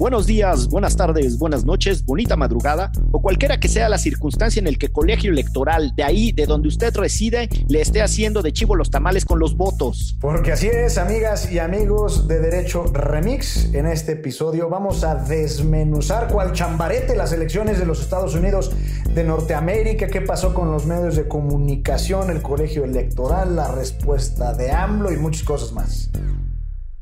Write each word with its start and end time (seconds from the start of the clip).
Buenos 0.00 0.26
días, 0.26 0.66
buenas 0.70 0.96
tardes, 0.96 1.36
buenas 1.36 1.66
noches, 1.66 2.06
bonita 2.06 2.34
madrugada 2.34 2.90
o 3.12 3.20
cualquiera 3.20 3.60
que 3.60 3.68
sea 3.68 3.86
la 3.90 3.98
circunstancia 3.98 4.58
en 4.58 4.66
el 4.66 4.78
que 4.78 4.86
el 4.86 4.92
colegio 4.92 5.30
electoral 5.30 5.92
de 5.94 6.02
ahí, 6.02 6.32
de 6.32 6.46
donde 6.46 6.68
usted 6.68 6.96
reside, 6.96 7.50
le 7.68 7.82
esté 7.82 8.00
haciendo 8.00 8.40
de 8.40 8.50
chivo 8.50 8.76
los 8.76 8.90
tamales 8.90 9.26
con 9.26 9.38
los 9.38 9.58
votos. 9.58 10.16
Porque 10.18 10.52
así 10.52 10.68
es, 10.68 10.96
amigas 10.96 11.52
y 11.52 11.58
amigos 11.58 12.26
de 12.28 12.40
Derecho 12.40 12.84
Remix. 12.84 13.74
En 13.74 13.84
este 13.84 14.12
episodio 14.12 14.70
vamos 14.70 15.04
a 15.04 15.16
desmenuzar 15.16 16.28
cual 16.28 16.54
chambarete 16.54 17.14
las 17.14 17.34
elecciones 17.34 17.78
de 17.78 17.84
los 17.84 18.00
Estados 18.00 18.34
Unidos 18.34 18.72
de 19.14 19.22
Norteamérica, 19.22 20.06
qué 20.06 20.22
pasó 20.22 20.54
con 20.54 20.70
los 20.70 20.86
medios 20.86 21.14
de 21.14 21.28
comunicación, 21.28 22.30
el 22.30 22.40
colegio 22.40 22.84
electoral, 22.84 23.54
la 23.54 23.70
respuesta 23.70 24.54
de 24.54 24.72
AMLO 24.72 25.12
y 25.12 25.18
muchas 25.18 25.42
cosas 25.42 25.72
más. 25.72 26.08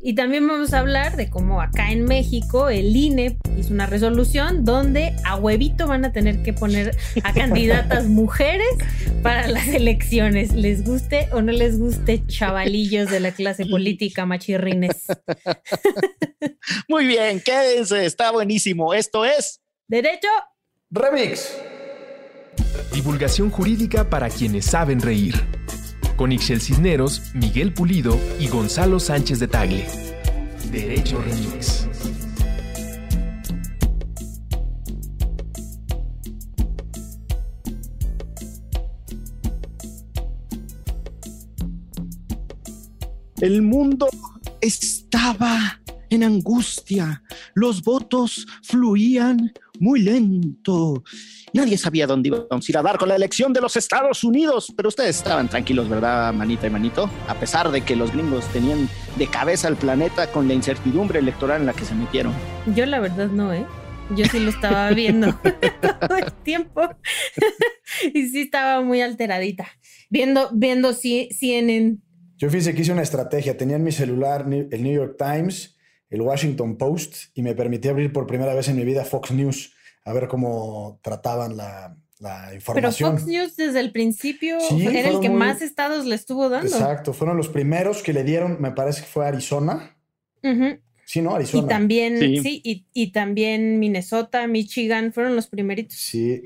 Y 0.01 0.15
también 0.15 0.47
vamos 0.47 0.73
a 0.75 0.79
hablar 0.79 1.17
de 1.17 1.29
cómo 1.29 1.61
acá 1.61 1.91
en 1.91 2.05
México 2.05 2.69
el 2.69 2.95
INE 2.95 3.37
hizo 3.57 3.73
una 3.73 3.87
resolución 3.87 4.65
donde 4.65 5.17
a 5.25 5.37
huevito 5.37 5.89
van 5.89 6.05
a 6.05 6.13
tener 6.13 6.43
que 6.43 6.53
poner 6.53 6.97
a 7.25 7.33
candidatas 7.33 8.05
mujeres 8.07 8.69
para 9.23 9.49
las 9.49 9.67
elecciones, 9.67 10.53
les 10.53 10.85
guste 10.85 11.29
o 11.33 11.43
no 11.43 11.51
les 11.51 11.81
guste, 11.81 12.25
chavalillos 12.27 13.11
de 13.11 13.19
la 13.19 13.33
clase 13.33 13.67
política 13.67 14.25
machirrines. 14.25 15.07
Muy 16.89 17.07
bien, 17.07 17.41
quédense, 17.41 18.07
está 18.07 18.31
buenísimo. 18.31 18.95
Esto 18.95 19.25
es 19.25 19.61
Derecho 19.89 20.29
Remix. 20.91 21.57
Divulgación 22.95 23.51
jurídica 23.51 24.09
para 24.09 24.31
quienes 24.31 24.67
saben 24.67 25.01
reír 25.01 25.35
con 26.19 26.33
Ixel 26.33 26.61
Cisneros, 26.61 27.31
Miguel 27.33 27.73
Pulido 27.73 28.19
y 28.41 28.49
Gonzalo 28.49 28.99
Sánchez 28.99 29.39
de 29.39 29.47
Tagle. 29.47 29.87
Derecho 30.73 31.23
Remix. 31.23 31.87
El 43.41 43.63
mundo 43.63 44.09
estaba 44.61 45.81
en 46.11 46.25
angustia, 46.25 47.23
los 47.55 47.85
votos 47.85 48.45
fluían 48.65 49.53
muy 49.79 50.01
lento 50.01 51.05
Nadie 51.53 51.79
sabía 51.79 52.07
dónde 52.07 52.29
íbamos 52.29 52.69
a 52.69 52.73
ir 52.73 52.79
a 52.79 52.83
dar 52.83 52.99
con 52.99 53.09
la 53.09 53.17
elección 53.17 53.53
de 53.53 53.61
los 53.61 53.77
Estados 53.77 54.23
Unidos, 54.25 54.73
pero 54.77 54.89
ustedes 54.89 55.17
estaban 55.17 55.49
tranquilos, 55.49 55.89
¿verdad, 55.89 56.33
manita 56.33 56.67
y 56.67 56.71
manito? 56.71 57.11
A 57.27 57.35
pesar 57.35 57.71
de 57.71 57.81
que 57.81 57.97
los 57.97 58.13
gringos 58.13 58.47
tenían 58.53 58.89
de 59.17 59.27
cabeza 59.27 59.69
al 59.69 59.77
planeta 59.77 60.31
con 60.31 60.49
la 60.49 60.55
incertidumbre 60.55 61.19
electoral 61.19 61.61
en 61.61 61.67
la 61.67 61.73
que 61.73 61.85
se 61.85 61.95
metieron. 61.95 62.33
Yo 62.75 62.87
la 62.87 63.01
verdad 63.01 63.29
no, 63.29 63.53
¿eh? 63.53 63.67
Yo 64.15 64.25
sí 64.25 64.41
lo 64.41 64.51
estaba 64.51 64.91
viendo 64.91 65.39
todo 66.01 66.17
el 66.17 66.33
tiempo 66.43 66.83
y 68.15 68.29
sí 68.29 68.41
estaba 68.41 68.83
muy 68.83 69.01
alteradita, 69.01 69.67
viendo, 70.09 70.51
viendo 70.53 70.93
CNN. 70.93 71.99
Yo 72.37 72.51
fíjese 72.51 72.75
que 72.75 72.83
hice 72.83 72.93
una 72.93 73.03
estrategia, 73.03 73.57
tenía 73.57 73.77
en 73.77 73.85
mi 73.85 73.93
celular 73.93 74.47
el 74.49 74.83
New 74.83 74.95
York 74.95 75.17
Times, 75.19 75.77
el 76.09 76.23
Washington 76.23 76.77
Post 76.79 77.17
y 77.35 77.43
me 77.43 77.55
permití 77.55 77.89
abrir 77.89 78.13
por 78.13 78.27
primera 78.27 78.55
vez 78.55 78.69
en 78.69 78.77
mi 78.77 78.85
vida 78.85 79.05
Fox 79.05 79.31
News 79.31 79.75
a 80.05 80.13
ver 80.13 80.29
cómo 80.29 81.01
trataban 81.03 81.57
la, 81.57 81.97
información. 82.53 82.75
Pero 82.75 82.93
Fox 82.93 83.27
News 83.27 83.57
desde 83.57 83.81
el 83.81 83.93
principio 83.93 84.59
era 84.81 85.09
el 85.09 85.21
que 85.21 85.31
más 85.31 85.63
estados 85.63 86.05
le 86.05 86.15
estuvo 86.15 86.49
dando. 86.49 86.67
Exacto, 86.67 87.13
fueron 87.13 87.37
los 87.37 87.49
primeros 87.49 88.03
que 88.03 88.13
le 88.13 88.25
dieron, 88.25 88.61
me 88.61 88.73
parece 88.73 89.03
que 89.03 89.07
fue 89.07 89.27
Arizona. 89.27 89.97
Sí, 91.05 91.23
¿no? 91.23 91.35
Arizona. 91.35 91.65
Y 91.65 91.69
también, 91.69 92.19
sí, 92.43 92.61
y, 92.65 92.87
y, 92.93 93.13
también 93.13 93.79
Minnesota, 93.79 94.47
Michigan, 94.47 95.13
fueron 95.13 95.37
los 95.37 95.47
primeritos. 95.47 95.97
Sí. 95.97 96.43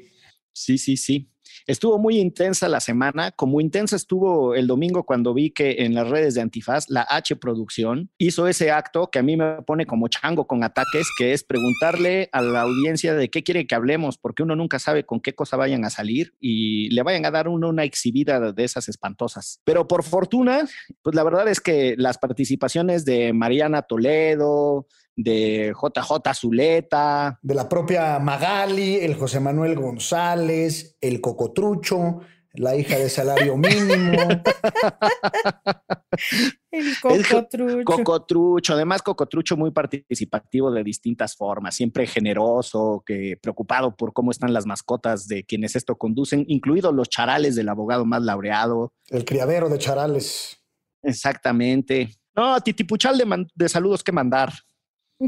Sí, 0.53 0.78
sí, 0.78 0.97
sí. 0.97 1.31
Estuvo 1.67 1.99
muy 1.99 2.19
intensa 2.19 2.69
la 2.69 2.81
semana, 2.81 3.31
como 3.31 3.61
intensa 3.61 3.97
estuvo 3.97 4.55
el 4.55 4.67
domingo 4.67 5.05
cuando 5.05 5.34
vi 5.34 5.50
que 5.50 5.77
en 5.84 5.95
las 5.95 6.09
redes 6.09 6.34
de 6.34 6.41
Antifaz, 6.41 6.89
la 6.89 7.06
H 7.09 7.37
Producción 7.37 8.11
hizo 8.19 8.49
ese 8.49 8.71
acto 8.71 9.11
que 9.11 9.19
a 9.19 9.23
mí 9.23 9.37
me 9.37 9.62
pone 9.62 9.87
como 9.87 10.09
chango 10.09 10.47
con 10.47 10.65
ataques, 10.65 11.09
que 11.17 11.33
es 11.33 11.45
preguntarle 11.45 12.28
a 12.33 12.43
la 12.43 12.62
audiencia 12.62 13.15
de 13.15 13.31
qué 13.31 13.43
quiere 13.43 13.67
que 13.67 13.75
hablemos, 13.75 14.19
porque 14.19 14.43
uno 14.43 14.56
nunca 14.56 14.78
sabe 14.78 15.05
con 15.05 15.21
qué 15.21 15.34
cosa 15.34 15.56
vayan 15.56 15.84
a 15.84 15.91
salir 15.91 16.34
y 16.41 16.91
le 16.91 17.03
vayan 17.03 17.27
a 17.27 17.31
dar 17.31 17.49
uno 17.49 17.69
una 17.69 17.84
exhibida 17.84 18.53
de 18.53 18.65
esas 18.65 18.89
espantosas. 18.89 19.61
Pero 19.65 19.87
por 19.87 20.03
fortuna, 20.03 20.69
pues 21.03 21.15
la 21.15 21.25
verdad 21.25 21.49
es 21.49 21.61
que 21.61 21.94
las 21.97 22.19
participaciones 22.19 23.05
de 23.05 23.33
Mariana 23.33 23.83
Toledo, 23.83 24.87
de 25.17 25.75
JJ 25.75 26.34
Zuleta. 26.34 27.39
De 27.43 27.55
la 27.55 27.69
propia 27.69 28.19
Magali, 28.19 28.97
el 28.97 29.15
José 29.15 29.41
Manuel 29.41 29.77
González, 29.77 30.97
el 31.00 31.21
Cocotrucho, 31.21 32.21
la 32.55 32.77
hija 32.77 32.99
de 32.99 33.09
salario 33.09 33.56
mínimo. 33.56 34.12
el 36.71 37.00
Cocotrucho. 37.00 37.84
Cocotrucho, 37.84 38.75
además 38.75 39.03
Cocotrucho 39.03 39.56
muy 39.56 39.71
participativo 39.71 40.71
de 40.71 40.84
distintas 40.84 41.34
formas, 41.34 41.75
siempre 41.75 42.06
generoso, 42.06 43.03
que 43.06 43.39
preocupado 43.41 43.97
por 43.97 44.12
cómo 44.12 44.31
están 44.31 44.53
las 44.53 44.67
mascotas 44.67 45.27
de 45.29 45.44
quienes 45.44 45.77
esto 45.77 45.97
conducen, 45.97 46.44
incluidos 46.49 46.94
los 46.94 47.09
charales 47.09 47.55
del 47.55 47.69
abogado 47.69 48.05
más 48.05 48.23
laureado. 48.23 48.93
El 49.09 49.25
criadero 49.25 49.69
de 49.69 49.79
charales. 49.79 50.59
Exactamente. 51.03 52.11
No, 52.34 52.61
Titipuchal 52.61 53.19
de, 53.19 53.47
de 53.55 53.69
saludos 53.69 54.03
que 54.03 54.12
mandar 54.12 54.53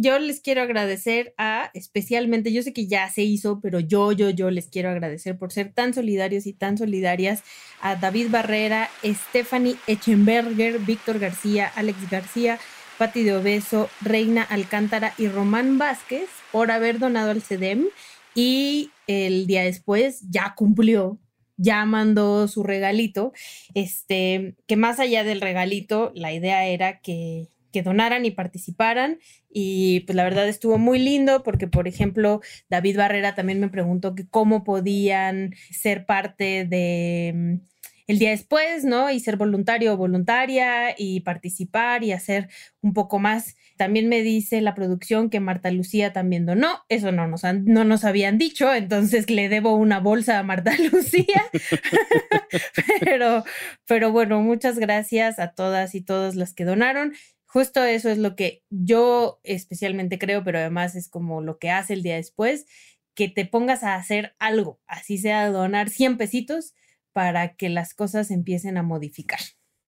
yo 0.00 0.18
les 0.18 0.40
quiero 0.40 0.62
agradecer 0.62 1.34
a, 1.38 1.70
especialmente, 1.74 2.52
yo 2.52 2.62
sé 2.62 2.72
que 2.72 2.86
ya 2.86 3.08
se 3.10 3.22
hizo, 3.22 3.60
pero 3.60 3.80
yo, 3.80 4.12
yo, 4.12 4.30
yo 4.30 4.50
les 4.50 4.68
quiero 4.68 4.90
agradecer 4.90 5.38
por 5.38 5.52
ser 5.52 5.72
tan 5.72 5.94
solidarios 5.94 6.46
y 6.46 6.52
tan 6.52 6.76
solidarias 6.78 7.42
a 7.80 7.96
David 7.96 8.28
Barrera, 8.30 8.90
Stephanie 9.04 9.76
Echenberger, 9.86 10.78
Víctor 10.80 11.18
García, 11.18 11.70
Alex 11.76 12.10
García, 12.10 12.58
Pati 12.98 13.22
de 13.22 13.36
Obeso, 13.36 13.88
Reina 14.00 14.42
Alcántara 14.42 15.14
y 15.18 15.28
Román 15.28 15.78
Vázquez 15.78 16.28
por 16.52 16.70
haber 16.70 16.98
donado 16.98 17.30
al 17.30 17.42
CEDEM 17.42 17.86
y 18.34 18.90
el 19.06 19.46
día 19.46 19.62
después 19.62 20.22
ya 20.30 20.54
cumplió 20.56 21.18
ya 21.56 21.84
mandó 21.84 22.48
su 22.48 22.62
regalito, 22.62 23.32
este, 23.74 24.56
que 24.66 24.76
más 24.76 24.98
allá 24.98 25.24
del 25.24 25.40
regalito, 25.40 26.10
la 26.14 26.32
idea 26.32 26.66
era 26.66 27.00
que 27.00 27.48
que 27.74 27.82
donaran 27.82 28.24
y 28.24 28.30
participaran. 28.30 29.18
Y 29.52 30.00
pues 30.06 30.14
la 30.14 30.22
verdad 30.22 30.48
estuvo 30.48 30.78
muy 30.78 31.00
lindo 31.00 31.42
porque, 31.42 31.66
por 31.66 31.88
ejemplo, 31.88 32.40
David 32.70 32.96
Barrera 32.96 33.34
también 33.34 33.58
me 33.58 33.68
preguntó 33.68 34.14
que 34.14 34.28
cómo 34.28 34.62
podían 34.62 35.54
ser 35.72 36.06
parte 36.06 36.64
de 36.64 37.32
mm, 37.34 37.74
el 38.06 38.18
día 38.18 38.30
después, 38.30 38.84
¿no? 38.84 39.10
Y 39.10 39.18
ser 39.18 39.36
voluntario 39.36 39.94
o 39.94 39.96
voluntaria 39.96 40.94
y 40.96 41.20
participar 41.20 42.04
y 42.04 42.12
hacer 42.12 42.48
un 42.80 42.92
poco 42.92 43.18
más. 43.18 43.56
También 43.76 44.08
me 44.08 44.22
dice 44.22 44.60
la 44.60 44.74
producción 44.74 45.30
que 45.30 45.40
Marta 45.40 45.70
Lucía 45.70 46.12
también 46.12 46.46
donó. 46.46 46.84
Eso 46.88 47.10
no 47.12 47.26
nos, 47.26 47.42
no 47.42 47.84
nos 47.84 48.04
habían 48.04 48.38
dicho, 48.38 48.72
entonces 48.72 49.30
le 49.30 49.48
debo 49.48 49.74
una 49.74 49.98
bolsa 50.00 50.38
a 50.38 50.42
Marta 50.42 50.74
Lucía. 50.92 51.44
pero, 53.00 53.44
pero 53.86 54.12
bueno, 54.12 54.40
muchas 54.42 54.78
gracias 54.78 55.38
a 55.38 55.52
todas 55.52 55.94
y 55.94 56.02
todos 56.02 56.36
las 56.36 56.54
que 56.54 56.64
donaron 56.64 57.14
justo 57.54 57.84
eso 57.84 58.08
es 58.08 58.18
lo 58.18 58.34
que 58.34 58.64
yo 58.68 59.38
especialmente 59.44 60.18
creo, 60.18 60.42
pero 60.42 60.58
además 60.58 60.96
es 60.96 61.08
como 61.08 61.40
lo 61.40 61.60
que 61.60 61.70
hace 61.70 61.92
el 61.92 62.02
día 62.02 62.16
después, 62.16 62.66
que 63.14 63.28
te 63.28 63.46
pongas 63.46 63.84
a 63.84 63.94
hacer 63.94 64.34
algo, 64.40 64.80
así 64.88 65.18
sea 65.18 65.48
donar 65.52 65.88
100 65.88 66.16
pesitos 66.16 66.74
para 67.12 67.54
que 67.54 67.68
las 67.68 67.94
cosas 67.94 68.32
empiecen 68.32 68.76
a 68.76 68.82
modificar. 68.82 69.38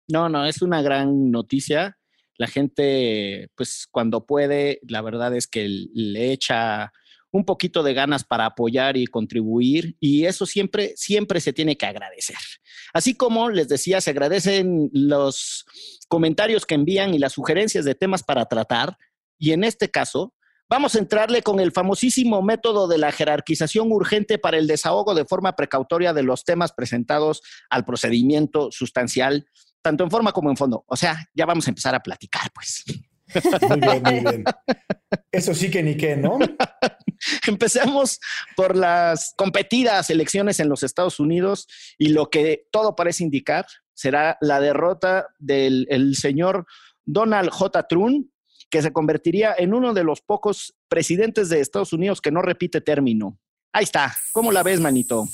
No, 0.07 0.29
no, 0.29 0.47
es 0.47 0.63
una 0.63 0.81
gran 0.81 1.33
noticia. 1.33 1.99
La 2.39 2.47
gente, 2.47 3.49
pues 3.57 3.89
cuando 3.91 4.27
puede, 4.27 4.79
la 4.87 5.03
verdad 5.03 5.35
es 5.35 5.49
que 5.49 5.67
le 5.69 6.31
echa 6.31 6.93
un 7.31 7.45
poquito 7.45 7.83
de 7.83 7.95
ganas 7.95 8.25
para 8.25 8.47
apoyar 8.47 8.97
y 8.97 9.07
contribuir 9.07 9.97
y 10.01 10.25
eso 10.25 10.47
siempre, 10.47 10.95
siempre 10.97 11.41
se 11.41 11.53
tiene 11.53 11.77
que 11.77 11.87
agradecer. 11.87 12.37
Así 12.93 13.15
como 13.15 13.51
les 13.51 13.69
decía, 13.69 14.01
se 14.01 14.11
agradecen 14.11 14.91
los 14.93 15.65
comentarios 16.09 16.67
que 16.67 16.75
envían 16.75 17.15
y 17.15 17.19
las 17.19 17.33
sugerencias 17.33 17.85
de 17.85 17.95
temas 17.95 18.23
para 18.23 18.47
tratar 18.47 18.97
y 19.39 19.53
en 19.53 19.65
este 19.65 19.91
caso 19.91 20.35
vamos 20.69 20.95
a 20.95 20.99
entrarle 20.99 21.43
con 21.43 21.61
el 21.61 21.73
famosísimo 21.73 22.43
método 22.43 22.89
de 22.89 22.99
la 22.99 23.13
jerarquización 23.13 23.93
urgente 23.93 24.39
para 24.39 24.57
el 24.57 24.67
desahogo 24.67 25.15
de 25.15 25.25
forma 25.25 25.55
precautoria 25.55 26.13
de 26.13 26.23
los 26.23 26.45
temas 26.45 26.73
presentados 26.73 27.43
al 27.71 27.85
procedimiento 27.85 28.71
sustancial, 28.73 29.47
tanto 29.83 30.05
en 30.05 30.11
forma 30.11 30.33
como 30.33 30.51
en 30.51 30.57
fondo. 30.57 30.85
O 30.89 30.97
sea, 30.97 31.29
ya 31.35 31.47
vamos 31.47 31.67
a 31.67 31.71
empezar 31.71 31.95
a 31.95 32.01
platicar, 32.01 32.51
pues. 32.55 32.85
Muy 33.69 33.81
bien, 33.81 34.03
muy 34.03 34.21
bien. 34.21 34.45
Eso 35.33 35.55
sí 35.55 35.71
que 35.71 35.83
ni 35.83 35.97
qué, 35.97 36.17
¿no? 36.17 36.39
Empecemos 37.47 38.21
por 38.57 38.77
las 38.77 39.33
competidas 39.37 40.11
elecciones 40.11 40.61
en 40.61 40.69
los 40.69 40.83
Estados 40.83 41.19
Unidos 41.21 41.67
y 41.99 42.09
lo 42.09 42.31
que 42.31 42.67
todo 42.71 42.95
parece 42.95 43.25
indicar 43.25 43.67
será 43.95 44.37
la 44.41 44.61
derrota 44.61 45.29
del 45.39 46.15
señor 46.15 46.67
Donald 47.05 47.51
J. 47.51 47.87
Trump, 47.89 48.29
que 48.69 48.83
se 48.83 48.93
convertiría 48.93 49.55
en 49.57 49.75
uno 49.75 49.95
de 49.95 50.05
los 50.05 50.21
pocos 50.21 50.75
presidentes 50.89 51.49
de 51.49 51.61
Estados 51.61 51.93
Unidos 51.93 52.21
que 52.21 52.31
no 52.31 52.43
repite 52.43 52.81
término. 52.81 53.39
Ahí 53.73 53.85
está. 53.85 54.15
¿Cómo 54.33 54.53
la 54.53 54.63
ves, 54.63 54.81
manito? 54.81 55.27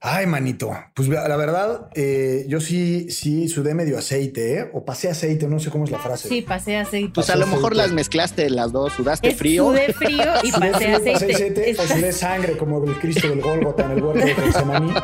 Ay, 0.00 0.26
manito. 0.26 0.70
Pues 0.94 1.08
la 1.08 1.36
verdad, 1.36 1.88
eh, 1.96 2.44
yo 2.46 2.60
sí, 2.60 3.10
sí 3.10 3.48
sudé 3.48 3.74
medio 3.74 3.98
aceite, 3.98 4.58
¿eh? 4.60 4.70
O 4.72 4.84
pasé 4.84 5.08
aceite, 5.08 5.48
no 5.48 5.58
sé 5.58 5.70
cómo 5.70 5.84
es 5.84 5.90
la 5.90 5.98
frase. 5.98 6.28
Sí, 6.28 6.40
pasé 6.42 6.76
aceite. 6.76 7.10
Pues 7.14 7.30
a 7.30 7.36
lo 7.36 7.48
mejor 7.48 7.74
las 7.74 7.90
mezclaste 7.90 8.48
las 8.48 8.70
dos, 8.70 8.92
sudaste 8.92 9.34
frío. 9.34 9.64
Sudé 9.64 9.92
frío 9.92 10.24
y 10.44 10.52
pasé 10.52 10.92
aceite. 10.92 11.74
o 11.76 11.82
sudé 11.82 12.12
sangre 12.12 12.56
como 12.56 12.84
el 12.84 12.96
Cristo 13.00 13.28
del 13.28 13.40
Golgota 13.40 13.86
en 13.86 13.90
el 13.90 14.02
huerto 14.04 14.24
de 14.24 14.34
Getsemaní. 14.36 14.94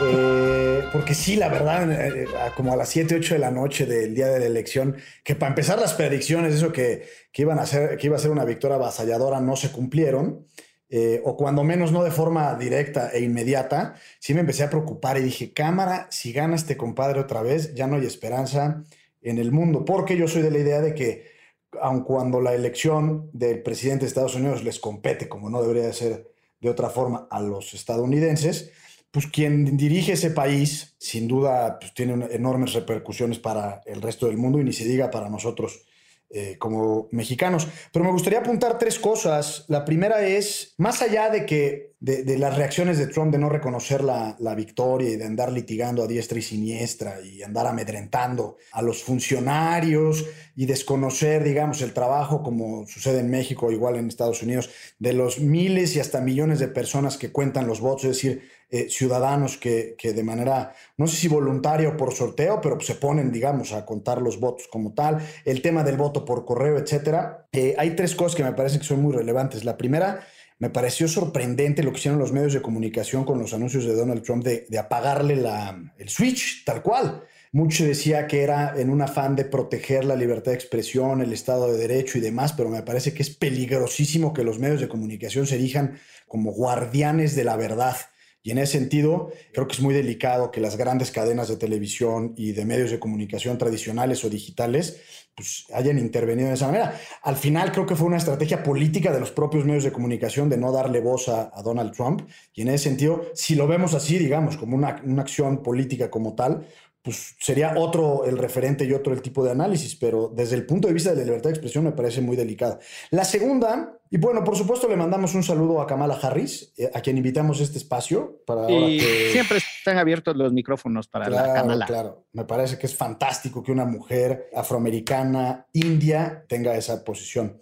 Eh, 0.00 0.84
porque 0.92 1.14
sí, 1.14 1.34
la 1.34 1.48
verdad, 1.48 1.90
eh, 1.90 2.26
como 2.54 2.72
a 2.72 2.76
las 2.76 2.88
7, 2.90 3.16
8 3.16 3.34
de 3.34 3.40
la 3.40 3.50
noche 3.50 3.84
del 3.84 4.14
día 4.14 4.28
de 4.28 4.38
la 4.38 4.46
elección, 4.46 4.96
que 5.24 5.34
para 5.34 5.48
empezar 5.48 5.80
las 5.80 5.94
predicciones, 5.94 6.54
eso 6.54 6.70
que, 6.70 7.08
que 7.32 7.42
iban 7.42 7.58
a 7.58 7.66
ser, 7.66 7.96
que 7.96 8.06
iba 8.06 8.16
a 8.16 8.20
ser 8.20 8.30
una 8.30 8.44
victoria 8.44 8.76
avasalladora, 8.76 9.40
no 9.40 9.56
se 9.56 9.72
cumplieron. 9.72 10.46
Eh, 10.88 11.20
o 11.24 11.36
cuando 11.36 11.64
menos 11.64 11.90
no 11.90 12.04
de 12.04 12.12
forma 12.12 12.54
directa 12.54 13.10
e 13.12 13.20
inmediata, 13.20 13.94
sí 14.20 14.34
me 14.34 14.40
empecé 14.40 14.62
a 14.62 14.70
preocupar 14.70 15.18
y 15.18 15.22
dije, 15.22 15.52
cámara, 15.52 16.06
si 16.10 16.32
gana 16.32 16.54
este 16.54 16.76
compadre 16.76 17.20
otra 17.20 17.42
vez, 17.42 17.74
ya 17.74 17.86
no 17.86 17.96
hay 17.96 18.06
esperanza 18.06 18.84
en 19.20 19.38
el 19.38 19.50
mundo, 19.50 19.84
porque 19.84 20.16
yo 20.16 20.28
soy 20.28 20.42
de 20.42 20.52
la 20.52 20.58
idea 20.58 20.80
de 20.80 20.94
que 20.94 21.36
aun 21.80 22.04
cuando 22.04 22.40
la 22.40 22.54
elección 22.54 23.28
del 23.32 23.62
presidente 23.62 24.04
de 24.04 24.08
Estados 24.08 24.36
Unidos 24.36 24.62
les 24.62 24.78
compete, 24.78 25.28
como 25.28 25.50
no 25.50 25.60
debería 25.60 25.92
ser 25.92 26.30
de 26.60 26.70
otra 26.70 26.88
forma, 26.88 27.26
a 27.30 27.40
los 27.40 27.74
estadounidenses, 27.74 28.70
pues 29.10 29.26
quien 29.26 29.76
dirige 29.76 30.12
ese 30.12 30.30
país, 30.30 30.94
sin 30.98 31.26
duda, 31.26 31.78
pues 31.78 31.94
tiene 31.94 32.26
enormes 32.30 32.72
repercusiones 32.74 33.38
para 33.38 33.82
el 33.86 34.02
resto 34.02 34.26
del 34.26 34.36
mundo 34.36 34.60
y 34.60 34.64
ni 34.64 34.72
se 34.72 34.84
diga 34.84 35.10
para 35.10 35.28
nosotros 35.28 35.84
eh, 36.28 36.56
como 36.58 37.08
mexicanos. 37.12 37.68
Pero 37.92 38.04
me 38.04 38.10
gustaría 38.10 38.40
apuntar 38.40 38.78
tres 38.78 38.98
cosas. 38.98 39.64
La 39.68 39.84
primera 39.84 40.26
es, 40.26 40.74
más 40.76 41.00
allá 41.00 41.30
de 41.30 41.46
que 41.46 41.94
de, 42.00 42.38
las 42.38 42.56
reacciones 42.56 42.98
de 42.98 43.06
Trump 43.06 43.32
de 43.32 43.38
no 43.38 43.48
reconocer 43.48 44.02
la, 44.04 44.54
victoria 44.54 45.10
y 45.10 45.16
de 45.16 45.24
andar 45.24 45.52
litigando 45.52 46.02
a 46.02 46.06
diestra 46.06 46.38
y 46.38 46.42
siniestra 46.42 47.20
y 47.20 47.42
andar 47.42 47.66
amedrentando 47.66 48.56
a 48.72 48.82
los 48.82 49.02
funcionarios 49.02 50.24
y 50.54 50.66
desconocer, 50.66 51.42
digamos, 51.42 51.80
el 51.82 51.92
trabajo 51.92 52.42
como 52.42 52.86
sucede 52.86 53.20
en 53.20 53.30
México, 53.30 53.70
igual 53.70 53.96
en 53.96 54.08
Estados 54.08 54.42
Unidos, 54.42 54.70
de 54.98 55.12
los 55.12 55.40
miles 55.40 55.96
y 55.96 56.00
hasta 56.00 56.20
millones 56.20 56.58
de 56.58 56.68
personas 56.68 57.16
que 57.16 57.32
cuentan 57.32 57.66
los 57.66 57.80
votos, 57.80 58.04
es 58.04 58.16
decir, 58.16 58.50
eh, 58.68 58.88
ciudadanos 58.90 59.56
que, 59.56 59.96
de 60.02 60.22
manera, 60.24 60.74
no 60.96 61.06
sé 61.06 61.16
si 61.16 61.28
voluntaria 61.28 61.88
o 61.88 61.96
por 61.96 62.12
sorteo, 62.12 62.60
pero 62.60 62.80
se 62.80 62.96
ponen, 62.96 63.30
digamos, 63.30 63.72
a 63.72 63.86
contar 63.86 64.20
los 64.20 64.40
votos 64.40 64.66
como 64.68 64.92
tal, 64.92 65.18
el 65.44 65.62
tema 65.62 65.84
del 65.84 65.96
voto 65.96 66.24
por 66.24 66.44
correo, 66.44 66.76
etcétera. 66.76 67.46
Eh, 67.52 67.74
hay 67.78 67.94
tres 67.94 68.14
cosas 68.14 68.34
que 68.34 68.42
me 68.42 68.52
parecen 68.52 68.80
que 68.80 68.86
son 68.86 69.00
muy 69.00 69.14
relevantes. 69.14 69.64
La 69.64 69.76
primera 69.76 70.20
me 70.58 70.70
pareció 70.70 71.06
sorprendente 71.06 71.82
lo 71.82 71.92
que 71.92 71.98
hicieron 71.98 72.18
los 72.18 72.32
medios 72.32 72.54
de 72.54 72.62
comunicación 72.62 73.24
con 73.24 73.38
los 73.38 73.52
anuncios 73.54 73.84
de 73.84 73.94
Donald 73.94 74.22
Trump 74.22 74.42
de, 74.42 74.78
apagarle 74.78 75.36
la, 75.36 75.92
el 75.98 76.08
switch, 76.08 76.64
tal 76.64 76.82
cual. 76.82 77.22
Mucho 77.52 77.84
decía 77.84 78.26
que 78.26 78.42
era 78.42 78.74
en 78.76 78.90
un 78.90 79.00
afán 79.00 79.36
de 79.36 79.44
proteger 79.44 80.04
la 80.04 80.16
libertad 80.16 80.50
de 80.50 80.56
expresión, 80.56 81.20
el 81.22 81.32
Estado 81.32 81.72
de 81.72 81.78
Derecho 81.78 82.18
y 82.18 82.20
demás, 82.20 82.52
pero 82.52 82.68
me 82.68 82.82
parece 82.82 83.14
que 83.14 83.22
es 83.22 83.30
peligrosísimo 83.30 84.34
que 84.34 84.44
los 84.44 84.58
medios 84.58 84.80
de 84.80 84.88
comunicación 84.88 85.46
se 85.46 85.54
erijan 85.54 85.98
como 86.26 86.52
guardianes 86.52 87.36
de 87.36 87.44
la 87.44 87.56
verdad. 87.56 87.96
Y 88.46 88.52
en 88.52 88.58
ese 88.58 88.78
sentido, 88.78 89.32
creo 89.52 89.66
que 89.66 89.74
es 89.74 89.80
muy 89.80 89.92
delicado 89.92 90.52
que 90.52 90.60
las 90.60 90.76
grandes 90.76 91.10
cadenas 91.10 91.48
de 91.48 91.56
televisión 91.56 92.32
y 92.36 92.52
de 92.52 92.64
medios 92.64 92.92
de 92.92 93.00
comunicación 93.00 93.58
tradicionales 93.58 94.24
o 94.24 94.30
digitales 94.30 95.00
pues, 95.34 95.66
hayan 95.74 95.98
intervenido 95.98 96.46
de 96.46 96.54
esa 96.54 96.68
manera. 96.68 96.96
Al 97.24 97.34
final 97.34 97.72
creo 97.72 97.86
que 97.86 97.96
fue 97.96 98.06
una 98.06 98.18
estrategia 98.18 98.62
política 98.62 99.10
de 99.12 99.18
los 99.18 99.32
propios 99.32 99.64
medios 99.64 99.82
de 99.82 99.90
comunicación 99.90 100.48
de 100.48 100.58
no 100.58 100.70
darle 100.70 101.00
voz 101.00 101.28
a, 101.28 101.50
Donald 101.64 101.90
Trump. 101.90 102.22
Y 102.54 102.62
en 102.62 102.68
ese 102.68 102.84
sentido, 102.84 103.24
si 103.34 103.56
lo 103.56 103.66
vemos 103.66 103.94
así, 103.94 104.16
digamos, 104.16 104.56
como 104.56 104.76
una, 104.76 105.02
una 105.04 105.22
acción 105.22 105.64
política 105.64 106.08
como 106.08 106.36
tal, 106.36 106.68
pues 107.06 107.36
sería 107.38 107.74
otro 107.76 108.24
el 108.24 108.36
referente 108.36 108.84
y 108.84 108.92
otro 108.92 109.12
el 109.12 109.22
tipo 109.22 109.44
de 109.44 109.52
análisis, 109.52 109.94
pero 109.94 110.32
desde 110.34 110.56
el 110.56 110.66
punto 110.66 110.88
de 110.88 110.94
vista 110.94 111.10
de 111.10 111.18
la 111.18 111.22
libertad 111.22 111.50
de 111.50 111.54
expresión 111.54 111.84
me 111.84 111.92
parece 111.92 112.20
muy 112.20 112.34
delicada. 112.34 112.80
La 113.10 113.24
segunda, 113.24 113.96
y 114.10 114.18
bueno, 114.18 114.42
por 114.42 114.56
supuesto 114.56 114.88
le 114.88 114.96
mandamos 114.96 115.32
un 115.36 115.44
saludo 115.44 115.80
a 115.80 115.86
Kamala 115.86 116.18
Harris, 116.20 116.72
eh, 116.76 116.90
a 116.92 117.00
quien 117.00 117.16
invitamos 117.16 117.60
a 117.60 117.62
este 117.62 117.78
espacio. 117.78 118.42
Para 118.44 118.68
y 118.68 118.98
siempre 119.30 119.58
están 119.58 119.98
abiertos 119.98 120.34
los 120.34 120.52
micrófonos 120.52 121.06
para 121.06 121.30
la 121.30 121.54
Kamala. 121.54 121.86
Claro, 121.86 122.26
me 122.32 122.44
parece 122.44 122.76
que 122.76 122.86
es 122.86 122.96
fantástico 122.96 123.62
que 123.62 123.70
una 123.70 123.84
mujer 123.84 124.50
afroamericana, 124.52 125.64
india, 125.74 126.44
tenga 126.48 126.76
esa 126.76 127.04
posición. 127.04 127.56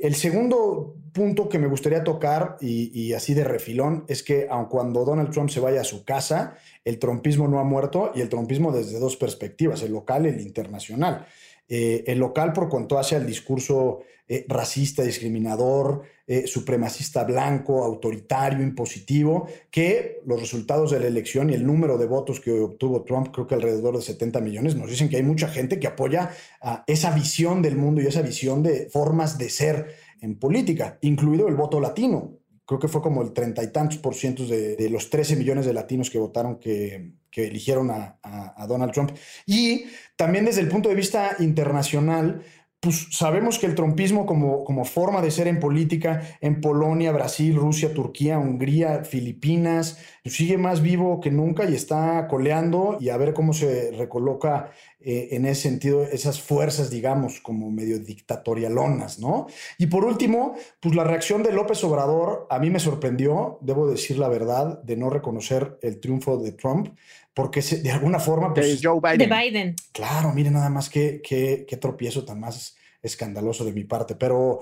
El 0.00 0.14
segundo 0.14 0.96
punto 1.12 1.50
que 1.50 1.58
me 1.58 1.66
gustaría 1.66 2.02
tocar, 2.02 2.56
y, 2.60 3.12
así 3.12 3.34
de 3.34 3.44
refilón, 3.44 4.06
es 4.08 4.22
que 4.22 4.46
aun 4.48 4.64
cuando 4.64 5.04
Donald 5.04 5.30
Trump 5.30 5.50
se 5.50 5.60
vaya 5.60 5.82
a 5.82 5.84
su 5.84 6.04
casa, 6.04 6.56
el 6.86 6.98
trumpismo 6.98 7.48
no 7.48 7.60
ha 7.60 7.64
muerto 7.64 8.10
y 8.14 8.22
el 8.22 8.30
trumpismo 8.30 8.72
desde 8.72 8.98
dos 8.98 9.16
perspectivas, 9.16 9.82
el 9.82 9.92
local 9.92 10.24
y 10.24 10.30
el 10.30 10.40
internacional. 10.40 11.26
Eh, 11.68 12.04
el 12.06 12.18
local 12.18 12.54
por 12.54 12.70
cuanto 12.70 12.98
hace 12.98 13.14
al 13.14 13.26
discurso 13.26 14.00
eh, 14.32 14.44
racista, 14.46 15.02
discriminador, 15.02 16.02
eh, 16.24 16.46
supremacista 16.46 17.24
blanco, 17.24 17.82
autoritario, 17.82 18.62
impositivo, 18.62 19.48
que 19.72 20.20
los 20.24 20.40
resultados 20.40 20.92
de 20.92 21.00
la 21.00 21.08
elección 21.08 21.50
y 21.50 21.54
el 21.54 21.66
número 21.66 21.98
de 21.98 22.06
votos 22.06 22.38
que 22.38 22.52
obtuvo 22.52 23.02
Trump, 23.02 23.30
creo 23.32 23.48
que 23.48 23.56
alrededor 23.56 23.96
de 23.96 24.02
70 24.02 24.40
millones, 24.40 24.76
nos 24.76 24.88
dicen 24.88 25.08
que 25.08 25.16
hay 25.16 25.24
mucha 25.24 25.48
gente 25.48 25.80
que 25.80 25.88
apoya 25.88 26.30
a 26.62 26.84
esa 26.86 27.10
visión 27.10 27.60
del 27.60 27.74
mundo 27.74 28.00
y 28.02 28.06
esa 28.06 28.22
visión 28.22 28.62
de 28.62 28.88
formas 28.88 29.36
de 29.36 29.50
ser 29.50 29.96
en 30.20 30.38
política, 30.38 30.96
incluido 31.00 31.48
el 31.48 31.56
voto 31.56 31.80
latino 31.80 32.40
creo 32.70 32.78
que 32.78 32.86
fue 32.86 33.02
como 33.02 33.22
el 33.22 33.32
treinta 33.32 33.64
y 33.64 33.72
tantos 33.72 33.98
por 33.98 34.14
ciento 34.14 34.46
de, 34.46 34.88
los 34.90 35.10
13 35.10 35.34
millones 35.34 35.66
de 35.66 35.74
latinos 35.74 36.08
que 36.08 36.20
votaron 36.20 36.60
que, 36.60 37.14
eligieron 37.34 37.90
a, 37.90 38.64
Donald 38.68 38.92
Trump. 38.92 39.10
Y 39.44 39.86
también 40.14 40.44
desde 40.44 40.60
el 40.60 40.68
punto 40.68 40.88
de 40.88 40.94
vista 40.94 41.34
internacional, 41.40 42.44
pues 42.80 43.08
sabemos 43.10 43.58
que 43.58 43.66
el 43.66 43.74
trumpismo 43.74 44.24
como, 44.24 44.64
como 44.64 44.86
forma 44.86 45.20
de 45.20 45.30
ser 45.30 45.46
en 45.48 45.60
política 45.60 46.22
en 46.40 46.62
Polonia, 46.62 47.12
Brasil, 47.12 47.54
Rusia, 47.54 47.92
Turquía, 47.92 48.38
Hungría, 48.38 49.04
Filipinas, 49.04 49.98
sigue 50.24 50.56
más 50.56 50.80
vivo 50.80 51.20
que 51.20 51.30
nunca 51.30 51.68
y 51.68 51.74
está 51.74 52.26
coleando 52.26 52.96
y 52.98 53.10
a 53.10 53.18
ver 53.18 53.34
cómo 53.34 53.52
se 53.52 53.90
recoloca 53.92 54.72
eh, 55.00 55.28
en 55.32 55.44
ese 55.46 55.62
sentido 55.62 56.04
esas 56.04 56.40
fuerzas, 56.40 56.90
digamos, 56.90 57.40
como 57.40 57.70
medio 57.70 57.98
dictatorialonas, 57.98 59.18
¿no? 59.18 59.46
Y 59.78 59.86
por 59.86 60.04
último, 60.04 60.54
pues 60.80 60.94
la 60.94 61.04
reacción 61.04 61.42
de 61.42 61.52
López 61.52 61.82
Obrador 61.84 62.46
a 62.50 62.58
mí 62.58 62.70
me 62.70 62.80
sorprendió, 62.80 63.58
debo 63.60 63.90
decir 63.90 64.18
la 64.18 64.28
verdad, 64.28 64.82
de 64.82 64.96
no 64.96 65.10
reconocer 65.10 65.78
el 65.82 66.00
triunfo 66.00 66.38
de 66.38 66.52
Trump, 66.52 66.96
porque 67.32 67.60
de 67.62 67.90
alguna 67.90 68.18
forma... 68.20 68.52
Pues, 68.52 68.80
de 68.80 68.88
Joe 68.88 69.00
Biden. 69.02 69.30
De 69.30 69.36
Biden. 69.36 69.76
Claro, 69.92 70.32
mire 70.32 70.50
nada 70.50 70.68
más 70.68 70.90
qué, 70.90 71.22
qué, 71.26 71.64
qué 71.66 71.76
tropiezo 71.76 72.24
tan 72.24 72.40
más 72.40 72.76
escandaloso 73.02 73.64
de 73.64 73.72
mi 73.72 73.84
parte, 73.84 74.14
pero... 74.14 74.60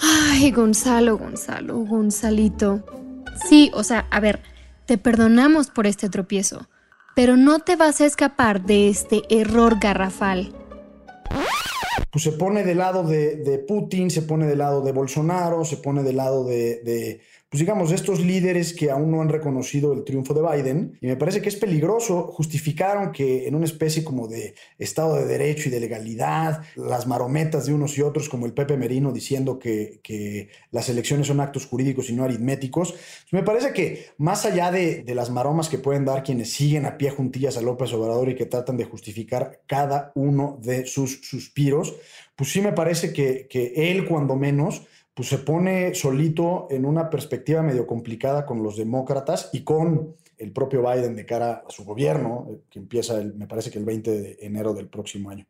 Ay, 0.00 0.50
Gonzalo, 0.50 1.18
Gonzalo, 1.18 1.78
Gonzalito. 1.78 2.84
Sí, 3.48 3.70
o 3.74 3.82
sea, 3.82 4.06
a 4.10 4.20
ver, 4.20 4.40
te 4.86 4.98
perdonamos 4.98 5.70
por 5.70 5.86
este 5.86 6.08
tropiezo, 6.08 6.68
pero 7.14 7.36
no 7.36 7.60
te 7.60 7.76
vas 7.76 8.00
a 8.00 8.06
escapar 8.06 8.62
de 8.62 8.88
este 8.88 9.22
error 9.30 9.78
garrafal. 9.80 10.54
Pues 12.10 12.24
se 12.24 12.32
pone 12.32 12.62
del 12.62 12.78
lado 12.78 13.02
de, 13.02 13.64
Putin, 13.66 14.10
se 14.10 14.22
pone 14.22 14.46
del 14.46 14.58
lado 14.58 14.80
de 14.82 14.92
Bolsonaro, 14.92 15.64
se 15.64 15.76
pone 15.78 16.02
del 16.02 16.16
lado 16.16 16.44
de 16.44 17.20
pues 17.48 17.60
digamos, 17.60 17.92
estos 17.92 18.20
líderes 18.20 18.74
que 18.74 18.90
aún 18.90 19.10
no 19.10 19.20
han 19.22 19.28
reconocido 19.28 19.92
el 19.92 20.02
triunfo 20.02 20.34
de 20.34 20.42
Biden, 20.42 20.98
y 21.00 21.06
me 21.06 21.16
parece 21.16 21.40
que 21.40 21.48
es 21.48 21.56
peligroso, 21.56 22.26
justificaron 22.32 23.12
que 23.12 23.46
en 23.46 23.54
una 23.54 23.64
especie 23.66 24.02
como 24.02 24.26
de 24.26 24.54
Estado 24.78 25.16
de 25.16 25.26
Derecho 25.26 25.68
y 25.68 25.72
de 25.72 25.78
legalidad, 25.78 26.62
las 26.74 27.06
marometas 27.06 27.66
de 27.66 27.74
unos 27.74 27.96
y 27.98 28.02
otros, 28.02 28.28
como 28.28 28.46
el 28.46 28.52
Pepe 28.52 28.76
Merino 28.76 29.12
diciendo 29.12 29.58
que, 29.60 30.00
que 30.02 30.48
las 30.72 30.88
elecciones 30.88 31.28
son 31.28 31.40
actos 31.40 31.66
jurídicos 31.66 32.10
y 32.10 32.14
no 32.14 32.24
aritméticos, 32.24 32.92
pues 32.92 33.32
me 33.32 33.44
parece 33.44 33.72
que 33.72 34.06
más 34.18 34.44
allá 34.44 34.72
de, 34.72 35.04
de 35.04 35.14
las 35.14 35.30
maromas 35.30 35.68
que 35.68 35.78
pueden 35.78 36.04
dar 36.04 36.24
quienes 36.24 36.52
siguen 36.52 36.84
a 36.84 36.98
pie 36.98 37.10
juntillas 37.10 37.56
a 37.56 37.60
López 37.60 37.92
Obrador 37.92 38.28
y 38.28 38.34
que 38.34 38.46
tratan 38.46 38.76
de 38.76 38.84
justificar 38.84 39.60
cada 39.66 40.10
uno 40.16 40.58
de 40.62 40.86
sus 40.86 41.20
suspiros, 41.22 41.94
pues 42.34 42.50
sí 42.50 42.60
me 42.60 42.72
parece 42.72 43.12
que, 43.12 43.46
que 43.48 43.90
él, 43.90 44.06
cuando 44.06 44.36
menos, 44.36 44.86
pues 45.16 45.30
se 45.30 45.38
pone 45.38 45.94
solito 45.94 46.66
en 46.68 46.84
una 46.84 47.08
perspectiva 47.08 47.62
medio 47.62 47.86
complicada 47.86 48.44
con 48.44 48.62
los 48.62 48.76
demócratas 48.76 49.48
y 49.50 49.64
con 49.64 50.14
el 50.36 50.52
propio 50.52 50.82
Biden 50.82 51.16
de 51.16 51.24
cara 51.24 51.64
a 51.66 51.70
su 51.70 51.86
gobierno, 51.86 52.46
eh, 52.50 52.60
que 52.68 52.78
empieza, 52.78 53.22
me 53.34 53.46
parece 53.46 53.70
que 53.70 53.78
el 53.78 53.86
20 53.86 54.10
de 54.10 54.36
enero 54.42 54.74
del 54.74 54.88
próximo 54.88 55.30
año. 55.30 55.46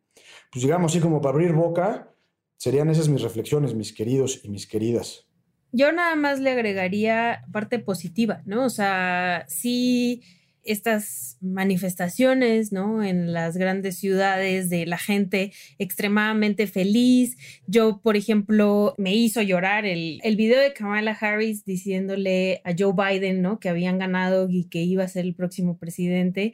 Pues 0.49 0.63
digamos 0.63 0.93
así 0.93 1.01
como 1.01 1.19
para 1.19 1.33
abrir 1.33 1.51
boca, 1.51 2.13
serían 2.55 2.89
esas 2.89 3.09
mis 3.09 3.21
reflexiones, 3.21 3.75
mis 3.75 3.91
queridos 3.91 4.39
y 4.41 4.47
mis 4.47 4.67
queridas. 4.67 5.27
Yo 5.73 5.91
nada 5.91 6.15
más 6.15 6.39
le 6.39 6.51
agregaría 6.51 7.43
parte 7.51 7.77
positiva, 7.77 8.43
¿no? 8.45 8.63
O 8.63 8.69
sea, 8.69 9.43
sí 9.49 10.23
estas 10.67 11.37
manifestaciones, 11.41 12.71
¿no? 12.71 13.03
En 13.03 13.33
las 13.33 13.57
grandes 13.57 13.97
ciudades 13.97 14.69
de 14.69 14.85
la 14.85 14.97
gente 14.97 15.51
extremadamente 15.79 16.67
feliz. 16.67 17.37
Yo, 17.67 18.01
por 18.01 18.17
ejemplo, 18.17 18.93
me 18.97 19.15
hizo 19.15 19.41
llorar 19.41 19.85
el, 19.85 20.19
el 20.23 20.35
video 20.35 20.61
de 20.61 20.73
Kamala 20.73 21.11
Harris 21.11 21.65
diciéndole 21.65 22.61
a 22.63 22.73
Joe 22.77 22.93
Biden, 22.93 23.41
¿no? 23.41 23.59
Que 23.59 23.69
habían 23.69 23.97
ganado 23.97 24.47
y 24.49 24.65
que 24.65 24.83
iba 24.83 25.03
a 25.03 25.07
ser 25.07 25.25
el 25.25 25.35
próximo 25.35 25.77
presidente 25.77 26.53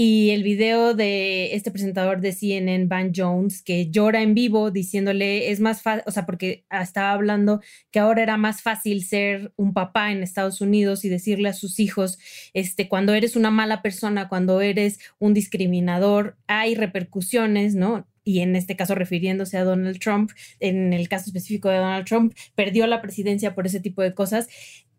y 0.00 0.30
el 0.30 0.44
video 0.44 0.94
de 0.94 1.56
este 1.56 1.72
presentador 1.72 2.20
de 2.20 2.30
CNN, 2.30 2.86
Van 2.86 3.10
Jones, 3.12 3.62
que 3.62 3.90
llora 3.90 4.22
en 4.22 4.32
vivo 4.32 4.70
diciéndole 4.70 5.50
es 5.50 5.58
más 5.58 5.82
fácil, 5.82 6.04
o 6.06 6.12
sea, 6.12 6.24
porque 6.24 6.64
estaba 6.70 7.10
hablando 7.10 7.60
que 7.90 7.98
ahora 7.98 8.22
era 8.22 8.36
más 8.36 8.62
fácil 8.62 9.02
ser 9.02 9.52
un 9.56 9.74
papá 9.74 10.12
en 10.12 10.22
Estados 10.22 10.60
Unidos 10.60 11.04
y 11.04 11.08
decirle 11.08 11.48
a 11.48 11.52
sus 11.52 11.80
hijos, 11.80 12.20
este, 12.54 12.88
cuando 12.88 13.12
eres 13.12 13.34
una 13.34 13.50
mala 13.50 13.82
persona, 13.82 14.28
cuando 14.28 14.60
eres 14.60 15.00
un 15.18 15.34
discriminador, 15.34 16.36
hay 16.46 16.76
repercusiones, 16.76 17.74
¿no? 17.74 18.06
y 18.28 18.40
en 18.40 18.56
este 18.56 18.76
caso 18.76 18.94
refiriéndose 18.94 19.56
a 19.56 19.64
Donald 19.64 19.98
Trump, 20.00 20.32
en 20.60 20.92
el 20.92 21.08
caso 21.08 21.30
específico 21.30 21.70
de 21.70 21.78
Donald 21.78 22.04
Trump, 22.06 22.34
perdió 22.54 22.86
la 22.86 23.00
presidencia 23.00 23.54
por 23.54 23.64
ese 23.64 23.80
tipo 23.80 24.02
de 24.02 24.12
cosas 24.12 24.48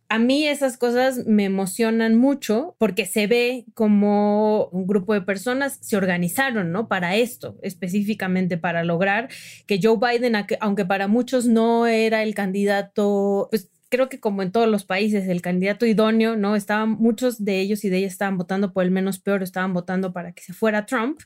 a 0.10 0.18
mí 0.18 0.48
esas 0.48 0.78
cosas 0.78 1.28
me 1.28 1.46
emocionan 1.46 2.16
mucho 2.16 2.76
porque 2.80 3.06
se 3.06 3.28
ve 3.28 3.66
como 3.76 4.66
un 4.72 4.88
grupo 4.88 5.14
de 5.14 5.22
personas 5.22 5.78
se 5.82 5.98
organizaron, 5.98 6.72
¿no? 6.72 6.88
Para 6.88 7.16
esto, 7.16 7.58
específicamente 7.62 8.58
para 8.58 8.84
lograr 8.84 9.30
que 9.68 9.80
Joe 9.82 9.98
Biden, 9.98 10.36
aunque 10.60 10.86
para 10.86 11.08
muchos 11.08 11.46
no 11.46 11.86
era 11.86 12.24
el 12.24 12.34
candidato, 12.34 13.48
pues 13.52 13.70
creo 13.90 14.08
que 14.08 14.20
como 14.20 14.42
en 14.44 14.52
todos 14.52 14.68
los 14.68 14.86
países, 14.86 15.28
el 15.28 15.42
candidato 15.42 15.86
idóneo, 15.86 16.36
¿no? 16.36 16.56
Estaban, 16.56 16.92
muchos 16.92 17.44
de 17.44 17.60
ellos 17.60 17.84
y 17.84 17.90
de 17.90 17.98
ellas 17.98 18.14
estaban 18.14 18.38
votando 18.38 18.72
por 18.72 18.84
el 18.84 18.92
menos 18.92 19.20
peor, 19.20 19.44
estaban 19.44 19.74
votando 19.74 20.14
para 20.14 20.32
que 20.32 20.44
se 20.44 20.54
fuera 20.54 20.86
Trump. 20.86 21.20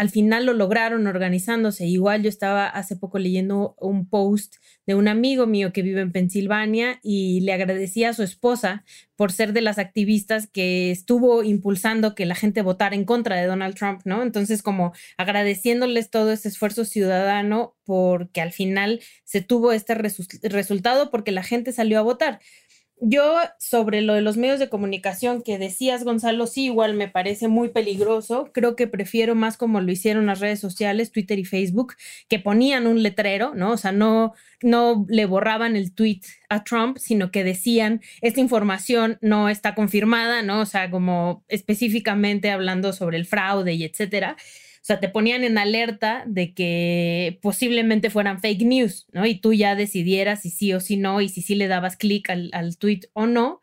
Al 0.00 0.08
final 0.08 0.46
lo 0.46 0.54
lograron 0.54 1.06
organizándose. 1.06 1.86
Igual 1.86 2.22
yo 2.22 2.30
estaba 2.30 2.66
hace 2.66 2.96
poco 2.96 3.18
leyendo 3.18 3.74
un 3.78 4.08
post 4.08 4.54
de 4.86 4.94
un 4.94 5.08
amigo 5.08 5.46
mío 5.46 5.74
que 5.74 5.82
vive 5.82 6.00
en 6.00 6.10
Pensilvania 6.10 6.98
y 7.02 7.42
le 7.42 7.52
agradecía 7.52 8.08
a 8.08 8.12
su 8.14 8.22
esposa 8.22 8.82
por 9.14 9.30
ser 9.30 9.52
de 9.52 9.60
las 9.60 9.76
activistas 9.76 10.46
que 10.46 10.90
estuvo 10.90 11.42
impulsando 11.42 12.14
que 12.14 12.24
la 12.24 12.34
gente 12.34 12.62
votara 12.62 12.96
en 12.96 13.04
contra 13.04 13.36
de 13.36 13.44
Donald 13.44 13.74
Trump, 13.74 14.00
¿no? 14.06 14.22
Entonces, 14.22 14.62
como 14.62 14.94
agradeciéndoles 15.18 16.08
todo 16.08 16.32
ese 16.32 16.48
esfuerzo 16.48 16.86
ciudadano 16.86 17.76
porque 17.84 18.40
al 18.40 18.52
final 18.52 19.00
se 19.24 19.42
tuvo 19.42 19.70
este 19.70 19.94
resultado 19.96 21.10
porque 21.10 21.30
la 21.30 21.42
gente 21.42 21.72
salió 21.72 21.98
a 21.98 22.02
votar. 22.02 22.40
Yo 23.02 23.36
sobre 23.58 24.02
lo 24.02 24.12
de 24.12 24.20
los 24.20 24.36
medios 24.36 24.58
de 24.58 24.68
comunicación 24.68 25.42
que 25.42 25.58
decías, 25.58 26.04
Gonzalo, 26.04 26.46
sí, 26.46 26.66
igual 26.66 26.94
me 26.94 27.08
parece 27.08 27.48
muy 27.48 27.70
peligroso. 27.70 28.50
Creo 28.52 28.76
que 28.76 28.86
prefiero 28.86 29.34
más 29.34 29.56
como 29.56 29.80
lo 29.80 29.90
hicieron 29.90 30.26
las 30.26 30.40
redes 30.40 30.60
sociales, 30.60 31.10
Twitter 31.10 31.38
y 31.38 31.46
Facebook, 31.46 31.94
que 32.28 32.38
ponían 32.38 32.86
un 32.86 33.02
letrero, 33.02 33.54
¿no? 33.54 33.72
O 33.72 33.76
sea, 33.78 33.92
no, 33.92 34.34
no 34.62 35.06
le 35.08 35.24
borraban 35.24 35.76
el 35.76 35.94
tweet 35.94 36.20
a 36.50 36.62
Trump, 36.62 36.98
sino 36.98 37.30
que 37.30 37.42
decían, 37.42 38.02
esta 38.20 38.40
información 38.40 39.18
no 39.22 39.48
está 39.48 39.74
confirmada, 39.74 40.42
¿no? 40.42 40.60
O 40.60 40.66
sea, 40.66 40.90
como 40.90 41.42
específicamente 41.48 42.50
hablando 42.50 42.92
sobre 42.92 43.16
el 43.16 43.24
fraude 43.24 43.72
y 43.72 43.84
etcétera. 43.84 44.36
O 44.80 44.82
sea, 44.82 44.98
te 44.98 45.10
ponían 45.10 45.44
en 45.44 45.58
alerta 45.58 46.24
de 46.26 46.54
que 46.54 47.38
posiblemente 47.42 48.08
fueran 48.08 48.40
fake 48.40 48.62
news, 48.62 49.06
¿no? 49.12 49.26
Y 49.26 49.34
tú 49.34 49.52
ya 49.52 49.74
decidieras 49.74 50.40
si 50.40 50.50
sí 50.50 50.72
o 50.72 50.80
si 50.80 50.96
no 50.96 51.20
y 51.20 51.28
si 51.28 51.42
sí 51.42 51.54
le 51.54 51.68
dabas 51.68 51.96
clic 51.96 52.30
al, 52.30 52.48
al 52.52 52.78
tweet 52.78 53.00
o 53.12 53.26
no. 53.26 53.60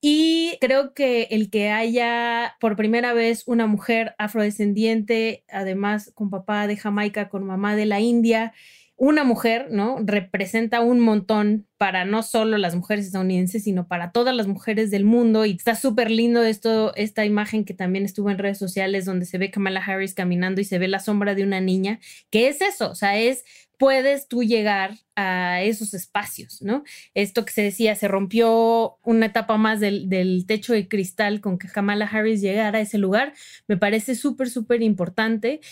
Y 0.00 0.56
creo 0.60 0.94
que 0.94 1.28
el 1.30 1.50
que 1.50 1.70
haya 1.70 2.56
por 2.58 2.74
primera 2.74 3.12
vez 3.12 3.44
una 3.46 3.66
mujer 3.66 4.14
afrodescendiente, 4.18 5.44
además 5.50 6.10
con 6.14 6.30
papá 6.30 6.66
de 6.66 6.76
Jamaica, 6.76 7.28
con 7.28 7.44
mamá 7.44 7.76
de 7.76 7.86
la 7.86 8.00
India, 8.00 8.54
una 9.00 9.24
mujer, 9.24 9.68
¿no? 9.70 9.96
Representa 10.04 10.82
un 10.82 11.00
montón 11.00 11.66
para 11.78 12.04
no 12.04 12.22
solo 12.22 12.58
las 12.58 12.74
mujeres 12.74 13.06
estadounidenses, 13.06 13.64
sino 13.64 13.88
para 13.88 14.12
todas 14.12 14.36
las 14.36 14.46
mujeres 14.46 14.90
del 14.90 15.04
mundo. 15.04 15.46
Y 15.46 15.52
está 15.52 15.74
súper 15.74 16.10
lindo 16.10 16.42
esto, 16.42 16.94
esta 16.96 17.24
imagen 17.24 17.64
que 17.64 17.72
también 17.72 18.04
estuvo 18.04 18.28
en 18.28 18.36
redes 18.36 18.58
sociales 18.58 19.06
donde 19.06 19.24
se 19.24 19.38
ve 19.38 19.50
Kamala 19.50 19.82
Harris 19.82 20.12
caminando 20.12 20.60
y 20.60 20.64
se 20.64 20.78
ve 20.78 20.86
la 20.86 20.98
sombra 20.98 21.34
de 21.34 21.44
una 21.44 21.62
niña, 21.62 21.98
que 22.28 22.48
es 22.48 22.60
eso, 22.60 22.90
o 22.90 22.94
sea, 22.94 23.18
es 23.18 23.46
puedes 23.78 24.28
tú 24.28 24.42
llegar 24.42 24.98
a 25.16 25.62
esos 25.62 25.94
espacios, 25.94 26.60
¿no? 26.60 26.84
Esto 27.14 27.46
que 27.46 27.52
se 27.54 27.62
decía, 27.62 27.94
se 27.94 28.06
rompió 28.06 28.98
una 29.02 29.24
etapa 29.24 29.56
más 29.56 29.80
del, 29.80 30.10
del 30.10 30.44
techo 30.46 30.74
de 30.74 30.88
cristal 30.88 31.40
con 31.40 31.56
que 31.56 31.68
Kamala 31.68 32.04
Harris 32.04 32.42
llegara 32.42 32.76
a 32.76 32.82
ese 32.82 32.98
lugar, 32.98 33.32
me 33.66 33.78
parece 33.78 34.14
súper, 34.14 34.50
súper 34.50 34.82
importante. 34.82 35.62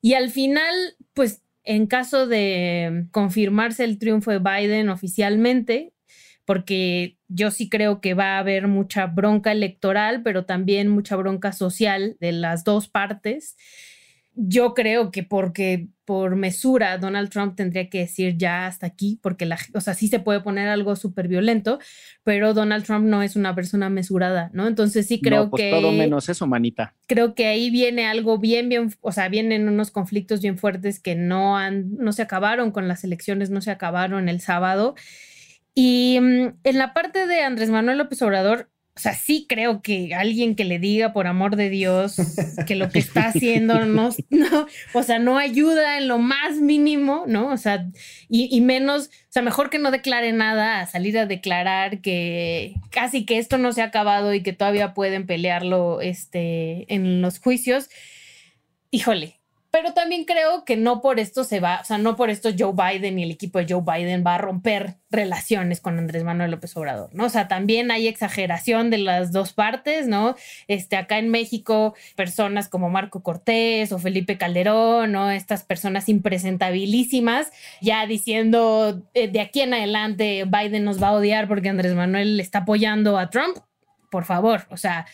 Y 0.00 0.14
al 0.14 0.30
final, 0.30 0.72
pues 1.14 1.42
en 1.64 1.86
caso 1.86 2.26
de 2.26 3.06
confirmarse 3.10 3.84
el 3.84 3.98
triunfo 3.98 4.30
de 4.30 4.38
Biden 4.38 4.88
oficialmente, 4.88 5.92
porque 6.44 7.18
yo 7.28 7.50
sí 7.50 7.68
creo 7.68 8.00
que 8.00 8.14
va 8.14 8.36
a 8.36 8.38
haber 8.38 8.66
mucha 8.66 9.06
bronca 9.06 9.52
electoral, 9.52 10.22
pero 10.22 10.46
también 10.46 10.88
mucha 10.88 11.16
bronca 11.16 11.52
social 11.52 12.16
de 12.20 12.32
las 12.32 12.64
dos 12.64 12.88
partes 12.88 13.56
yo 14.34 14.74
creo 14.74 15.10
que 15.10 15.22
porque 15.22 15.88
por 16.04 16.34
mesura 16.34 16.98
Donald 16.98 17.30
Trump 17.30 17.56
tendría 17.56 17.88
que 17.88 17.98
decir 17.98 18.36
ya 18.36 18.66
hasta 18.66 18.86
aquí, 18.86 19.18
porque 19.22 19.46
la, 19.46 19.58
o 19.74 19.80
sea, 19.80 19.94
sí 19.94 20.08
se 20.08 20.18
puede 20.18 20.40
poner 20.40 20.68
algo 20.68 20.96
súper 20.96 21.28
violento, 21.28 21.78
pero 22.24 22.54
Donald 22.54 22.84
Trump 22.84 23.06
no 23.06 23.22
es 23.22 23.36
una 23.36 23.54
persona 23.54 23.90
mesurada, 23.90 24.50
¿no? 24.52 24.66
Entonces 24.66 25.06
sí 25.06 25.20
creo 25.20 25.44
no, 25.44 25.50
pues 25.50 25.62
que... 25.62 25.70
Todo 25.70 25.92
menos 25.92 26.28
eso, 26.28 26.46
manita. 26.46 26.94
Creo 27.06 27.34
que 27.34 27.46
ahí 27.46 27.70
viene 27.70 28.06
algo 28.06 28.38
bien, 28.38 28.68
bien, 28.68 28.92
o 29.00 29.12
sea, 29.12 29.28
vienen 29.28 29.68
unos 29.68 29.90
conflictos 29.90 30.40
bien 30.40 30.58
fuertes 30.58 31.00
que 31.00 31.14
no 31.14 31.56
han, 31.56 31.94
no 31.96 32.12
se 32.12 32.22
acabaron 32.22 32.70
con 32.72 32.88
las 32.88 33.04
elecciones, 33.04 33.50
no 33.50 33.60
se 33.60 33.70
acabaron 33.70 34.28
el 34.28 34.40
sábado. 34.40 34.94
Y 35.74 36.18
mm, 36.20 36.58
en 36.64 36.78
la 36.78 36.92
parte 36.92 37.26
de 37.26 37.42
Andrés 37.42 37.70
Manuel 37.70 37.98
López 37.98 38.20
Obrador, 38.22 38.68
o 38.96 39.00
sea, 39.00 39.14
sí 39.14 39.46
creo 39.48 39.82
que 39.82 40.14
alguien 40.14 40.56
que 40.56 40.64
le 40.64 40.78
diga 40.78 41.12
por 41.12 41.26
amor 41.26 41.56
de 41.56 41.70
Dios 41.70 42.16
que 42.66 42.74
lo 42.74 42.90
que 42.90 42.98
está 42.98 43.28
haciendo 43.28 43.86
no, 43.86 44.10
no 44.30 44.66
o 44.92 45.02
sea, 45.02 45.18
no 45.18 45.38
ayuda 45.38 45.96
en 45.96 46.08
lo 46.08 46.18
más 46.18 46.56
mínimo, 46.56 47.24
¿no? 47.26 47.48
O 47.50 47.56
sea, 47.56 47.86
y, 48.28 48.54
y, 48.54 48.60
menos, 48.60 49.06
o 49.06 49.32
sea, 49.32 49.42
mejor 49.42 49.70
que 49.70 49.78
no 49.78 49.90
declare 49.90 50.32
nada 50.32 50.80
a 50.80 50.86
salir 50.86 51.16
a 51.18 51.26
declarar 51.26 52.00
que 52.00 52.74
casi 52.90 53.24
que 53.24 53.38
esto 53.38 53.58
no 53.58 53.72
se 53.72 53.82
ha 53.82 53.86
acabado 53.86 54.34
y 54.34 54.42
que 54.42 54.52
todavía 54.52 54.92
pueden 54.92 55.26
pelearlo 55.26 56.00
este, 56.00 56.92
en 56.92 57.22
los 57.22 57.38
juicios. 57.38 57.88
Híjole, 58.90 59.39
pero 59.70 59.92
también 59.92 60.24
creo 60.24 60.64
que 60.64 60.76
no 60.76 61.00
por 61.00 61.20
esto 61.20 61.44
se 61.44 61.60
va, 61.60 61.80
o 61.80 61.84
sea, 61.84 61.98
no 61.98 62.16
por 62.16 62.30
esto 62.30 62.50
Joe 62.56 62.72
Biden 62.72 63.18
y 63.18 63.24
el 63.24 63.30
equipo 63.30 63.58
de 63.58 63.66
Joe 63.68 63.82
Biden 63.82 64.24
va 64.26 64.34
a 64.34 64.38
romper 64.38 64.96
relaciones 65.10 65.80
con 65.80 65.98
Andrés 65.98 66.24
Manuel 66.24 66.50
López 66.50 66.76
Obrador, 66.76 67.10
¿no? 67.14 67.24
O 67.24 67.28
sea, 67.28 67.48
también 67.48 67.90
hay 67.90 68.08
exageración 68.08 68.90
de 68.90 68.98
las 68.98 69.32
dos 69.32 69.52
partes, 69.52 70.08
¿no? 70.08 70.36
Este, 70.68 70.96
acá 70.96 71.18
en 71.18 71.28
México, 71.28 71.94
personas 72.16 72.68
como 72.68 72.90
Marco 72.90 73.22
Cortés 73.22 73.92
o 73.92 73.98
Felipe 73.98 74.38
Calderón, 74.38 75.12
¿no? 75.12 75.30
Estas 75.30 75.64
personas 75.64 76.08
impresentabilísimas, 76.08 77.52
ya 77.80 78.06
diciendo 78.06 79.02
eh, 79.14 79.28
de 79.28 79.40
aquí 79.40 79.60
en 79.60 79.74
adelante 79.74 80.44
Biden 80.44 80.84
nos 80.84 81.02
va 81.02 81.08
a 81.08 81.12
odiar 81.12 81.48
porque 81.48 81.68
Andrés 81.68 81.94
Manuel 81.94 82.40
está 82.40 82.60
apoyando 82.60 83.18
a 83.18 83.30
Trump 83.30 83.56
por 84.10 84.24
favor, 84.24 84.66
o 84.70 84.76
sea, 84.76 85.06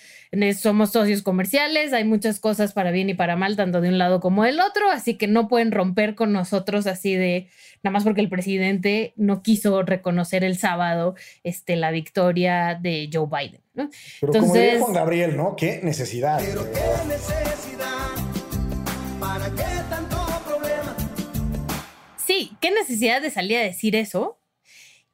somos 0.59 0.91
socios 0.91 1.23
comerciales, 1.23 1.93
hay 1.93 2.05
muchas 2.05 2.41
cosas 2.41 2.73
para 2.73 2.91
bien 2.91 3.11
y 3.11 3.15
para 3.15 3.37
mal, 3.37 3.55
tanto 3.55 3.81
de 3.81 3.91
un 3.91 3.99
lado 3.99 4.21
como 4.21 4.45
del 4.45 4.59
otro, 4.59 4.91
así 4.91 5.17
que 5.17 5.27
no 5.27 5.49
pueden 5.49 5.71
romper 5.71 6.15
con 6.15 6.33
nosotros 6.33 6.87
así 6.87 7.15
de, 7.15 7.49
nada 7.83 7.93
más 7.93 8.05
porque 8.05 8.23
el 8.23 8.31
presidente 8.31 9.13
no 9.17 9.43
quiso 9.43 9.83
reconocer 9.83 10.45
el 10.45 10.59
sábado 10.59 11.15
este, 11.45 11.77
la 11.77 11.91
victoria 11.91 12.79
de 12.81 13.09
Joe 13.13 13.27
Biden. 13.31 13.61
¿no? 13.75 13.91
Pero 14.21 14.33
Entonces, 14.33 14.41
como 14.41 14.55
diría 14.55 14.81
Juan 14.81 14.93
Gabriel, 14.95 15.37
¿no? 15.37 15.57
¿Qué 15.57 15.81
necesidad? 15.83 16.41
Pero 16.45 16.65
qué 16.73 17.07
necesidad, 17.07 18.09
¿para 19.21 19.51
qué 19.51 19.65
tanto 19.91 20.17
problema? 20.47 20.97
Sí, 22.17 22.57
qué 22.61 22.71
necesidad 22.71 23.21
de 23.21 23.31
salir 23.31 23.59
a 23.59 23.63
decir 23.63 23.95
eso 23.95 24.41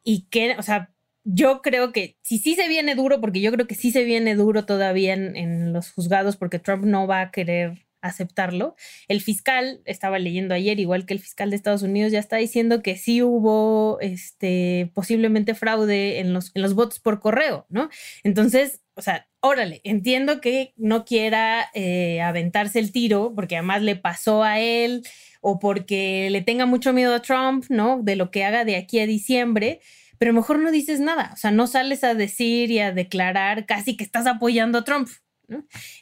y 0.04 0.28
qué, 0.30 0.54
o 0.56 0.62
sea, 0.62 0.92
yo 1.24 1.62
creo 1.62 1.92
que 1.92 2.16
si 2.22 2.38
sí 2.38 2.54
se 2.54 2.68
viene 2.68 2.94
duro, 2.94 3.20
porque 3.20 3.40
yo 3.40 3.52
creo 3.52 3.66
que 3.66 3.74
sí 3.74 3.92
se 3.92 4.04
viene 4.04 4.34
duro 4.34 4.64
todavía 4.64 5.14
en, 5.14 5.72
los 5.72 5.92
juzgados, 5.92 6.36
porque 6.36 6.58
Trump 6.58 6.84
no 6.84 7.06
va 7.06 7.20
a 7.20 7.30
querer 7.30 7.86
aceptarlo. 8.00 8.74
El 9.06 9.20
fiscal, 9.20 9.80
estaba 9.84 10.18
leyendo 10.18 10.54
ayer, 10.54 10.80
igual 10.80 11.06
que 11.06 11.14
el 11.14 11.20
fiscal 11.20 11.50
de 11.50 11.56
Estados 11.56 11.82
Unidos, 11.82 12.10
ya 12.10 12.18
está 12.18 12.36
diciendo 12.36 12.82
que 12.82 12.96
sí 12.96 13.22
hubo 13.22 13.98
este, 14.00 14.90
posiblemente 14.94 15.54
fraude 15.54 16.18
en 16.18 16.32
los, 16.32 16.50
en 16.54 16.62
los 16.62 16.74
votos 16.74 16.98
por 16.98 17.20
correo, 17.20 17.66
¿no? 17.68 17.88
Entonces, 18.24 18.80
o 18.94 19.02
sea, 19.02 19.28
órale, 19.40 19.80
entiendo 19.84 20.40
que 20.40 20.74
no 20.76 21.04
quiera 21.04 21.70
eh, 21.74 22.20
aventarse 22.20 22.80
el 22.80 22.90
tiro, 22.90 23.32
porque 23.36 23.56
además 23.56 23.82
le 23.82 23.94
pasó 23.94 24.42
a 24.42 24.58
él, 24.58 25.04
o 25.40 25.60
porque 25.60 26.28
le 26.30 26.42
tenga 26.42 26.66
mucho 26.66 26.92
miedo 26.92 27.14
a 27.14 27.22
Trump, 27.22 27.66
¿no? 27.68 28.00
De 28.02 28.16
lo 28.16 28.32
que 28.32 28.44
haga 28.44 28.64
de 28.64 28.76
aquí 28.76 28.98
a 28.98 29.06
diciembre 29.06 29.80
pero 30.22 30.32
mejor 30.32 30.60
no 30.60 30.70
dices 30.70 31.00
nada, 31.00 31.32
o 31.34 31.36
sea, 31.36 31.50
no 31.50 31.66
sales 31.66 32.04
a 32.04 32.14
decir 32.14 32.70
y 32.70 32.78
a 32.78 32.92
declarar 32.92 33.66
casi 33.66 33.96
que 33.96 34.04
estás 34.04 34.28
apoyando 34.28 34.78
a 34.78 34.84
Trump, 34.84 35.08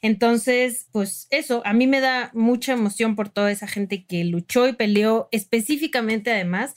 Entonces, 0.02 0.88
pues 0.92 1.26
eso, 1.30 1.62
a 1.64 1.72
mí 1.72 1.86
me 1.86 2.00
da 2.00 2.30
mucha 2.34 2.74
emoción 2.74 3.16
por 3.16 3.30
toda 3.30 3.50
esa 3.50 3.66
gente 3.66 4.04
que 4.04 4.24
luchó 4.24 4.68
y 4.68 4.74
peleó, 4.74 5.30
específicamente 5.32 6.30
además, 6.30 6.74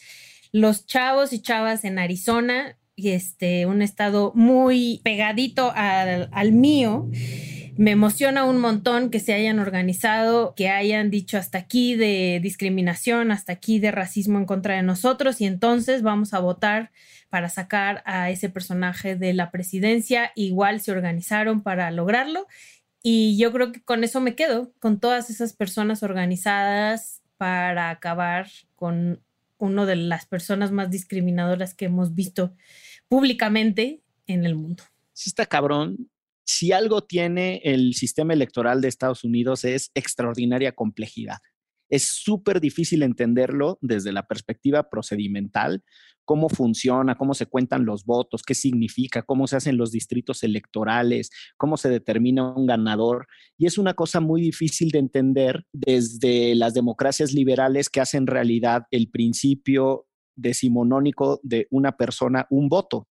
los 0.53 0.85
chavos 0.85 1.33
y 1.33 1.41
chavas 1.41 1.83
en 1.83 1.99
Arizona, 1.99 2.77
y 2.95 3.09
este, 3.09 3.65
un 3.65 3.81
estado 3.81 4.31
muy 4.35 5.01
pegadito 5.03 5.73
al, 5.75 6.29
al 6.31 6.53
mío. 6.53 7.09
Me 7.75 7.91
emociona 7.91 8.45
un 8.45 8.61
montón 8.61 9.09
que 9.09 9.19
se 9.19 9.33
hayan 9.33 9.59
organizado, 9.59 10.53
que 10.55 10.69
hayan 10.69 11.09
dicho 11.09 11.37
hasta 11.37 11.57
aquí 11.57 11.95
de 11.95 12.39
discriminación, 12.41 13.31
hasta 13.31 13.51
aquí 13.51 13.79
de 13.79 13.91
racismo 13.91 14.37
en 14.37 14.45
contra 14.45 14.77
de 14.77 14.83
nosotros 14.83 15.41
y 15.41 15.45
entonces 15.45 16.03
vamos 16.03 16.33
a 16.33 16.39
votar 16.39 16.91
para 17.33 17.49
sacar 17.49 18.03
a 18.05 18.29
ese 18.29 18.47
personaje 18.47 19.15
de 19.15 19.33
la 19.33 19.49
presidencia. 19.49 20.31
Igual 20.35 20.81
se 20.81 20.91
organizaron 20.91 21.63
para 21.63 21.89
lograrlo 21.89 22.45
y 23.01 23.39
yo 23.39 23.51
creo 23.51 23.71
que 23.71 23.81
con 23.81 24.03
eso 24.03 24.21
me 24.21 24.35
quedo, 24.35 24.71
con 24.79 24.99
todas 24.99 25.31
esas 25.31 25.53
personas 25.53 26.03
organizadas 26.03 27.23
para 27.37 27.89
acabar 27.89 28.51
con 28.75 29.23
una 29.57 29.87
de 29.87 29.95
las 29.95 30.27
personas 30.27 30.71
más 30.71 30.91
discriminadoras 30.91 31.73
que 31.73 31.85
hemos 31.85 32.13
visto 32.13 32.53
públicamente 33.07 34.03
en 34.27 34.45
el 34.45 34.53
mundo. 34.53 34.83
Sí 35.13 35.31
está 35.31 35.47
cabrón 35.47 36.11
si 36.45 36.71
algo 36.71 37.03
tiene 37.03 37.61
el 37.63 37.95
sistema 37.95 38.33
electoral 38.33 38.79
de 38.79 38.89
Estados 38.89 39.23
Unidos 39.23 39.65
es 39.65 39.89
extraordinaria 39.95 40.73
complejidad. 40.73 41.39
Es 41.93 42.07
súper 42.07 42.59
difícil 42.59 43.03
entenderlo 43.03 43.77
desde 43.79 44.11
la 44.11 44.25
perspectiva 44.25 44.89
procedimental, 44.89 45.83
cómo 46.25 46.49
funciona, 46.49 47.13
cómo 47.13 47.35
se 47.35 47.45
cuentan 47.45 47.85
los 47.85 48.03
votos, 48.03 48.41
qué 48.41 48.55
significa, 48.55 49.21
cómo 49.21 49.45
se 49.45 49.57
hacen 49.57 49.77
los 49.77 49.91
distritos 49.91 50.41
electorales, 50.41 51.29
cómo 51.55 51.77
se 51.77 51.89
determina 51.89 52.51
un 52.51 52.65
ganador. 52.65 53.27
Y 53.59 53.67
es 53.67 53.77
una 53.77 53.93
cosa 53.93 54.21
muy 54.21 54.41
difícil 54.41 54.89
de 54.89 54.97
entender 54.97 55.67
desde 55.71 56.55
las 56.55 56.73
democracias 56.73 57.31
liberales 57.31 57.91
que 57.91 58.01
hacen 58.01 58.25
realidad 58.25 58.87
el 58.89 59.11
principio 59.11 60.07
decimonónico 60.35 61.41
de 61.43 61.67
una 61.69 61.95
persona, 61.95 62.47
un 62.49 62.69
voto. 62.69 63.07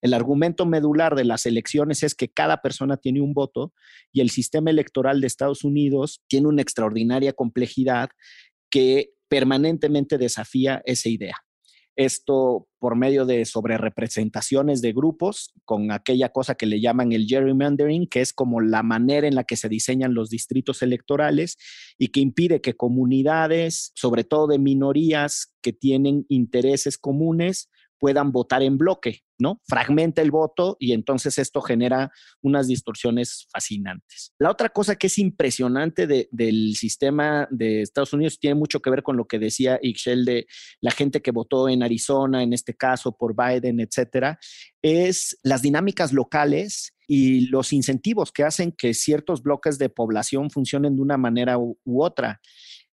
El 0.00 0.14
argumento 0.14 0.66
medular 0.66 1.14
de 1.14 1.24
las 1.24 1.46
elecciones 1.46 2.02
es 2.02 2.14
que 2.14 2.28
cada 2.28 2.62
persona 2.62 2.96
tiene 2.96 3.20
un 3.20 3.34
voto 3.34 3.72
y 4.12 4.20
el 4.20 4.30
sistema 4.30 4.70
electoral 4.70 5.20
de 5.20 5.26
Estados 5.26 5.64
Unidos 5.64 6.22
tiene 6.28 6.48
una 6.48 6.62
extraordinaria 6.62 7.32
complejidad 7.32 8.10
que 8.70 9.10
permanentemente 9.28 10.18
desafía 10.18 10.82
esa 10.84 11.08
idea. 11.08 11.36
Esto 11.94 12.68
por 12.78 12.96
medio 12.96 13.26
de 13.26 13.44
sobrerepresentaciones 13.44 14.80
de 14.80 14.92
grupos, 14.92 15.52
con 15.66 15.92
aquella 15.92 16.30
cosa 16.30 16.54
que 16.54 16.64
le 16.64 16.80
llaman 16.80 17.12
el 17.12 17.26
gerrymandering, 17.26 18.08
que 18.08 18.22
es 18.22 18.32
como 18.32 18.62
la 18.62 18.82
manera 18.82 19.28
en 19.28 19.34
la 19.34 19.44
que 19.44 19.56
se 19.56 19.68
diseñan 19.68 20.14
los 20.14 20.30
distritos 20.30 20.82
electorales 20.82 21.58
y 21.98 22.08
que 22.08 22.20
impide 22.20 22.62
que 22.62 22.74
comunidades, 22.74 23.92
sobre 23.94 24.24
todo 24.24 24.46
de 24.46 24.58
minorías 24.58 25.54
que 25.60 25.74
tienen 25.74 26.24
intereses 26.28 26.96
comunes, 26.96 27.68
puedan 28.02 28.32
votar 28.32 28.64
en 28.64 28.78
bloque, 28.78 29.20
¿no? 29.38 29.62
Fragmenta 29.64 30.22
el 30.22 30.32
voto 30.32 30.76
y 30.80 30.90
entonces 30.90 31.38
esto 31.38 31.60
genera 31.60 32.10
unas 32.42 32.66
distorsiones 32.66 33.46
fascinantes. 33.52 34.32
La 34.40 34.50
otra 34.50 34.70
cosa 34.70 34.96
que 34.96 35.06
es 35.06 35.18
impresionante 35.18 36.08
del 36.08 36.74
sistema 36.74 37.46
de 37.52 37.82
Estados 37.82 38.12
Unidos 38.12 38.40
tiene 38.40 38.56
mucho 38.56 38.80
que 38.82 38.90
ver 38.90 39.04
con 39.04 39.16
lo 39.16 39.28
que 39.28 39.38
decía 39.38 39.78
Ixchel 39.80 40.24
de 40.24 40.48
la 40.80 40.90
gente 40.90 41.22
que 41.22 41.30
votó 41.30 41.68
en 41.68 41.84
Arizona, 41.84 42.42
en 42.42 42.52
este 42.52 42.74
caso 42.74 43.16
por 43.16 43.36
Biden, 43.36 43.78
etcétera, 43.78 44.36
es 44.82 45.38
las 45.44 45.62
dinámicas 45.62 46.12
locales 46.12 46.96
y 47.06 47.46
los 47.50 47.72
incentivos 47.72 48.32
que 48.32 48.42
hacen 48.42 48.72
que 48.72 48.94
ciertos 48.94 49.44
bloques 49.44 49.78
de 49.78 49.90
población 49.90 50.50
funcionen 50.50 50.96
de 50.96 51.02
una 51.02 51.18
manera 51.18 51.56
u 51.56 52.02
otra 52.02 52.40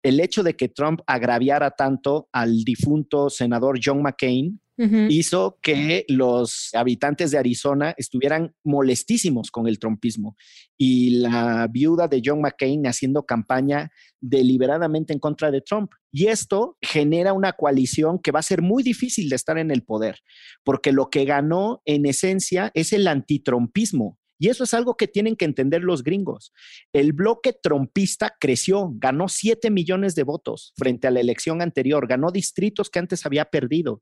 el 0.05 0.19
hecho 0.19 0.43
de 0.43 0.55
que 0.55 0.69
Trump 0.69 1.01
agraviara 1.07 1.71
tanto 1.71 2.29
al 2.31 2.63
difunto 2.63 3.31
senador 3.31 3.79
John 3.83 4.03
McCain 4.03 4.61
hizo 4.77 5.57
que 5.61 6.05
los 6.09 6.69
habitantes 6.73 7.31
de 7.31 7.37
Arizona 7.37 7.93
estuvieran 7.97 8.53
molestísimos 8.63 9.49
con 9.51 9.67
el 9.67 9.79
trumpismo 9.79 10.35
y 10.77 11.11
la 11.21 11.67
viuda 11.71 12.07
de 12.07 12.21
John 12.23 12.41
McCain 12.41 12.85
haciendo 12.85 13.25
campaña 13.25 13.91
deliberadamente 14.19 15.13
en 15.13 15.19
contra 15.19 15.51
de 15.51 15.61
Trump. 15.61 15.91
Y 16.11 16.27
esto 16.27 16.77
genera 16.81 17.33
una 17.33 17.53
coalición 17.53 18.19
que 18.19 18.31
va 18.31 18.39
a 18.39 18.43
ser 18.43 18.61
muy 18.61 18.83
difícil 18.83 19.29
de 19.29 19.35
estar 19.35 19.57
en 19.57 19.71
el 19.71 19.83
poder, 19.83 20.19
porque 20.63 20.91
lo 20.91 21.09
que 21.09 21.25
ganó 21.25 21.81
en 21.85 22.05
esencia 22.05 22.71
es 22.73 22.93
el 22.93 23.07
antitrumpismo. 23.07 24.17
Y 24.37 24.49
eso 24.49 24.65
es 24.65 24.73
algo 24.73 24.97
que 24.97 25.07
tienen 25.07 25.35
que 25.35 25.45
entender 25.45 25.81
los 25.81 26.03
gringos. 26.03 26.51
El 26.91 27.13
bloque 27.13 27.53
trompista 27.53 28.35
creció, 28.39 28.91
ganó 28.95 29.29
7 29.29 29.71
millones 29.71 30.13
de 30.15 30.23
votos 30.23 30.73
frente 30.75 31.07
a 31.07 31.11
la 31.11 31.21
elección 31.21 31.61
anterior, 31.61 32.05
ganó 32.07 32.31
distritos 32.31 32.89
que 32.89 32.99
antes 32.99 33.25
había 33.25 33.45
perdido. 33.45 34.01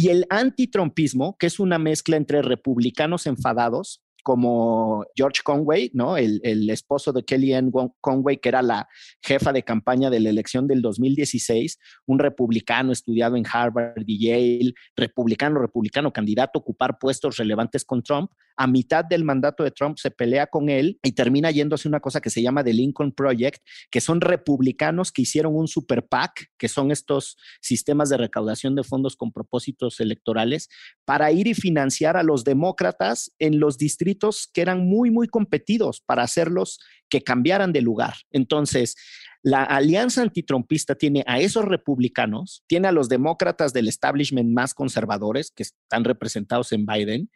Y 0.00 0.10
el 0.10 0.26
antitrumpismo, 0.30 1.36
que 1.40 1.48
es 1.48 1.58
una 1.58 1.76
mezcla 1.76 2.16
entre 2.16 2.40
republicanos 2.40 3.26
enfadados 3.26 4.00
como 4.22 5.04
George 5.16 5.42
Conway, 5.42 5.90
¿no? 5.92 6.16
El, 6.16 6.70
esposo 6.70 7.12
de 7.12 7.24
Kellyanne 7.24 7.72
Conway, 8.00 8.36
que 8.36 8.48
era 8.48 8.62
la 8.62 8.86
jefa 9.20 9.52
de 9.52 9.64
campaña 9.64 10.08
de 10.08 10.20
la 10.20 10.30
elección 10.30 10.68
del 10.68 10.82
2016, 10.82 11.80
un 12.06 12.20
republicano 12.20 12.92
estudiado 12.92 13.34
en 13.34 13.44
Harvard 13.52 14.04
y 14.06 14.24
Yale, 14.24 14.72
republicano, 14.94 15.60
republicano, 15.60 16.12
candidato 16.12 16.60
a 16.60 16.62
ocupar 16.62 17.00
puestos 17.00 17.36
relevantes 17.36 17.84
con 17.84 18.04
Trump. 18.04 18.30
A 18.60 18.66
mitad 18.66 19.04
del 19.04 19.24
mandato 19.24 19.62
de 19.62 19.70
Trump 19.70 19.98
se 19.98 20.10
pelea 20.10 20.48
con 20.48 20.68
él 20.68 20.98
y 21.04 21.12
termina 21.12 21.52
yéndose 21.52 21.86
una 21.86 22.00
cosa 22.00 22.20
que 22.20 22.28
se 22.28 22.42
llama 22.42 22.64
The 22.64 22.72
Lincoln 22.72 23.12
Project, 23.12 23.62
que 23.88 24.00
son 24.00 24.20
republicanos 24.20 25.12
que 25.12 25.22
hicieron 25.22 25.54
un 25.54 25.68
super 25.68 26.08
PAC, 26.08 26.48
que 26.58 26.68
son 26.68 26.90
estos 26.90 27.36
sistemas 27.60 28.08
de 28.08 28.16
recaudación 28.16 28.74
de 28.74 28.82
fondos 28.82 29.14
con 29.14 29.30
propósitos 29.30 30.00
electorales, 30.00 30.68
para 31.04 31.30
ir 31.30 31.46
y 31.46 31.54
financiar 31.54 32.16
a 32.16 32.24
los 32.24 32.42
demócratas 32.42 33.32
en 33.38 33.60
los 33.60 33.78
distritos 33.78 34.50
que 34.52 34.60
eran 34.60 34.88
muy, 34.88 35.12
muy 35.12 35.28
competidos 35.28 36.02
para 36.04 36.24
hacerlos 36.24 36.80
que 37.08 37.22
cambiaran 37.22 37.72
de 37.72 37.80
lugar. 37.80 38.14
Entonces, 38.32 38.96
la 39.42 39.62
alianza 39.62 40.22
antitrumpista 40.22 40.96
tiene 40.96 41.22
a 41.26 41.38
esos 41.38 41.64
republicanos, 41.64 42.64
tiene 42.66 42.88
a 42.88 42.92
los 42.92 43.08
demócratas 43.08 43.72
del 43.72 43.88
establishment 43.88 44.50
más 44.50 44.74
conservadores 44.74 45.52
que 45.52 45.62
están 45.62 46.04
representados 46.04 46.72
en 46.72 46.84
Biden, 46.86 47.30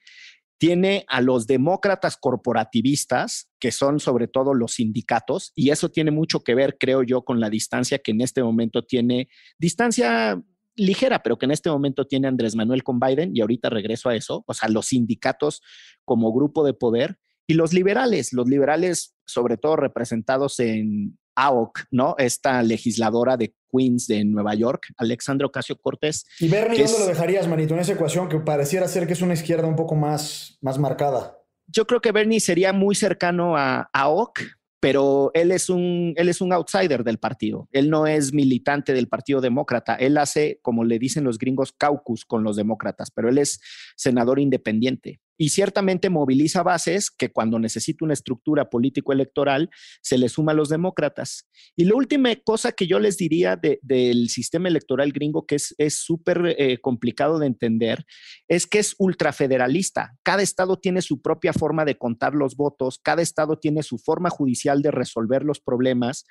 tiene 0.63 1.05
a 1.09 1.21
los 1.21 1.49
demócratas 1.49 2.17
corporativistas, 2.17 3.51
que 3.59 3.73
son 3.73 3.99
sobre 3.99 4.29
todo 4.29 4.55
los 4.55 4.75
sindicatos, 4.75 5.51
y 5.57 5.71
eso 5.71 5.89
tiene 5.89 6.13
mucho 6.13 6.45
que 6.45 6.55
ver, 6.55 6.77
creo 6.79 7.03
yo, 7.03 7.25
con 7.25 7.41
la 7.41 7.51
distancia 7.51 7.99
que 7.99 8.13
en 8.13 8.21
este 8.21 8.45
momento 8.45 8.85
tiene, 8.85 9.29
distancia 9.59 10.41
ligera, 10.77 11.21
pero 11.21 11.37
que 11.37 11.47
en 11.47 11.51
este 11.51 11.69
momento 11.69 12.07
tiene 12.07 12.29
Andrés 12.29 12.55
Manuel 12.55 12.85
con 12.85 13.01
Biden, 13.01 13.33
y 13.35 13.41
ahorita 13.41 13.71
regreso 13.71 14.09
a 14.09 14.15
eso, 14.15 14.45
o 14.47 14.55
sea, 14.55 14.69
los 14.69 14.87
sindicatos 14.87 15.63
como 16.05 16.33
grupo 16.33 16.65
de 16.65 16.75
poder, 16.75 17.19
y 17.49 17.55
los 17.55 17.73
liberales, 17.73 18.33
los 18.33 18.47
liberales 18.47 19.17
sobre 19.27 19.57
todo 19.57 19.75
representados 19.75 20.61
en 20.61 21.19
AOC, 21.35 21.85
¿no? 21.91 22.15
Esta 22.19 22.63
legisladora 22.63 23.37
de 23.37 23.55
Queens 23.71 24.07
de 24.07 24.25
Nueva 24.25 24.55
York, 24.55 24.93
Alexandra 24.97 25.47
Ocasio 25.47 25.77
Cortés. 25.77 26.27
¿Y 26.39 26.49
Bernie 26.49 26.83
dónde 26.83 26.99
lo 26.99 27.07
dejarías, 27.07 27.49
Manito, 27.49 27.75
en 27.75 27.81
esa 27.81 27.93
ecuación 27.93 28.29
que 28.29 28.39
pareciera 28.39 28.89
ser 28.89 29.07
que 29.07 29.15
es 29.15 29.23
una 29.23 29.35
izquierda 29.35 29.67
un 29.67 29.77
poco 29.77 29.95
más, 29.95 30.59
más 30.61 30.79
marcada? 30.79 31.39
Yo 31.67 31.87
creo 31.87 32.01
que 32.01 32.13
Bernie 32.13 32.41
sería 32.41 32.73
muy 32.73 32.95
cercano 32.95 33.57
a 33.57 33.89
AOC, 33.93 34.41
pero 34.81 35.31
él 35.33 35.53
es 35.53 35.71
un 35.71 36.13
él 36.17 36.29
es 36.29 36.41
un 36.41 36.53
outsider 36.53 37.05
del 37.05 37.19
partido. 37.19 37.69
Él 37.71 37.89
no 37.89 38.09
es 38.09 38.33
militante 38.33 38.93
del 38.93 39.07
Partido 39.07 39.41
Demócrata. 39.41 39.95
Él 39.95 40.19
hace, 40.19 40.59
como 40.61 40.83
le 40.83 40.99
dicen 40.99 41.23
los 41.23 41.39
gringos, 41.39 41.73
caucus 41.73 42.25
con 42.25 42.43
los 42.43 42.57
demócratas, 42.57 43.13
pero 43.13 43.29
él 43.29 43.39
es 43.39 43.61
senador 43.97 44.41
independiente 44.41 45.21
y 45.37 45.51
ciertamente 45.51 46.11
moviliza 46.11 46.63
bases 46.63 47.11
que 47.11 47.33
cuando 47.33 47.59
necesita 47.59 48.05
una 48.05 48.15
estructura 48.15 48.71
político-electoral 48.71 49.71
se 50.01 50.19
le 50.19 50.29
suma 50.29 50.53
a 50.53 50.55
los 50.55 50.69
demócratas. 50.69 51.49
Y 51.77 51.85
la 51.85 51.95
última 51.95 52.35
cosa 52.37 52.73
que 52.73 52.87
yo 52.87 52.99
les 52.99 53.17
diría 53.17 53.61
del 53.83 54.29
sistema 54.29 54.69
electoral 54.69 55.13
gringo, 55.13 55.47
que 55.47 55.57
es 55.57 55.95
súper 55.95 56.55
eh, 56.59 56.79
complicado 56.79 57.39
de 57.39 57.47
entender, 57.47 58.05
es 58.49 58.67
que 58.67 58.79
es 58.79 58.95
ultrafederalista. 58.99 60.17
Cada 60.23 60.43
estado 60.43 60.79
tiene 60.79 61.03
su 61.03 61.21
propia 61.21 61.53
forma 61.53 61.85
de 61.85 61.97
contar 61.97 62.35
los 62.35 62.57
votos, 62.57 62.99
cada 62.99 63.23
estado 63.23 63.59
tiene 63.59 63.83
su 63.83 63.99
forma 63.99 64.31
judicial 64.31 64.83
de 64.83 64.91
resolver 64.91 65.45
los 65.45 65.61
problemas 65.61 66.25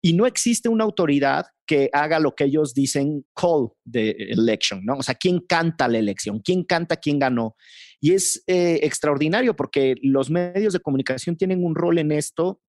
y 0.00 0.12
no 0.12 0.26
existe 0.26 0.68
una 0.68 0.84
autoridad 0.84 1.46
que 1.66 1.90
haga 1.92 2.18
lo 2.18 2.34
que 2.34 2.44
ellos 2.44 2.72
dicen 2.72 3.26
call 3.34 3.70
the 3.90 4.10
election, 4.32 4.84
¿no? 4.84 4.98
O 4.98 5.02
sea, 5.02 5.14
¿quién 5.14 5.40
canta 5.40 5.88
la 5.88 5.98
elección? 5.98 6.40
¿Quién 6.40 6.64
canta 6.64 6.96
quién 6.96 7.18
ganó? 7.18 7.56
Y 8.00 8.12
es 8.12 8.42
eh, 8.46 8.80
extraordinario 8.82 9.56
porque 9.56 9.96
los 10.02 10.30
medios 10.30 10.72
de 10.72 10.80
comunicación 10.80 11.36
tienen 11.36 11.64
un 11.64 11.74
rol 11.74 11.98
en 11.98 12.12
esto 12.12 12.60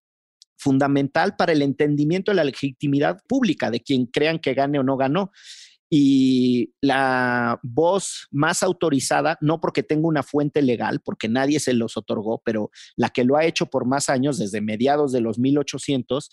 fundamental 0.58 1.36
para 1.38 1.54
el 1.54 1.62
entendimiento 1.62 2.32
de 2.32 2.36
la 2.36 2.44
legitimidad 2.44 3.22
pública 3.28 3.72
de 3.72 3.80
quien 3.80 4.08
crean 4.08 4.40
que 4.40 4.54
gane 4.54 4.80
o 4.80 4.84
no 4.84 4.98
ganó. 4.98 5.32
y 5.92 6.76
la 6.82 7.60
voz 7.64 8.28
más 8.30 8.62
autorizada, 8.62 9.40
no 9.42 9.60
porque 9.60 9.82
tenga 9.82 10.08
una 10.08 10.22
fuente 10.22 10.62
legal, 10.62 11.00
porque 11.04 11.28
nadie 11.28 11.60
se 11.60 11.74
los 11.74 11.98
otorgó, 11.98 12.44
pero 12.46 12.70
la 12.96 13.10
que 13.10 13.24
lo 13.24 13.38
ha 13.38 13.46
hecho 13.46 13.66
por 13.66 13.88
más 13.88 14.08
años, 14.08 14.38
desde 14.38 14.62
mediados 14.62 15.12
de 15.12 15.22
los 15.22 15.40
1800, 15.40 16.30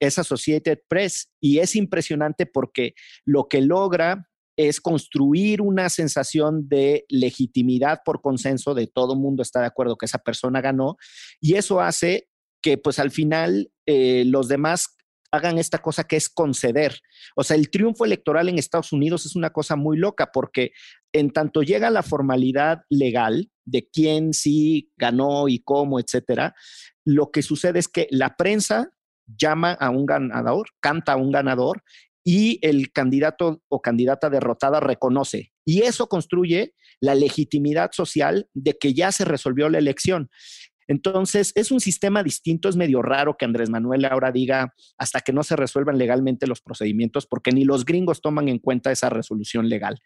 es 0.00 0.18
Associated 0.18 0.80
Press. 0.88 1.30
Y 1.40 1.58
es 1.58 1.76
impresionante 1.76 2.46
porque 2.46 2.94
lo 3.24 3.46
que 3.48 3.60
logra 3.60 4.28
es 4.56 4.80
construir 4.80 5.62
una 5.62 5.88
sensación 5.88 6.68
de 6.68 7.06
legitimidad 7.08 8.00
por 8.04 8.20
consenso 8.20 8.74
de 8.74 8.88
todo 8.88 9.14
mundo 9.14 9.42
está 9.42 9.60
de 9.60 9.66
acuerdo 9.66 9.96
que 9.96 10.06
esa 10.06 10.18
persona 10.18 10.60
ganó 10.60 10.96
y 11.40 11.54
eso 11.54 11.80
hace 11.80 12.28
que 12.60 12.76
pues 12.76 12.98
al 12.98 13.10
final 13.10 13.70
eh, 13.86 14.24
los 14.26 14.48
demás 14.48 14.96
hagan 15.32 15.58
esta 15.58 15.78
cosa 15.78 16.04
que 16.04 16.16
es 16.16 16.28
conceder. 16.28 17.00
O 17.36 17.44
sea, 17.44 17.56
el 17.56 17.70
triunfo 17.70 18.04
electoral 18.04 18.48
en 18.48 18.58
Estados 18.58 18.92
Unidos 18.92 19.26
es 19.26 19.36
una 19.36 19.50
cosa 19.50 19.76
muy 19.76 19.96
loca 19.96 20.30
porque 20.32 20.72
en 21.12 21.30
tanto 21.30 21.62
llega 21.62 21.88
la 21.90 22.02
formalidad 22.02 22.80
legal 22.88 23.50
de 23.64 23.88
quién 23.88 24.34
sí 24.34 24.90
ganó 24.96 25.48
y 25.48 25.60
cómo, 25.60 26.00
etcétera, 26.00 26.54
lo 27.04 27.30
que 27.30 27.42
sucede 27.42 27.78
es 27.78 27.88
que 27.88 28.08
la 28.10 28.36
prensa 28.36 28.90
llama 29.36 29.72
a 29.72 29.90
un 29.90 30.06
ganador, 30.06 30.68
canta 30.80 31.12
a 31.12 31.16
un 31.16 31.32
ganador 31.32 31.82
y 32.24 32.58
el 32.62 32.92
candidato 32.92 33.62
o 33.68 33.80
candidata 33.80 34.30
derrotada 34.30 34.80
reconoce. 34.80 35.52
Y 35.64 35.82
eso 35.82 36.08
construye 36.08 36.74
la 37.00 37.14
legitimidad 37.14 37.90
social 37.92 38.48
de 38.54 38.76
que 38.78 38.94
ya 38.94 39.10
se 39.12 39.24
resolvió 39.24 39.68
la 39.68 39.78
elección. 39.78 40.30
Entonces, 40.90 41.52
es 41.54 41.70
un 41.70 41.78
sistema 41.78 42.24
distinto, 42.24 42.68
es 42.68 42.74
medio 42.74 43.00
raro 43.00 43.36
que 43.38 43.44
Andrés 43.44 43.70
Manuel 43.70 44.04
ahora 44.06 44.32
diga 44.32 44.74
hasta 44.98 45.20
que 45.20 45.32
no 45.32 45.44
se 45.44 45.54
resuelvan 45.54 45.98
legalmente 45.98 46.48
los 46.48 46.60
procedimientos, 46.60 47.28
porque 47.28 47.52
ni 47.52 47.64
los 47.64 47.84
gringos 47.84 48.20
toman 48.20 48.48
en 48.48 48.58
cuenta 48.58 48.90
esa 48.90 49.08
resolución 49.08 49.68
legal. 49.68 50.00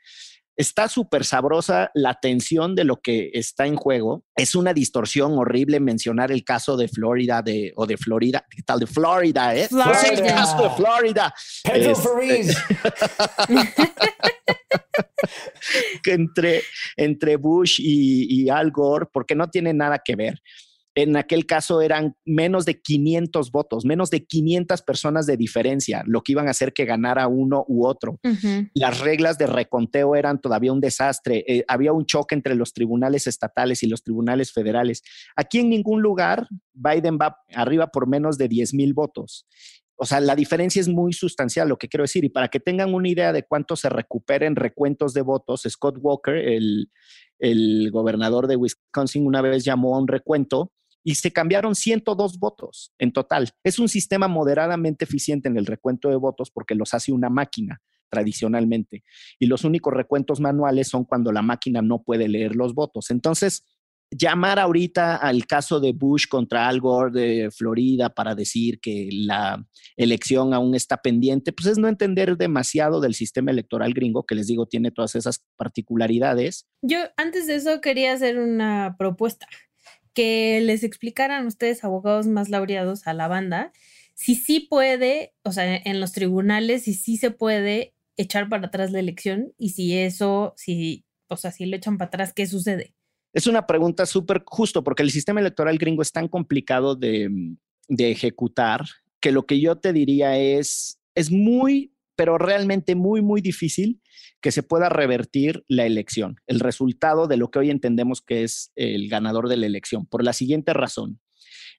Está 0.57 0.88
súper 0.88 1.25
sabrosa 1.25 1.90
la 1.95 2.14
tensión 2.21 2.75
de 2.77 2.85
lo 2.85 3.01
que 3.01 3.31
está 3.35 3.67
en 3.67 3.75
juego. 3.77 4.25
Es 4.37 4.55
una 4.55 4.73
distorsión 4.73 5.33
horrible 5.37 5.81
mencionar 5.81 6.31
el 6.31 6.45
caso 6.45 6.77
de 6.77 6.87
Florida 6.88 7.43
de, 7.43 7.73
o 7.75 7.87
de 7.87 7.97
Florida. 7.97 8.47
¿Qué 8.49 8.62
tal 8.62 8.79
de 8.81 8.87
Florida? 8.87 9.55
Eh? 9.57 9.67
Florida. 9.69 10.01
el 10.11 10.23
caso 10.27 10.62
de 10.62 10.71
Florida. 10.71 11.35
Pedro 11.64 11.90
Es- 11.93 12.01
Ferriz. 12.01 12.57
que 16.03 16.12
entre, 16.12 16.62
entre 16.97 17.37
Bush 17.37 17.81
y, 17.81 18.43
y 18.45 18.49
Al 18.49 18.71
Gore, 18.71 19.07
porque 19.12 19.35
no 19.35 19.49
tiene 19.49 19.73
nada 19.73 20.01
que 20.05 20.17
ver. 20.17 20.40
En 20.96 21.16
aquel 21.16 21.44
caso 21.44 21.80
eran 21.80 22.16
menos 22.24 22.64
de 22.64 22.80
500 22.80 23.50
votos, 23.50 23.85
menos 23.85 24.11
de 24.11 24.24
500 24.24 24.83
personas 24.83 25.26
de 25.26 25.37
diferencia, 25.37 26.04
lo 26.07 26.22
que 26.22 26.33
iban 26.33 26.46
a 26.46 26.52
hacer 26.52 26.72
que 26.72 26.85
ganara 26.85 27.26
uno 27.26 27.64
u 27.66 27.87
otro. 27.87 28.20
Las 28.74 29.00
reglas 29.00 29.37
de 29.37 29.46
reconteo 29.46 30.14
eran 30.14 30.40
todavía 30.40 30.72
un 30.72 30.80
desastre. 30.80 31.44
Eh, 31.48 31.64
había 31.66 31.92
un 31.92 32.07
choque 32.07 32.37
entre 32.37 32.54
los 32.54 32.72
tribunales 32.72 33.26
estatales 33.26 33.83
y 33.83 33.88
los 33.88 34.04
tribunales 34.04 34.52
federales. 34.52 35.02
Aquí 35.35 35.59
en 35.59 35.70
ningún 35.70 36.00
lugar 36.00 36.46
Biden 36.72 37.18
va 37.20 37.38
arriba 37.52 37.88
por 37.88 38.07
menos 38.07 38.38
de 38.38 38.48
10 38.48 38.74
mil 38.74 38.94
votos. 38.94 39.46
O 39.96 40.07
sea, 40.07 40.20
la 40.20 40.37
diferencia 40.37 40.80
es 40.80 40.88
muy 40.88 41.12
sustancial, 41.12 41.68
lo 41.68 41.78
que 41.78 41.88
quiero 41.88 42.02
decir. 42.02 42.24
Y 42.24 42.28
para 42.28 42.48
que 42.48 42.61
tengan 42.61 42.94
una 42.94 43.09
idea 43.09 43.33
de 43.33 43.44
cuánto 43.44 43.76
se 43.76 43.88
recuperen 43.88 44.57
recuentos 44.57 45.14
de 45.14 45.22
votos, 45.22 45.66
Scott 45.68 45.98
Walker, 46.00 46.35
el, 46.37 46.90
el 47.38 47.90
gobernador 47.92 48.46
de 48.46 48.57
Wisconsin, 48.57 49.26
una 49.26 49.40
vez 49.40 49.64
llamó 49.64 49.94
a 49.94 50.00
un 50.00 50.09
recuento 50.09 50.72
y 51.05 51.17
se 51.17 51.33
cambiaron 51.33 51.75
102 51.75 52.38
votos 52.38 52.93
en 52.99 53.12
total. 53.12 53.51
Es 53.62 53.79
un 53.79 53.88
sistema 53.88 54.27
moderadamente 54.27 55.05
eficiente 55.05 55.49
en 55.49 55.57
el 55.57 55.67
recuento 55.67 56.09
de 56.09 56.17
votos 56.17 56.51
porque 56.51 56.75
los 56.75 56.95
hace 56.95 57.12
una 57.12 57.29
máquina 57.29 57.83
tradicionalmente. 58.09 59.05
Y 59.38 59.47
los 59.47 59.64
únicos 59.64 59.93
recuentos 59.93 60.40
manuales 60.40 60.88
son 60.88 61.05
cuando 61.05 61.31
la 61.31 61.43
máquina 61.43 61.83
no 61.83 62.03
puede 62.03 62.29
leer 62.29 62.57
los 62.57 62.75
votos. 62.75 63.11
Entonces, 63.11 63.64
llamar 64.11 64.59
ahorita 64.59 65.17
al 65.17 65.47
caso 65.47 65.81
de 65.81 65.93
Bush 65.93 66.27
contra 66.29 66.69
Al 66.69 66.81
Gore 66.81 67.11
de 67.11 67.51
Florida 67.51 68.11
para 68.11 68.35
decir 68.35 68.81
que 68.81 69.09
la 69.12 69.67
elección 69.97 70.55
aún 70.55 70.75
está 70.75 70.99
pendiente, 70.99 71.53
pues 71.53 71.67
es 71.67 71.79
no 71.79 71.88
entender 71.88 72.37
demasiado 72.37 73.01
del 73.01 73.14
sistema 73.14 73.51
electoral 73.51 73.93
gringo, 73.93 74.25
que 74.25 74.35
les 74.35 74.47
digo 74.47 74.67
tiene 74.67 74.90
todas 74.90 75.14
esas 75.14 75.45
particularidades. 75.57 76.67
Yo 76.83 76.99
antes 77.17 77.47
de 77.47 77.57
eso 77.57 77.81
quería 77.81 78.12
hacer 78.12 78.38
una 78.38 78.97
propuesta, 78.99 79.47
que 80.14 80.61
les 80.62 80.85
explicaran 80.85 81.46
ustedes, 81.46 81.85
abogados 81.85 82.27
más 82.27 82.48
laureados 82.48 83.07
a 83.07 83.14
la 83.14 83.29
banda, 83.29 83.72
si 84.14 84.37
sí 84.37 84.61
puede, 84.61 85.35
o 85.42 85.53
sea, 85.53 85.77
en 85.77 86.00
los 86.00 86.12
tribunales, 86.12 86.85
si 86.85 86.94
sí 86.94 87.16
se 87.16 87.31
puede 87.31 87.94
echar 88.16 88.48
para 88.48 88.68
atrás 88.68 88.92
la 88.92 89.00
elección 89.00 89.53
y 89.59 89.70
si 89.70 89.98
eso, 89.98 90.55
si, 90.57 91.05
o 91.29 91.37
sea, 91.37 91.50
si 91.50 91.66
lo 91.66 91.77
echan 91.77 91.98
para 91.98 92.09
atrás, 92.09 92.33
¿qué 92.33 92.46
sucede? 92.46 92.94
Es 93.33 93.48
una 93.48 93.66
pregunta 93.66 94.07
súper 94.07 94.44
justo 94.46 94.85
porque 94.85 95.03
el 95.03 95.11
sistema 95.11 95.40
electoral 95.40 95.79
gringo 95.79 96.03
es 96.03 96.12
tan 96.12 96.29
complicado 96.29 96.94
de, 96.94 97.29
de 97.88 98.11
ejecutar 98.12 98.85
que 99.20 99.33
lo 99.33 99.46
que 99.46 99.61
yo 99.61 99.77
te 99.77 99.92
diría 99.92 100.38
es, 100.38 101.00
es 101.16 101.33
muy, 101.33 101.92
pero 102.14 102.38
realmente 102.38 102.94
muy, 102.94 103.22
muy 103.22 103.40
difícil 103.40 104.00
que 104.44 104.52
se 104.52 104.62
pueda 104.62 104.90
revertir 104.90 105.64
la 105.68 105.87
elección, 105.87 106.37
el 106.46 106.61
resultado 106.61 107.28
de 107.28 107.38
lo 107.38 107.50
que 107.50 107.61
hoy 107.61 107.70
entendemos 107.70 108.20
que 108.20 108.42
es 108.42 108.72
el 108.76 109.09
ganador 109.09 109.48
de 109.48 109.57
la 109.57 109.64
elección, 109.64 110.04
por 110.04 110.22
la 110.22 110.35
siguiente 110.35 110.74
razón. 110.74 111.18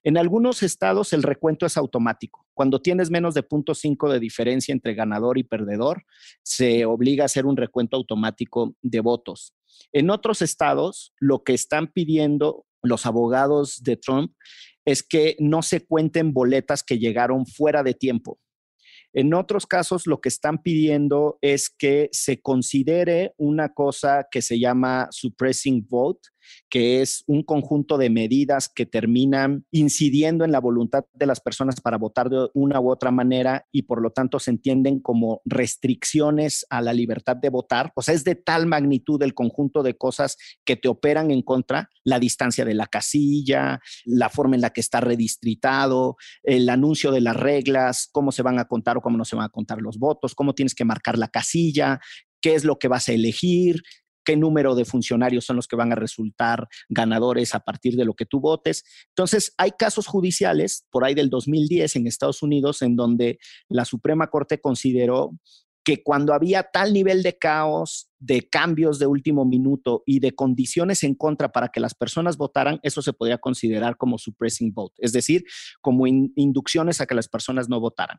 En 0.02 0.18
algunos 0.18 0.64
estados 0.64 1.12
el 1.12 1.22
recuento 1.22 1.64
es 1.64 1.76
automático. 1.76 2.44
Cuando 2.54 2.82
tienes 2.82 3.08
menos 3.08 3.34
de 3.34 3.44
0.5 3.44 4.10
de 4.10 4.18
diferencia 4.18 4.72
entre 4.72 4.94
ganador 4.94 5.38
y 5.38 5.44
perdedor, 5.44 6.02
se 6.42 6.84
obliga 6.86 7.22
a 7.22 7.26
hacer 7.26 7.46
un 7.46 7.56
recuento 7.56 7.96
automático 7.96 8.74
de 8.82 8.98
votos. 8.98 9.54
En 9.92 10.10
otros 10.10 10.42
estados, 10.42 11.14
lo 11.20 11.44
que 11.44 11.54
están 11.54 11.86
pidiendo 11.86 12.66
los 12.82 13.06
abogados 13.06 13.80
de 13.84 13.96
Trump 13.96 14.32
es 14.84 15.04
que 15.04 15.36
no 15.38 15.62
se 15.62 15.86
cuenten 15.86 16.32
boletas 16.32 16.82
que 16.82 16.98
llegaron 16.98 17.46
fuera 17.46 17.84
de 17.84 17.94
tiempo. 17.94 18.40
En 19.16 19.32
otros 19.32 19.64
casos, 19.66 20.06
lo 20.06 20.20
que 20.20 20.28
están 20.28 20.62
pidiendo 20.62 21.38
es 21.40 21.70
que 21.70 22.10
se 22.12 22.42
considere 22.42 23.32
una 23.38 23.72
cosa 23.72 24.26
que 24.30 24.42
se 24.42 24.60
llama 24.60 25.08
suppressing 25.10 25.86
vote, 25.88 26.28
que 26.68 27.02
es 27.02 27.24
un 27.26 27.42
conjunto 27.42 27.98
de 27.98 28.10
medidas 28.10 28.68
que 28.68 28.86
terminan 28.86 29.64
incidiendo 29.70 30.44
en 30.44 30.52
la 30.52 30.60
voluntad 30.60 31.04
de 31.12 31.26
las 31.26 31.40
personas 31.40 31.80
para 31.80 31.98
votar 31.98 32.30
de 32.30 32.48
una 32.54 32.80
u 32.80 32.90
otra 32.90 33.10
manera 33.10 33.66
y 33.72 33.82
por 33.82 34.02
lo 34.02 34.10
tanto 34.10 34.38
se 34.38 34.50
entienden 34.50 35.00
como 35.00 35.40
restricciones 35.44 36.66
a 36.70 36.80
la 36.80 36.92
libertad 36.92 37.36
de 37.36 37.48
votar. 37.48 37.92
O 37.94 38.02
sea, 38.02 38.14
es 38.14 38.24
de 38.24 38.34
tal 38.34 38.66
magnitud 38.66 39.22
el 39.22 39.34
conjunto 39.34 39.82
de 39.82 39.96
cosas 39.96 40.36
que 40.64 40.76
te 40.76 40.88
operan 40.88 41.30
en 41.30 41.42
contra, 41.42 41.90
la 42.04 42.18
distancia 42.18 42.64
de 42.64 42.74
la 42.74 42.86
casilla, 42.86 43.80
la 44.04 44.28
forma 44.28 44.56
en 44.56 44.62
la 44.62 44.70
que 44.70 44.80
está 44.80 45.00
redistritado, 45.00 46.16
el 46.42 46.68
anuncio 46.68 47.10
de 47.10 47.20
las 47.20 47.36
reglas, 47.36 48.08
cómo 48.12 48.32
se 48.32 48.42
van 48.42 48.58
a 48.58 48.66
contar 48.66 48.96
o 48.96 49.00
cómo 49.00 49.16
no 49.16 49.24
se 49.24 49.36
van 49.36 49.46
a 49.46 49.50
contar 49.50 49.80
los 49.80 49.98
votos, 49.98 50.34
cómo 50.34 50.54
tienes 50.54 50.74
que 50.74 50.84
marcar 50.84 51.18
la 51.18 51.28
casilla, 51.28 52.00
qué 52.40 52.54
es 52.54 52.64
lo 52.64 52.78
que 52.78 52.88
vas 52.88 53.08
a 53.08 53.12
elegir, 53.12 53.82
qué 54.26 54.36
número 54.36 54.74
de 54.74 54.84
funcionarios 54.84 55.46
son 55.46 55.56
los 55.56 55.68
que 55.68 55.76
van 55.76 55.92
a 55.92 55.94
resultar 55.94 56.68
ganadores 56.88 57.54
a 57.54 57.60
partir 57.60 57.96
de 57.96 58.04
lo 58.04 58.14
que 58.14 58.26
tú 58.26 58.40
votes. 58.40 58.84
Entonces, 59.10 59.54
hay 59.56 59.70
casos 59.70 60.06
judiciales 60.06 60.84
por 60.90 61.04
ahí 61.04 61.14
del 61.14 61.30
2010 61.30 61.96
en 61.96 62.06
Estados 62.08 62.42
Unidos 62.42 62.82
en 62.82 62.96
donde 62.96 63.38
la 63.68 63.84
Suprema 63.84 64.26
Corte 64.26 64.60
consideró 64.60 65.30
que 65.84 66.02
cuando 66.02 66.34
había 66.34 66.64
tal 66.64 66.92
nivel 66.92 67.22
de 67.22 67.38
caos, 67.38 68.10
de 68.18 68.48
cambios 68.48 68.98
de 68.98 69.06
último 69.06 69.44
minuto 69.44 70.02
y 70.06 70.20
de 70.20 70.32
condiciones 70.32 71.04
en 71.04 71.14
contra 71.14 71.52
para 71.52 71.68
que 71.68 71.80
las 71.80 71.94
personas 71.94 72.36
votaran, 72.36 72.80
eso 72.82 73.02
se 73.02 73.12
podría 73.12 73.38
considerar 73.38 73.96
como 73.96 74.18
suppressing 74.18 74.72
vote, 74.72 74.94
es 74.98 75.12
decir, 75.12 75.44
como 75.80 76.06
in 76.06 76.32
inducciones 76.36 77.00
a 77.00 77.06
que 77.06 77.14
las 77.14 77.28
personas 77.28 77.68
no 77.68 77.80
votaran. 77.80 78.18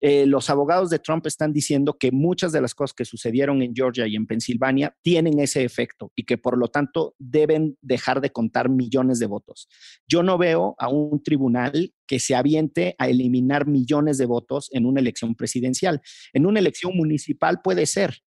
Eh, 0.00 0.26
los 0.26 0.48
abogados 0.50 0.90
de 0.90 0.98
Trump 0.98 1.26
están 1.26 1.52
diciendo 1.52 1.98
que 1.98 2.10
muchas 2.10 2.52
de 2.52 2.60
las 2.60 2.74
cosas 2.74 2.94
que 2.94 3.04
sucedieron 3.04 3.62
en 3.62 3.74
Georgia 3.74 4.06
y 4.06 4.16
en 4.16 4.26
Pensilvania 4.26 4.96
tienen 5.02 5.38
ese 5.40 5.64
efecto 5.64 6.12
y 6.16 6.24
que 6.24 6.38
por 6.38 6.56
lo 6.56 6.68
tanto 6.68 7.14
deben 7.18 7.76
dejar 7.82 8.20
de 8.20 8.30
contar 8.30 8.68
millones 8.68 9.18
de 9.18 9.26
votos. 9.26 9.68
Yo 10.06 10.22
no 10.22 10.38
veo 10.38 10.74
a 10.78 10.88
un 10.88 11.22
tribunal 11.22 11.92
que 12.06 12.18
se 12.18 12.34
aviente 12.34 12.96
a 12.98 13.08
eliminar 13.08 13.68
millones 13.68 14.18
de 14.18 14.26
votos 14.26 14.68
en 14.72 14.84
una 14.84 15.00
elección 15.00 15.36
presidencial. 15.36 16.00
En 16.32 16.44
una 16.44 16.58
elección 16.58 16.96
municipal 16.96 17.60
puede 17.62 17.86
ser. 17.86 18.22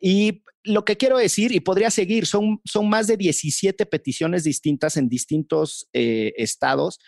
Y 0.00 0.42
lo 0.64 0.84
que 0.84 0.96
quiero 0.96 1.18
decir, 1.18 1.52
y 1.52 1.60
podría 1.60 1.90
seguir, 1.90 2.26
son, 2.26 2.60
son 2.64 2.88
más 2.88 3.06
de 3.06 3.16
17 3.16 3.86
peticiones 3.86 4.44
distintas 4.44 4.96
en 4.96 5.08
distintos 5.08 5.88
eh, 5.92 6.32
estados, 6.36 6.98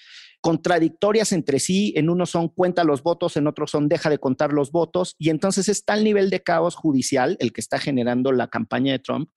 contradictorias 0.40 1.33
entre 1.33 1.61
sí. 1.61 1.92
En 1.96 2.09
unos 2.09 2.31
son 2.31 2.48
cuenta 2.48 2.85
los 2.85 3.03
votos, 3.03 3.37
en 3.37 3.46
otros 3.46 3.70
son 3.70 3.88
deja 3.88 4.09
de 4.09 4.18
contar 4.18 4.53
los 4.53 4.72
votos. 4.72 5.14
Y 5.18 5.31
entonces 5.31 5.68
es 5.68 5.85
tal 5.85 6.05
nivel 6.05 6.31
de 6.31 6.42
caos 6.42 6.74
judicial 6.74 7.37
el 7.40 7.53
que 7.53 7.61
está 7.61 7.79
generando 7.79 8.33
la 8.33 8.48
campaña 8.48 8.92
de 8.92 8.98
Trump 8.98 9.31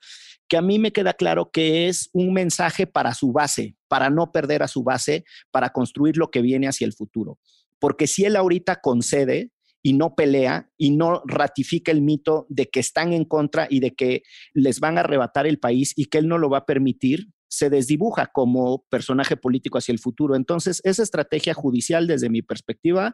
que 0.48 0.58
a 0.58 0.62
mí 0.62 0.80
me 0.80 0.92
queda 0.92 1.14
claro 1.14 1.52
que 1.52 1.88
es 1.88 2.10
un 2.14 2.34
mensaje 2.34 2.86
para 2.86 3.14
su 3.14 3.32
base, 3.32 3.76
para 3.88 4.10
no 4.10 4.32
perder 4.32 4.64
a 4.64 4.68
su 4.68 4.84
base, 4.84 5.24
para 5.52 5.72
construir 5.72 6.18
lo 6.18 6.30
que 6.30 6.42
viene 6.42 6.68
hacia 6.68 6.86
el 6.86 6.94
futuro. 6.94 7.40
Porque 7.80 8.08
si 8.08 8.26
él 8.26 8.36
ahorita 8.36 8.80
concede, 8.82 9.52
y 9.84 9.94
no 9.94 10.16
pelea 10.16 10.72
y 10.78 10.92
no 10.92 11.22
ratifica 11.26 11.92
el 11.92 12.02
mito 12.02 12.48
de 12.50 12.68
que 12.68 12.80
están 12.80 13.14
en 13.14 13.26
contra 13.26 13.68
y 13.70 13.82
de 13.82 13.94
que 13.94 14.24
les 14.54 14.80
van 14.80 14.98
a 14.98 15.02
arrebatar 15.02 15.46
el 15.46 15.60
país 15.60 15.94
y 15.96 16.06
que 16.06 16.18
él 16.18 16.28
no 16.28 16.38
lo 16.38 16.50
va 16.50 16.60
a 16.60 16.66
permitir, 16.66 17.28
se 17.50 17.70
desdibuja 17.70 18.32
como 18.34 18.86
personaje 18.90 19.38
político 19.38 19.78
hacia 19.78 19.92
el 19.92 20.00
futuro. 20.00 20.36
Entonces, 20.36 20.82
esa 20.86 21.04
estrategia 21.04 21.54
judicial, 21.54 22.08
desde 22.08 22.30
mi 22.30 22.42
perspectiva, 22.42 23.14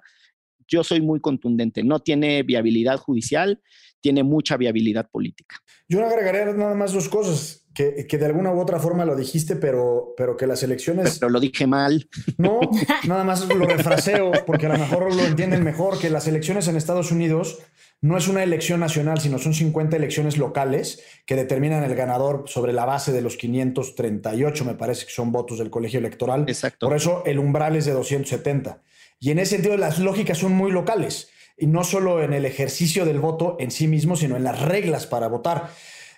yo 0.68 0.84
soy 0.84 1.02
muy 1.02 1.20
contundente. 1.20 1.84
No 1.84 2.00
tiene 2.00 2.44
viabilidad 2.44 2.98
judicial, 2.98 3.62
tiene 4.02 4.24
mucha 4.24 4.58
viabilidad 4.58 5.10
política. 5.10 5.58
Yo 5.88 6.06
agregaría 6.06 6.46
nada 6.54 6.76
más 6.76 6.94
dos 6.94 7.10
cosas, 7.10 7.66
que, 7.74 8.06
que, 8.08 8.18
de 8.18 8.26
alguna 8.26 8.52
u 8.54 8.60
otra 8.60 8.80
forma 8.80 9.06
lo 9.06 9.16
dijiste, 9.16 9.56
pero, 9.56 10.14
pero 10.18 10.38
que 10.38 10.48
las 10.48 10.64
elecciones... 10.64 11.20
Pero 11.20 11.30
lo 11.30 11.40
dije 11.40 11.66
mal. 11.68 12.08
No, 12.38 12.60
nada 13.08 13.24
más 13.24 13.48
lo 13.48 13.66
refraseo, 13.66 14.32
porque 14.46 14.66
a 14.66 14.70
lo 14.70 14.78
mejor 14.78 15.14
lo 15.14 15.24
entienden 15.26 15.64
mejor, 15.64 16.00
que 16.00 16.10
las 16.10 16.28
elecciones 16.28 16.68
en 16.68 16.76
Estados 16.76 17.12
Unidos 17.12 17.60
no 18.02 18.18
es 18.18 18.28
una 18.28 18.44
elección 18.44 18.80
nacional, 18.80 19.20
sino 19.20 19.40
son 19.40 19.54
50 19.54 19.98
elecciones 19.98 20.38
locales 20.38 21.04
que 21.26 21.36
determinan 21.36 21.84
el 21.84 21.96
ganador 21.96 22.46
sobre 22.48 22.72
la 22.72 22.86
base 22.86 23.12
de 23.12 23.22
los 23.22 23.36
538, 23.36 24.66
me 24.66 24.76
parece 24.76 25.06
que 25.06 25.12
son 25.12 25.32
votos 25.32 25.60
del 25.60 25.70
colegio 25.70 26.00
electoral. 26.00 26.46
Exacto. 26.48 26.88
Por 26.88 26.96
eso 26.96 27.24
el 27.26 27.40
umbral 27.40 27.76
es 27.76 27.86
de 27.86 27.92
270. 27.92 28.82
Y 29.20 29.32
en 29.32 29.40
ese 29.40 29.56
sentido 29.56 29.76
las 29.76 30.00
lógicas 30.00 30.38
son 30.38 30.54
muy 30.54 30.72
locales, 30.72 31.30
y 31.60 31.68
no 31.68 31.84
solo 31.84 32.24
en 32.24 32.34
el 32.34 32.46
ejercicio 32.46 33.06
del 33.06 33.20
voto 33.20 33.58
en 33.60 33.72
sí 33.72 33.88
mismo, 33.88 34.16
sino 34.16 34.36
en 34.38 34.44
las 34.44 34.62
reglas 34.62 35.08
para 35.08 35.28
votar. 35.28 35.70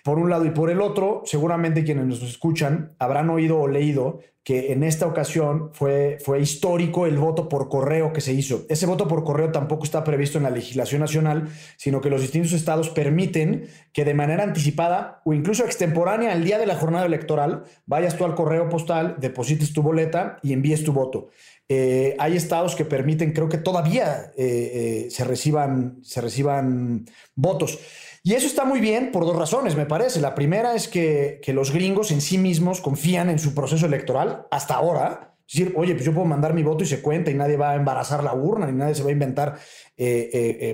Por 0.04 0.18
un 0.18 0.30
lado 0.30 0.44
y 0.44 0.50
por 0.50 0.68
el 0.68 0.80
otro, 0.80 1.22
seguramente 1.24 1.84
quienes 1.84 2.06
nos 2.06 2.22
escuchan 2.22 2.96
habrán 2.98 3.30
oído 3.30 3.60
o 3.60 3.68
leído 3.68 4.18
que 4.44 4.72
en 4.72 4.82
esta 4.82 5.06
ocasión 5.06 5.70
fue, 5.72 6.18
fue 6.20 6.40
histórico 6.40 7.06
el 7.06 7.16
voto 7.16 7.48
por 7.48 7.68
correo 7.68 8.12
que 8.12 8.20
se 8.20 8.32
hizo. 8.32 8.64
Ese 8.68 8.86
voto 8.86 9.06
por 9.06 9.22
correo 9.22 9.52
tampoco 9.52 9.84
está 9.84 10.02
previsto 10.02 10.38
en 10.38 10.44
la 10.44 10.50
legislación 10.50 11.00
nacional, 11.00 11.48
sino 11.76 12.00
que 12.00 12.10
los 12.10 12.20
distintos 12.20 12.52
estados 12.52 12.90
permiten 12.90 13.68
que 13.92 14.04
de 14.04 14.14
manera 14.14 14.42
anticipada 14.42 15.22
o 15.24 15.32
incluso 15.32 15.64
extemporánea 15.64 16.32
al 16.32 16.42
día 16.42 16.58
de 16.58 16.66
la 16.66 16.74
jornada 16.74 17.06
electoral 17.06 17.64
vayas 17.86 18.16
tú 18.16 18.24
al 18.24 18.34
correo 18.34 18.68
postal, 18.68 19.14
deposites 19.20 19.72
tu 19.72 19.82
boleta 19.82 20.38
y 20.42 20.52
envíes 20.52 20.82
tu 20.82 20.92
voto. 20.92 21.28
Eh, 21.74 22.16
hay 22.18 22.36
estados 22.36 22.76
que 22.76 22.84
permiten, 22.84 23.32
creo 23.32 23.48
que 23.48 23.56
todavía 23.56 24.30
eh, 24.36 25.06
eh, 25.06 25.10
se, 25.10 25.24
reciban, 25.24 26.00
se 26.02 26.20
reciban 26.20 27.06
votos. 27.34 27.78
Y 28.22 28.34
eso 28.34 28.46
está 28.46 28.66
muy 28.66 28.78
bien 28.78 29.10
por 29.10 29.24
dos 29.24 29.34
razones, 29.36 29.74
me 29.74 29.86
parece. 29.86 30.20
La 30.20 30.34
primera 30.34 30.74
es 30.74 30.86
que, 30.86 31.40
los 31.46 31.72
gringos 31.72 32.10
en 32.10 32.20
sí 32.20 32.36
mismos 32.36 32.82
confían 32.82 33.30
en 33.30 33.38
su 33.38 33.54
proceso 33.54 33.86
electoral 33.86 34.46
hasta 34.50 34.74
ahora. 34.74 35.34
Es 35.48 35.54
decir, 35.58 35.72
oye, 35.74 35.94
pues 35.94 36.04
yo 36.04 36.12
puedo 36.12 36.26
mandar 36.26 36.52
mi 36.52 36.62
voto 36.62 36.84
y 36.84 36.86
se 36.86 37.00
cuenta 37.00 37.30
y 37.30 37.34
nadie 37.34 37.56
va 37.56 37.70
a 37.70 37.76
embarazar 37.76 38.22
la 38.22 38.34
urna 38.34 38.66
ni 38.66 38.72
nadie 38.72 38.94
se 38.94 39.02
va 39.02 39.08
a 39.08 39.12
inventar 39.12 39.58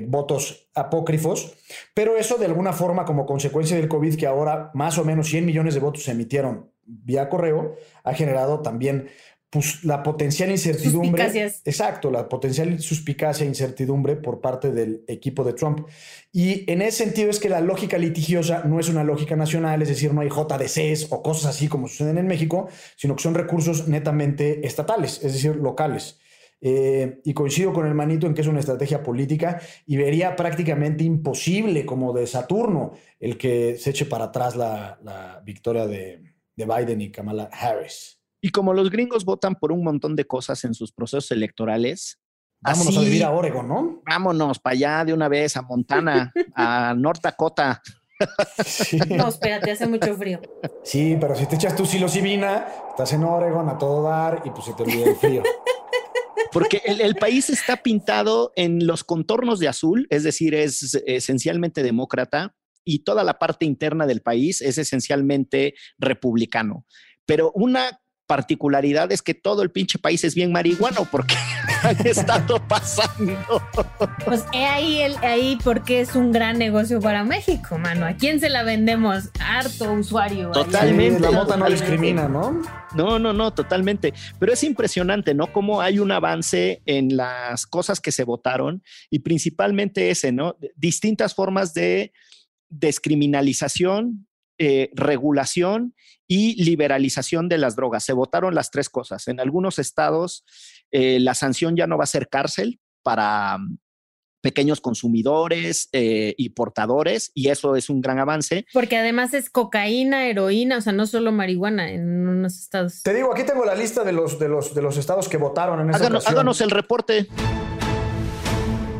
votos 0.09 0.69
apócrifos. 0.75 1.55
Pero 1.95 2.17
eso 2.17 2.39
de 2.39 2.47
alguna 2.47 2.73
forma, 2.73 3.05
como 3.05 3.25
consecuencia 3.25 3.77
del 3.77 3.89
COVID, 3.89 4.17
que 4.17 4.27
ahora 4.27 4.73
más 4.75 4.99
o 4.99 5.05
menos 5.05 5.29
100 5.29 5.47
millones 5.47 5.75
de 5.75 5.81
votos 5.81 6.03
se 6.03 6.11
emitieron 6.11 6.73
vía 6.85 7.29
correo, 7.29 7.77
ha 8.03 8.15
generado 8.15 8.63
también 8.63 9.09
pues, 9.51 9.83
la 9.85 10.03
potencial 10.03 10.51
incertidumbre. 10.51 11.25
Exacto, 11.65 12.11
la 12.11 12.29
potencial 12.29 12.79
suspicacia 12.81 13.45
e 13.45 13.49
incertidumbre 13.49 14.17
por 14.17 14.41
parte 14.41 14.73
del 14.73 15.05
equipo 15.09 15.43
de 15.43 15.55
Trump. 15.55 15.87
Y 16.33 16.71
en 16.71 16.83
ese 16.83 17.05
sentido 17.05 17.31
es 17.31 17.41
que 17.41 17.49
la 17.49 17.61
lógica 17.61 17.97
litigiosa 17.97 18.65
no 18.65 18.79
es 18.79 18.89
una 18.89 19.05
lógica 19.05 19.37
nacional, 19.37 19.81
es 19.81 19.89
decir, 19.89 20.13
no 20.13 20.21
hay 20.21 20.29
JDCs 20.29 21.11
o 21.11 21.23
cosas 21.23 21.57
así 21.57 21.69
como 21.69 21.89
suceden 21.89 22.19
en 22.19 22.27
México, 22.27 22.69
sino 22.97 23.17
que 23.17 23.23
son 23.23 23.35
recursos 23.35 23.89
netamente 23.89 24.67
estatales, 24.67 25.21
es 25.23 25.33
decir, 25.33 25.57
locales. 25.57 26.19
Eh, 26.61 27.21
y 27.25 27.35
coincido 27.35 27.73
con 27.73 27.87
el 27.87 27.95
manito 27.95 28.27
en 28.27 28.35
que 28.35 28.41
es 28.41 28.49
una 28.49 28.59
estrategia 28.59 29.01
política 29.03 29.61
y 29.87 29.97
vería 29.97 30.35
prácticamente 30.35 31.05
imposible 31.05 31.87
como 31.87 32.13
de 32.13 32.27
Saturno 32.27 32.95
el 33.21 33.39
que 33.39 33.77
se 33.77 33.91
eche 33.91 34.07
para 34.07 34.25
atrás 34.25 34.57
la, 34.57 35.41
victoria 35.45 35.87
de 35.87 36.21
Biden 36.57 37.01
y 37.01 37.13
Kamala 37.13 37.49
Harris. 37.53 38.18
Y 38.41 38.51
como 38.51 38.73
los 38.73 38.91
gringos 38.91 39.25
votan 39.25 39.55
por 39.57 39.73
un 39.73 39.83
montón 39.83 40.17
de 40.17 40.27
cosas 40.27 40.65
en 40.65 40.75
sus 40.75 40.93
procesos 40.93 41.31
electorales, 41.31 42.21
Vámonos 42.61 42.97
a 42.97 43.01
vivir 43.03 43.25
a 43.25 43.31
Oregon, 43.31 43.69
¿no? 43.69 44.03
Vámonos 44.05 44.59
para 44.59 44.75
allá 44.75 45.05
de 45.05 45.13
una 45.13 45.29
vez, 45.29 45.57
a 45.57 45.63
Montana, 45.63 46.33
a 46.55 46.95
North 46.99 47.23
Dakota. 47.23 47.81
No, 49.11 49.29
espérate, 49.29 49.71
hace 49.71 49.87
mucho 49.87 50.17
frío. 50.17 50.41
Sí, 50.83 51.17
pero 51.21 51.37
si 51.37 51.47
te 51.47 51.55
echas 51.55 51.77
tu 51.77 51.87
psilocibina, 51.87 52.67
estás 52.91 53.13
en 53.13 53.23
Oregon 53.23 53.69
a 53.69 53.79
todo 53.79 54.03
dar 54.03 54.43
y 54.45 54.51
pues 54.51 54.65
se 54.65 54.73
te 54.73 54.83
olvida 54.83 55.07
el 55.07 55.17
frío. 55.17 55.43
Porque 56.51 56.83
el, 56.85 57.01
el, 57.01 57.15
país 57.15 57.51
está 57.51 57.77
pintado 57.77 58.53
en 58.57 58.87
los 58.87 59.05
contornos 59.05 59.61
de 59.61 59.69
azul, 59.69 60.07
es 60.11 60.25
decir, 60.25 60.55
es 60.55 60.95
esencialmente 61.07 61.83
demócrata 61.83 62.57
y 62.85 63.01
toda 63.01 63.23
la 63.23 63.39
parte 63.39 63.67
interna 63.67 64.07
del 64.07 64.23
país 64.23 64.63
es 64.63 64.79
esencialmente 64.79 65.75
republicano. 65.99 66.87
Pero 67.27 67.53
una 67.55 68.01
particularidad 68.29 69.11
es 69.11 69.23
que 69.23 69.33
todo 69.35 69.63
el 69.63 69.71
pinche 69.71 69.99
país 69.99 70.23
es 70.23 70.35
bien 70.35 70.53
marihuano 70.53 71.09
porque 71.11 71.35
han 71.83 72.07
estado 72.07 72.63
pasando. 72.69 73.35
Pues 74.25 74.45
he 74.53 74.67
ahí, 74.67 75.01
el, 75.01 75.17
ahí 75.25 75.59
porque 75.65 76.01
es 76.01 76.15
un 76.15 76.31
gran 76.31 76.59
negocio 76.59 77.01
para 77.01 77.25
México, 77.25 77.79
mano. 77.79 78.07
¿A 78.07 78.13
quién 78.13 78.39
se 78.39 78.51
la 78.51 78.63
vendemos? 78.63 79.31
Harto 79.41 79.91
usuario. 79.93 80.51
Totalmente. 80.53 81.21
la 81.21 81.31
mota 81.31 81.57
no 81.57 81.69
discrimina, 81.71 82.29
¿no? 82.29 82.63
No, 82.95 83.19
no, 83.19 83.33
no, 83.33 83.53
totalmente. 83.55 84.13
Pero 84.39 84.53
es 84.53 84.63
impresionante, 84.63 85.33
¿no? 85.35 85.51
Cómo 85.53 85.81
hay 85.81 85.99
un 85.99 86.13
avance 86.13 86.83
en 86.85 87.17
las 87.17 87.67
cosas 87.67 87.99
que 87.99 88.13
se 88.13 88.25
votaron 88.25 88.83
y 89.11 89.21
principalmente 89.21 90.11
ese, 90.11 90.33
¿no? 90.33 90.57
Distintas 90.77 91.35
formas 91.35 91.73
de 91.73 92.13
descriminalización, 92.69 94.28
eh, 94.59 94.91
regulación 94.95 95.95
y 96.27 96.63
liberalización 96.63 97.49
de 97.49 97.59
las 97.59 97.77
drogas. 97.77 98.05
Se 98.05 98.13
votaron 98.13 98.55
las 98.55 98.71
tres 98.71 98.89
cosas. 98.91 99.29
En 99.29 99.41
algunos 99.41 99.79
estados 99.79 100.45
eh, 100.91 101.19
la 101.21 101.35
sanción 101.35 101.77
ya 101.77 101.87
no 101.87 101.99
va 101.99 102.05
a 102.05 102.09
ser 102.09 102.29
cárcel 102.29 102.81
para 103.03 103.59
mm, 103.59 103.79
pequeños 104.41 104.81
consumidores 104.81 105.89
eh, 105.93 106.35
y 106.39 106.51
portadores, 106.51 107.31
y 107.35 107.49
eso 107.49 107.77
es 107.77 107.91
un 107.91 108.01
gran 108.01 108.19
avance. 108.19 108.65
Porque 108.73 108.97
además 108.97 109.35
es 109.35 109.51
cocaína, 109.51 110.27
heroína, 110.27 110.79
o 110.79 110.81
sea, 110.81 110.93
no 110.93 111.07
solo 111.07 111.33
marihuana 111.33 111.91
en 111.91 112.27
unos 112.29 112.59
estados. 112.59 113.03
Te 113.03 113.13
digo, 113.13 113.33
aquí 113.33 113.45
tengo 113.45 113.65
la 113.65 113.75
lista 113.75 114.05
de 114.05 114.13
los, 114.13 114.39
de 114.39 114.49
los, 114.49 114.75
de 114.75 114.83
los 114.83 114.97
estados 114.97 115.29
que 115.29 115.37
votaron 115.37 115.81
en 115.81 115.91
esa 115.91 115.99
háganos, 115.99 116.27
háganos 116.27 116.61
el 116.61 116.71
reporte. 116.71 117.27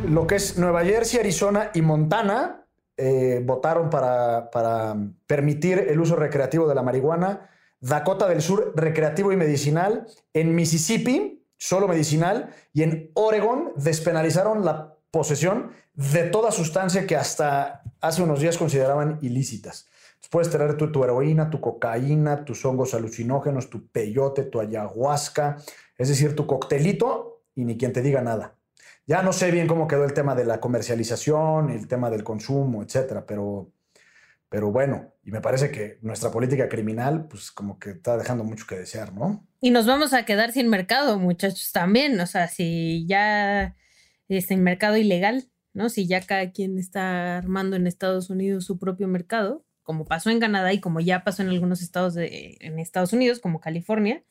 Lo 0.07 0.27
que 0.27 0.35
es 0.35 0.57
Nueva 0.57 0.83
Jersey, 0.83 1.19
Arizona 1.19 1.71
y 1.73 1.81
Montana 1.81 2.65
eh, 2.99 3.41
votaron 3.43 3.89
para, 3.89 4.49
permitir 5.25 5.87
el 5.89 5.99
uso 5.99 6.15
recreativo 6.15 6.67
de 6.67 6.75
la 6.75 6.83
marihuana. 6.83 7.49
Dakota 7.79 8.27
del 8.27 8.41
Sur, 8.41 8.73
recreativo 8.75 9.31
y 9.31 9.37
medicinal. 9.37 10.05
En 10.33 10.53
Mississippi, 10.53 11.45
solo 11.57 11.87
medicinal. 11.87 12.49
Y 12.73 12.83
en 12.83 13.11
Oregon, 13.13 13.71
despenalizaron 13.77 14.65
la 14.65 14.95
posesión 15.11 15.71
de 15.93 16.23
toda 16.23 16.51
sustancia 16.51 17.07
que 17.07 17.15
hasta 17.15 17.83
hace 18.01 18.21
unos 18.21 18.41
días 18.41 18.57
consideraban 18.57 19.17
ilícitas. 19.21 19.87
puedes 20.29 20.51
tener 20.51 20.77
tu, 20.77 20.91
tu, 20.91 21.03
heroína, 21.03 21.49
tu 21.49 21.59
cocaína, 21.59 22.45
tus 22.45 22.63
hongos 22.65 22.93
alucinógenos, 22.93 23.69
tu 23.69 23.87
peyote, 23.87 24.43
tu 24.43 24.59
ayahuasca, 24.59 25.57
es 25.97 26.09
decir, 26.09 26.35
tu 26.35 26.45
coctelito 26.45 27.41
y 27.55 27.65
ni 27.65 27.77
quien 27.77 27.93
te 27.93 28.01
diga 28.01 28.21
nada. 28.21 28.58
Ya 29.09 29.23
no 29.23 29.33
sé 29.33 29.49
bien 29.49 29.65
cómo 29.65 29.87
quedó 29.87 30.05
el 30.05 30.13
tema 30.13 30.35
de 30.35 30.45
la 30.45 30.59
comercialización, 30.59 31.71
el 31.71 31.87
tema 31.87 32.11
del 32.11 32.23
consumo, 32.23 32.83
etcétera, 32.83 33.25
pero, 33.25 33.73
pero 34.49 34.71
bueno, 34.71 35.15
y 35.23 35.31
me 35.31 35.41
parece 35.41 35.71
que 35.71 35.97
nuestra 36.03 36.29
política 36.29 36.69
criminal, 36.69 37.27
pues 37.27 37.51
como 37.51 37.79
que 37.79 37.89
está 37.89 38.17
dejando 38.17 38.43
mucho 38.43 38.67
que 38.67 38.75
desear, 38.75 39.11
¿no? 39.15 39.47
Y 39.61 39.71
nos 39.71 39.87
vamos 39.87 40.13
a 40.13 40.25
quedar 40.25 40.51
sin 40.51 40.69
mercado, 40.69 41.17
muchachos, 41.17 41.71
también. 41.71 42.19
O 42.19 42.27
sea, 42.27 42.47
si 42.49 43.07
ya 43.07 43.75
es 44.27 44.51
en 44.51 44.61
mercado 44.61 44.95
ilegal, 44.95 45.49
¿no? 45.73 45.89
Si 45.89 46.05
ya 46.05 46.21
cada 46.21 46.51
quien 46.51 46.77
está 46.77 47.39
armando 47.39 47.77
en 47.77 47.87
Estados 47.87 48.29
Unidos 48.29 48.65
su 48.65 48.77
propio 48.77 49.07
mercado, 49.07 49.65
como 49.81 50.05
pasó 50.05 50.29
en 50.29 50.39
Canadá 50.39 50.71
y 50.71 50.79
como 50.81 50.99
ya 50.99 51.23
pasó 51.23 51.41
en 51.41 51.49
algunos 51.49 51.81
estados 51.81 52.13
de, 52.13 52.57
en 52.59 52.77
Estados 52.77 53.11
Unidos, 53.11 53.39
como 53.39 53.59
California, 53.59 54.23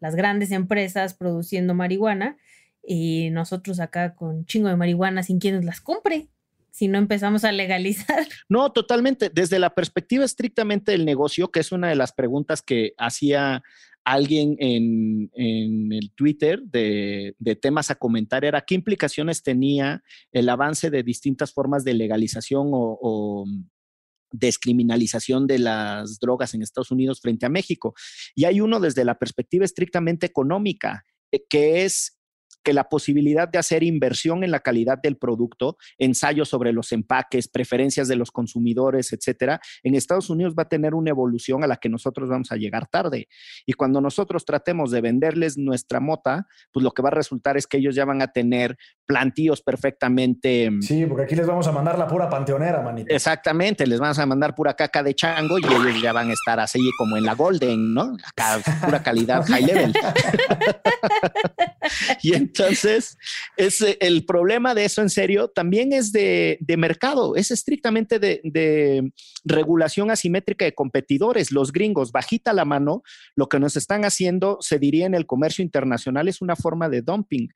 las 0.00 0.16
grandes 0.16 0.52
empresas 0.52 1.12
produciendo 1.12 1.74
marihuana 1.74 2.38
y 2.82 3.30
nosotros 3.30 3.80
acá 3.80 4.14
con 4.14 4.44
chingo 4.46 4.68
de 4.68 4.76
marihuana 4.76 5.22
sin 5.22 5.38
quien 5.38 5.56
nos 5.56 5.64
las 5.64 5.80
compre 5.80 6.28
si 6.72 6.88
no 6.88 6.98
empezamos 6.98 7.44
a 7.44 7.52
legalizar. 7.52 8.26
No, 8.48 8.72
totalmente. 8.72 9.30
Desde 9.30 9.58
la 9.58 9.74
perspectiva 9.74 10.24
estrictamente 10.24 10.92
del 10.92 11.04
negocio, 11.04 11.50
que 11.50 11.60
es 11.60 11.70
una 11.70 11.88
de 11.88 11.94
las 11.94 12.12
preguntas 12.12 12.62
que 12.62 12.94
hacía 12.98 13.62
alguien 14.04 14.56
en, 14.58 15.30
el 15.92 16.10
Twitter 16.14 16.60
de, 16.62 17.34
temas 17.60 17.90
a 17.90 17.94
comentar, 17.94 18.44
era 18.44 18.62
qué 18.62 18.74
implicaciones 18.74 19.42
tenía 19.42 20.02
el 20.32 20.48
avance 20.48 20.90
de 20.90 21.02
distintas 21.02 21.52
formas 21.52 21.84
de 21.84 21.94
legalización 21.94 22.70
o, 22.72 22.98
o 23.00 23.44
descriminalización 24.32 25.46
de 25.46 25.60
las 25.60 26.18
drogas 26.18 26.54
en 26.54 26.62
Estados 26.62 26.90
Unidos 26.90 27.20
frente 27.20 27.46
a 27.46 27.50
México. 27.50 27.94
Y 28.34 28.44
hay 28.44 28.60
uno 28.60 28.80
desde 28.80 29.04
la 29.04 29.18
perspectiva 29.18 29.64
estrictamente 29.64 30.26
económica, 30.26 31.04
eh, 31.30 31.44
que 31.48 31.84
es 31.84 32.18
que 32.62 32.72
la 32.72 32.88
posibilidad 32.88 33.48
de 33.48 33.58
hacer 33.58 33.82
inversión 33.82 34.44
en 34.44 34.50
la 34.50 34.60
calidad 34.60 34.98
del 35.02 35.16
producto, 35.16 35.76
ensayos 35.98 36.48
sobre 36.48 36.72
los 36.72 36.92
empaques, 36.92 37.48
preferencias 37.48 38.08
de 38.08 38.16
los 38.16 38.30
consumidores, 38.30 39.12
etcétera, 39.12 39.60
en 39.82 39.94
Estados 39.94 40.30
Unidos 40.30 40.54
va 40.58 40.64
a 40.64 40.68
tener 40.68 40.94
una 40.94 41.10
evolución 41.10 41.64
a 41.64 41.66
la 41.66 41.76
que 41.76 41.88
nosotros 41.88 42.28
vamos 42.28 42.52
a 42.52 42.56
llegar 42.56 42.86
tarde. 42.88 43.28
Y 43.66 43.72
cuando 43.72 44.00
nosotros 44.00 44.44
tratemos 44.44 44.90
de 44.90 45.00
venderles 45.00 45.58
nuestra 45.58 46.00
mota, 46.00 46.46
pues 46.72 46.84
lo 46.84 46.92
que 46.92 47.02
va 47.02 47.08
a 47.08 47.12
resultar 47.12 47.56
es 47.56 47.66
que 47.66 47.78
ellos 47.78 47.94
ya 47.94 48.04
van 48.04 48.22
a 48.22 48.28
tener 48.28 48.76
plantíos 49.06 49.62
perfectamente. 49.62 50.70
Mm, 50.70 50.82
sí, 50.82 51.06
porque 51.06 51.24
aquí 51.24 51.34
les 51.34 51.46
vamos 51.46 51.66
a 51.66 51.72
mandar 51.72 51.98
la 51.98 52.06
pura 52.06 52.28
panteonera, 52.28 52.80
manito. 52.82 53.14
Exactamente, 53.14 53.86
les 53.86 54.00
vamos 54.00 54.18
a 54.18 54.26
mandar 54.26 54.54
pura 54.54 54.74
caca 54.74 55.02
de 55.02 55.14
chango 55.14 55.58
y 55.58 55.64
ellos 55.64 56.02
ya 56.02 56.12
van 56.12 56.30
a 56.30 56.32
estar 56.32 56.60
así 56.60 56.80
como 56.96 57.16
en 57.16 57.24
la 57.24 57.34
Golden, 57.34 57.94
¿no? 57.94 58.16
Acá, 58.24 58.60
pura 58.84 59.02
calidad 59.02 59.44
high 59.46 59.64
level. 59.64 59.92
y 62.22 62.34
entonces, 62.42 63.16
es, 63.56 63.84
el 64.00 64.24
problema 64.24 64.74
de 64.74 64.84
eso 64.84 65.02
en 65.02 65.10
serio 65.10 65.48
también 65.48 65.92
es 65.92 66.12
de, 66.12 66.58
mercado, 66.76 67.36
es 67.36 67.50
estrictamente 67.50 68.18
de, 68.18 68.40
de, 68.44 69.12
regulación 69.44 70.10
asimétrica 70.10 70.64
de 70.64 70.74
competidores. 70.74 71.52
Los 71.52 71.72
gringos, 71.72 72.12
bajita 72.12 72.52
la 72.52 72.64
mano, 72.64 73.02
lo 73.36 73.48
que 73.48 73.60
nos 73.60 73.76
están 73.76 74.04
haciendo, 74.04 74.58
se 74.60 74.78
diría 74.78 75.06
en 75.06 75.14
el 75.14 75.26
comercio 75.26 75.62
internacional, 75.62 76.28
es 76.28 76.42
una 76.42 76.56
forma 76.56 76.88
de 76.88 77.02
dumping, 77.02 77.48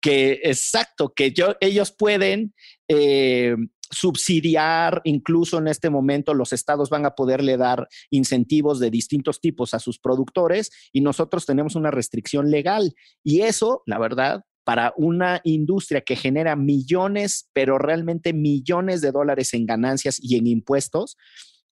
que 0.00 0.40
exacto, 0.44 1.12
que 1.14 1.32
ellos 1.60 1.92
pueden... 1.92 2.54
Eh, 2.92 3.54
subsidiar, 3.92 5.00
incluso 5.04 5.58
en 5.58 5.68
este 5.68 5.90
momento 5.90 6.34
los 6.34 6.52
estados 6.52 6.90
van 6.90 7.06
a 7.06 7.14
poderle 7.14 7.56
dar 7.56 7.88
incentivos 8.10 8.78
de 8.78 8.90
distintos 8.90 9.40
tipos 9.40 9.74
a 9.74 9.78
sus 9.78 9.98
productores 9.98 10.70
y 10.92 11.00
nosotros 11.00 11.44
tenemos 11.46 11.74
una 11.74 11.90
restricción 11.90 12.50
legal. 12.50 12.94
Y 13.24 13.42
eso, 13.42 13.82
la 13.86 13.98
verdad, 13.98 14.44
para 14.64 14.92
una 14.96 15.40
industria 15.44 16.02
que 16.02 16.16
genera 16.16 16.54
millones, 16.56 17.48
pero 17.52 17.78
realmente 17.78 18.32
millones 18.32 19.00
de 19.00 19.10
dólares 19.10 19.54
en 19.54 19.66
ganancias 19.66 20.18
y 20.22 20.36
en 20.36 20.46
impuestos, 20.46 21.16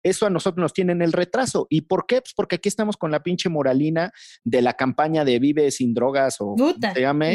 eso 0.03 0.27
a 0.27 0.31
nosotros 0.31 0.63
nos 0.63 0.73
tiene 0.73 0.93
en 0.93 1.03
el 1.03 1.13
retraso. 1.13 1.67
¿Y 1.71 1.83
por 1.83 2.07
qué? 2.07 2.21
Pues 2.21 2.33
porque 2.35 2.57
aquí 2.57 2.69
estamos 2.69 2.97
con 2.97 3.11
la 3.11 3.23
pinche 3.23 3.49
moralina 3.49 4.13
de 4.45 4.63
la 4.63 4.75
campaña 4.75 5.25
de 5.25 5.39
Vive 5.39 5.71
sin 5.71 5.95
drogas 5.95 6.37
o 6.41 6.55
se 6.95 7.01
llame, 7.01 7.35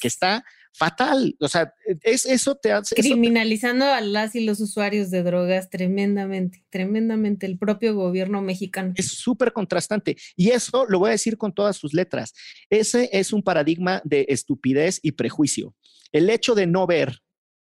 que 0.00 0.08
está 0.08 0.44
fatal. 0.72 1.36
O 1.40 1.48
sea, 1.48 1.72
es, 2.02 2.26
eso 2.26 2.54
te 2.56 2.72
hace. 2.72 2.94
Criminalizando 2.94 3.86
a 3.86 4.00
las 4.00 4.34
y 4.34 4.44
los 4.44 4.60
usuarios 4.60 5.10
de 5.10 5.22
drogas 5.22 5.70
tremendamente, 5.70 6.64
tremendamente, 6.70 7.46
el 7.46 7.58
propio 7.58 7.94
gobierno 7.94 8.42
mexicano. 8.42 8.92
Es 8.96 9.08
súper 9.08 9.52
contrastante. 9.52 10.16
Y 10.36 10.50
eso 10.50 10.86
lo 10.88 10.98
voy 10.98 11.08
a 11.08 11.12
decir 11.12 11.36
con 11.36 11.52
todas 11.52 11.76
sus 11.76 11.92
letras. 11.92 12.32
Ese 12.70 13.10
es 13.12 13.32
un 13.32 13.42
paradigma 13.42 14.00
de 14.04 14.26
estupidez 14.28 14.98
y 15.02 15.12
prejuicio. 15.12 15.74
El 16.10 16.30
hecho 16.30 16.54
de 16.54 16.66
no 16.66 16.86
ver 16.86 17.20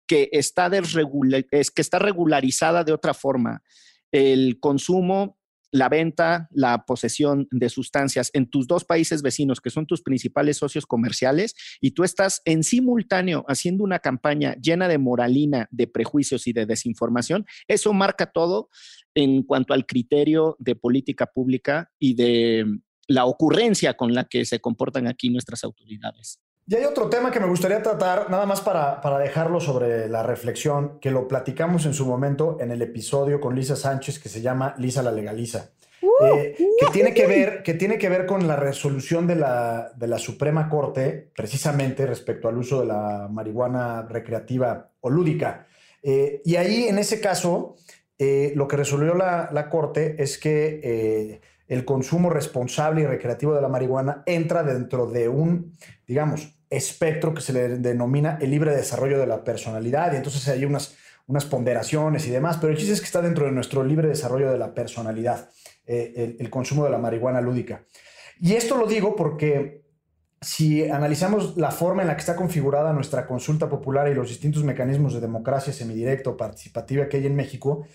que 0.08 0.30
está, 0.32 0.72
es, 1.52 1.72
que 1.72 1.82
está 1.82 2.00
regularizada 2.00 2.84
de 2.84 2.93
otra 2.93 3.13
forma 3.13 3.62
el 4.12 4.60
consumo 4.60 5.37
la 5.72 5.90
venta, 5.90 6.48
la 6.52 6.86
posesión 6.86 7.48
de 7.52 7.70
sustancias 7.70 8.30
en 8.34 8.50
tus 8.50 8.68
dos 8.68 8.86
países 8.86 9.22
vecinos, 9.22 9.62
que 9.62 9.70
son 9.70 9.86
tus 9.86 10.02
principales 10.02 10.58
socios 10.58 10.86
comerciales, 10.86 11.56
y 11.82 11.92
tú 11.92 12.04
estás 12.04 12.42
en 12.46 12.64
simultáneo 12.64 13.44
haciendo 13.48 13.84
una 13.84 14.00
campaña 14.00 14.56
llena 14.62 14.88
de 14.88 14.98
moralina, 14.98 15.68
de 15.72 15.88
prejuicios 15.88 16.48
y 16.48 16.54
de 16.54 16.66
desinformación, 16.66 17.46
eso 17.68 17.94
marca 17.94 18.32
todo 18.32 18.70
en 19.16 19.44
cuanto 19.44 19.74
al 19.74 19.86
criterio 19.86 20.56
de 20.60 20.76
política 20.76 21.26
pública 21.26 21.92
y 22.00 22.14
de 22.16 22.66
la 23.08 23.26
ocurrencia 23.26 23.96
con 23.96 24.14
la 24.14 24.26
que 24.26 24.46
se 24.46 24.60
comportan 24.60 25.08
aquí 25.08 25.30
nuestras 25.30 25.64
autoridades. 25.64 26.40
Y 26.70 26.76
hay 26.76 26.84
otro 26.84 27.08
tema 27.10 27.32
que 27.32 27.40
me 27.40 27.48
gustaría 27.48 27.82
tratar, 27.82 28.30
nada 28.30 28.46
más 28.46 28.60
para, 28.60 29.00
para, 29.00 29.20
dejarlo 29.20 29.62
sobre 29.62 30.10
la 30.10 30.22
reflexión, 30.22 31.00
que 31.00 31.12
lo 31.12 31.26
platicamos 31.26 31.86
en 31.86 31.94
su 31.94 32.06
momento 32.06 32.58
en 32.60 32.72
el 32.72 32.82
episodio 32.82 33.40
con 33.40 33.56
Lisa 33.56 33.78
Sánchez 33.78 34.20
que 34.20 34.28
se 34.28 34.42
llama 34.42 34.76
Lisa 34.78 35.02
la 35.02 35.14
legaliza, 35.14 35.70
uh, 36.02 36.26
eh, 36.26 36.56
que, 36.58 36.86
uh, 36.86 36.92
tiene 36.92 37.14
que, 37.14 37.26
ver, 37.26 37.64
que 37.64 37.74
tiene 37.74 37.98
que 37.98 38.10
ver 38.10 38.26
con 38.26 38.46
la 38.50 38.58
resolución 38.58 39.28
de 39.28 39.38
la, 39.38 39.94
de 39.96 40.08
la 40.08 40.18
Suprema 40.18 40.68
Corte, 40.68 41.32
precisamente 41.34 42.06
respecto 42.06 42.50
al 42.50 42.58
uso 42.58 42.82
de 42.82 42.88
la 42.88 43.30
marihuana 43.32 44.02
recreativa 44.02 44.90
o 45.00 45.10
lúdica. 45.10 45.68
Eh, 46.04 46.42
y 46.44 46.58
ahí, 46.58 46.84
en 46.90 47.00
ese 47.00 47.22
caso, 47.22 47.78
eh, 48.20 48.52
lo 48.56 48.68
que 48.68 48.76
resolvió 48.76 49.14
la, 49.14 49.48
la 49.54 49.70
Corte 49.70 50.22
es 50.22 50.38
que 50.38 51.40
el 51.70 51.86
consumo 51.86 52.30
responsable 52.30 53.04
y 53.04 53.06
recreativo 53.06 53.56
de 53.56 53.62
la 53.62 53.70
marihuana 53.70 54.24
entra 54.26 54.64
dentro 54.64 55.06
de 55.08 55.30
un, 55.30 55.72
digamos, 56.06 56.57
espectro 56.70 57.34
que 57.34 57.42
se 57.42 57.54
le 57.54 57.70
denomina 57.78 58.38
el 58.42 58.52
libre 58.52 58.76
desarrollo 58.76 59.20
de 59.20 59.28
la 59.28 59.44
personalidad 59.44 60.14
y 60.14 60.18
entonces 60.18 60.48
hay 60.48 60.66
unas, 60.66 60.96
ponderaciones 61.50 62.26
y 62.28 62.32
demás, 62.32 62.58
pero 62.58 62.72
el 62.72 62.78
chiste 62.78 62.94
es 62.94 63.00
que 63.00 63.06
está 63.06 63.22
dentro 63.22 63.46
de 63.46 63.52
nuestro 63.52 63.84
libre 63.84 64.08
desarrollo 64.08 64.52
de 64.52 64.58
la 64.58 64.74
personalidad, 64.74 65.50
eh, 65.86 66.38
el, 66.40 66.50
consumo 66.50 66.86
de 66.86 66.90
la 66.90 66.98
marihuana 66.98 67.42
lúdica. 67.42 67.84
Y 68.40 68.54
esto 68.54 68.78
lo 68.78 68.88
digo 68.88 69.16
porque 69.16 69.84
si 70.40 70.90
analizamos 70.90 71.58
la 71.58 71.72
forma 71.72 72.02
en 72.02 72.08
la 72.08 72.16
que 72.16 72.22
está 72.22 72.36
configurada 72.36 72.94
nuestra 72.94 73.26
consulta 73.26 73.68
popular 73.68 74.08
y 74.08 74.14
los 74.14 74.30
distintos 74.30 74.64
mecanismos 74.64 75.14
de 75.14 75.20
democracia 75.20 75.74
semidirecta 75.74 76.30
o 76.30 76.38
participativa 76.38 77.10
que 77.10 77.18
hay 77.18 77.26
en 77.26 77.36
México, 77.36 77.86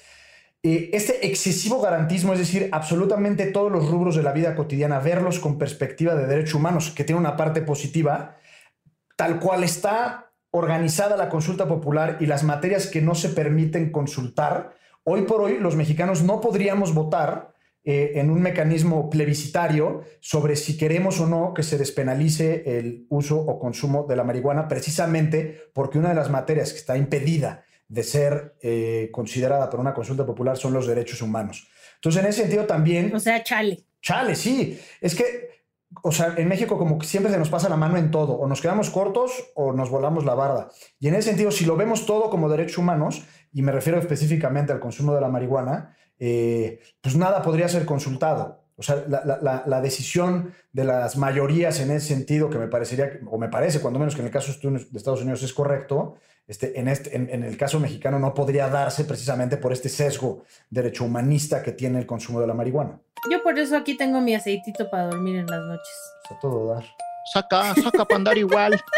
eh, 0.65 0.91
este 0.93 1.27
excesivo 1.27 1.81
garantismo, 1.81 2.33
es 2.35 2.39
decir, 2.39 2.69
absolutamente 2.71 3.47
todos 3.47 3.73
los 3.73 3.91
rubros 3.91 4.15
de 4.15 4.23
la 4.23 4.33
vida 4.33 4.55
cotidiana, 4.55 5.01
verlos 5.01 5.41
con 5.41 5.59
perspectiva 5.59 6.15
de 6.15 6.27
derechos 6.27 6.55
humanos, 6.55 6.93
que 6.95 7.03
tiene 7.03 7.21
una 7.21 7.37
parte 7.37 7.63
positiva, 7.63 8.37
tal 9.23 9.39
cual 9.39 9.63
está 9.63 10.33
organizada 10.51 11.17
la 11.17 11.29
consulta 11.29 11.69
popular 11.69 12.17
y 12.19 12.27
las 12.27 12.43
materias 12.43 12.89
que 12.89 13.01
no 13.01 13.15
se 13.15 13.29
permiten 13.29 13.93
consultar, 13.93 14.75
hoy 15.05 15.23
por 15.23 15.43
hoy 15.43 15.59
los 15.59 15.77
mexicanos 15.77 16.25
no 16.25 16.41
podríamos 16.41 16.93
votar 16.93 17.55
eh, 17.85 18.15
en 18.17 18.33
un 18.33 18.43
mecanismo 18.43 19.11
plebiscitario 19.11 20.03
sobre 20.19 20.57
si 20.57 20.77
queremos 20.77 21.21
o 21.21 21.29
no 21.29 21.55
que 21.55 21.63
se 21.63 21.79
despenalice 21.79 22.65
el 22.67 23.07
uso 23.11 23.39
o 23.39 23.61
consumo 23.61 24.07
de 24.09 24.17
la 24.17 24.25
marihuana, 24.25 24.67
precisamente 24.67 25.71
porque 25.73 25.99
una 26.01 26.09
de 26.09 26.17
las 26.17 26.29
materias 26.29 26.73
que 26.73 26.81
está 26.81 26.97
impedida 26.97 27.65
de 27.87 28.03
ser 28.03 28.57
eh, 28.61 29.09
considerada 29.13 29.71
por 29.71 29.79
una 29.79 29.95
consulta 29.95 30.27
popular 30.27 30.57
son 30.57 30.73
los 30.73 30.89
derechos 30.89 31.23
humanos. 31.23 31.69
Entonces, 31.95 32.25
en 32.25 32.29
ese 32.29 32.41
sentido 32.41 32.65
también... 32.65 33.15
O 33.15 33.21
sea, 33.21 33.45
chale. 33.45 33.85
Chale, 34.01 34.35
sí. 34.35 34.81
Es 35.01 35.15
que 35.15 35.62
o 36.03 36.13
sea, 36.13 36.35
en 36.37 36.49
México 36.49 36.79
como 36.79 37.01
siempre 37.03 37.31
se 37.33 37.39
nos 37.39 37.51
pasa 37.51 37.69
la 37.69 37.77
mano 37.77 37.97
en 37.97 38.11
todo, 38.11 38.35
o 38.35 38.47
nos 38.47 38.61
quedamos 38.61 38.91
cortos 38.91 39.53
o 39.55 39.73
nos 39.73 39.91
volamos 39.91 40.25
la 40.25 40.35
barda. 40.35 40.71
Y 40.99 41.09
en 41.09 41.15
ese 41.15 41.29
sentido, 41.29 41.51
si 41.51 41.65
lo 41.65 41.77
vemos 41.77 42.07
todo 42.07 42.31
como 42.31 42.49
derechos 42.49 42.79
humanos, 42.79 43.25
y 43.53 43.63
me 43.63 43.73
refiero 43.73 43.99
específicamente 43.99 44.73
al 44.73 44.81
consumo 44.81 45.15
de 45.15 45.21
la 45.21 45.29
marihuana, 45.29 45.97
eh, 46.19 46.81
pues 47.01 47.17
nada 47.17 47.43
podría 47.43 47.69
ser 47.69 47.85
consultado. 47.85 48.63
O 48.77 48.83
sea, 48.83 49.05
la, 49.07 49.81
decisión 49.81 50.55
de 50.73 50.85
las 50.85 51.17
mayorías 51.17 51.79
en 51.81 51.91
ese 51.91 52.09
sentido, 52.15 52.49
que 52.49 52.59
me 52.59 52.69
parecería, 52.69 53.21
o 53.31 53.39
me 53.39 53.49
parece 53.49 53.81
cuando 53.81 53.99
menos 53.99 54.15
que 54.15 54.23
en 54.23 54.27
el 54.27 54.33
caso 54.33 54.53
de 54.53 54.99
Estados 54.99 55.21
Unidos 55.21 55.43
es 55.43 55.53
correcto, 55.53 56.17
este, 56.47 56.79
en, 56.79 56.89
este, 56.89 57.17
en, 57.17 57.45
el 57.45 57.57
caso 57.57 57.79
mexicano 57.79 58.19
no 58.19 58.35
podría 58.35 58.69
darse 58.69 59.05
precisamente 59.05 59.57
por 59.57 59.73
este 59.73 59.89
sesgo 59.89 60.45
derecho 60.69 61.05
humanista 61.05 61.63
que 61.63 61.73
tiene 61.73 61.99
el 61.99 62.07
consumo 62.07 62.41
de 62.41 62.47
la 62.47 62.55
marihuana. 62.55 63.01
Yo 63.31 63.43
por 63.43 63.59
eso 63.59 63.77
aquí 63.77 63.97
tengo 63.97 64.21
mi 64.21 64.35
aceitito 64.35 64.91
para 64.91 65.07
dormir 65.07 65.37
en 65.37 65.47
las 65.47 65.61
noches. 65.61 65.95
A 66.31 66.39
todo 66.41 66.75
dar. 66.75 66.85
Saca, 67.33 67.75
saca 67.75 68.05
para 68.05 68.17
andar 68.17 68.39
igual. 68.39 68.81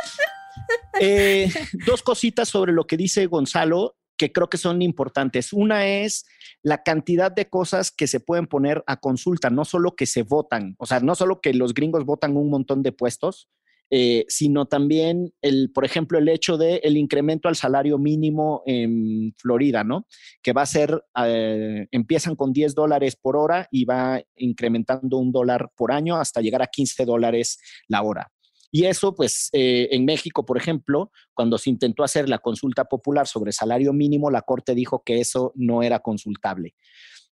Eh, 1.00 1.52
dos 1.86 2.02
cositas 2.02 2.48
sobre 2.48 2.72
lo 2.72 2.86
que 2.86 2.96
dice 2.96 3.26
Gonzalo 3.26 3.96
que 4.16 4.32
creo 4.32 4.48
que 4.48 4.58
son 4.58 4.82
importantes. 4.82 5.52
Una 5.52 5.86
es 5.86 6.24
la 6.62 6.82
cantidad 6.82 7.30
de 7.32 7.48
cosas 7.48 7.90
que 7.90 8.06
se 8.06 8.20
pueden 8.20 8.46
poner 8.46 8.82
a 8.86 8.98
consulta, 8.98 9.50
no 9.50 9.64
solo 9.64 9.96
que 9.96 10.06
se 10.06 10.22
votan, 10.22 10.76
o 10.78 10.86
sea, 10.86 11.00
no 11.00 11.14
solo 11.14 11.40
que 11.40 11.52
los 11.54 11.74
gringos 11.74 12.04
votan 12.04 12.36
un 12.36 12.50
montón 12.50 12.82
de 12.82 12.92
puestos, 12.92 13.48
eh, 13.90 14.24
sino 14.28 14.66
también, 14.66 15.32
el, 15.42 15.70
por 15.72 15.84
ejemplo, 15.84 16.18
el 16.18 16.28
hecho 16.28 16.56
de 16.56 16.76
el 16.76 16.96
incremento 16.96 17.48
al 17.48 17.56
salario 17.56 17.98
mínimo 17.98 18.62
en 18.66 19.34
Florida, 19.36 19.84
¿no? 19.84 20.06
Que 20.42 20.52
va 20.52 20.62
a 20.62 20.66
ser, 20.66 21.04
eh, 21.24 21.86
empiezan 21.90 22.34
con 22.34 22.52
10 22.52 22.74
dólares 22.74 23.16
por 23.16 23.36
hora 23.36 23.68
y 23.70 23.84
va 23.84 24.22
incrementando 24.36 25.18
un 25.18 25.32
dólar 25.32 25.70
por 25.76 25.92
año 25.92 26.16
hasta 26.16 26.40
llegar 26.40 26.62
a 26.62 26.66
15 26.66 27.04
dólares 27.04 27.58
la 27.88 28.02
hora. 28.02 28.30
Y 28.70 28.86
eso, 28.86 29.14
pues, 29.14 29.50
eh, 29.52 29.88
en 29.92 30.04
México, 30.04 30.44
por 30.44 30.56
ejemplo, 30.58 31.12
cuando 31.32 31.58
se 31.58 31.70
intentó 31.70 32.02
hacer 32.02 32.28
la 32.28 32.38
consulta 32.40 32.86
popular 32.86 33.28
sobre 33.28 33.52
salario 33.52 33.92
mínimo, 33.92 34.32
la 34.32 34.42
Corte 34.42 34.74
dijo 34.74 35.04
que 35.04 35.20
eso 35.20 35.52
no 35.54 35.84
era 35.84 36.00
consultable. 36.00 36.74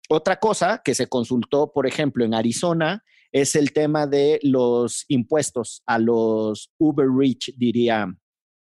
Otra 0.09 0.41
cosa 0.41 0.83
que 0.85 0.97
se 0.97 1.07
consultó, 1.07 1.71
por 1.73 1.87
ejemplo, 1.87 2.25
en 2.25 2.35
Arizona, 2.35 3.05
es 3.33 3.55
el 3.55 3.73
tema 3.73 4.07
de 4.07 4.41
los 4.43 5.05
impuestos 5.09 5.83
a 5.87 5.99
los 5.99 6.71
uber 6.79 7.09
rich, 7.09 7.53
diría 7.57 8.09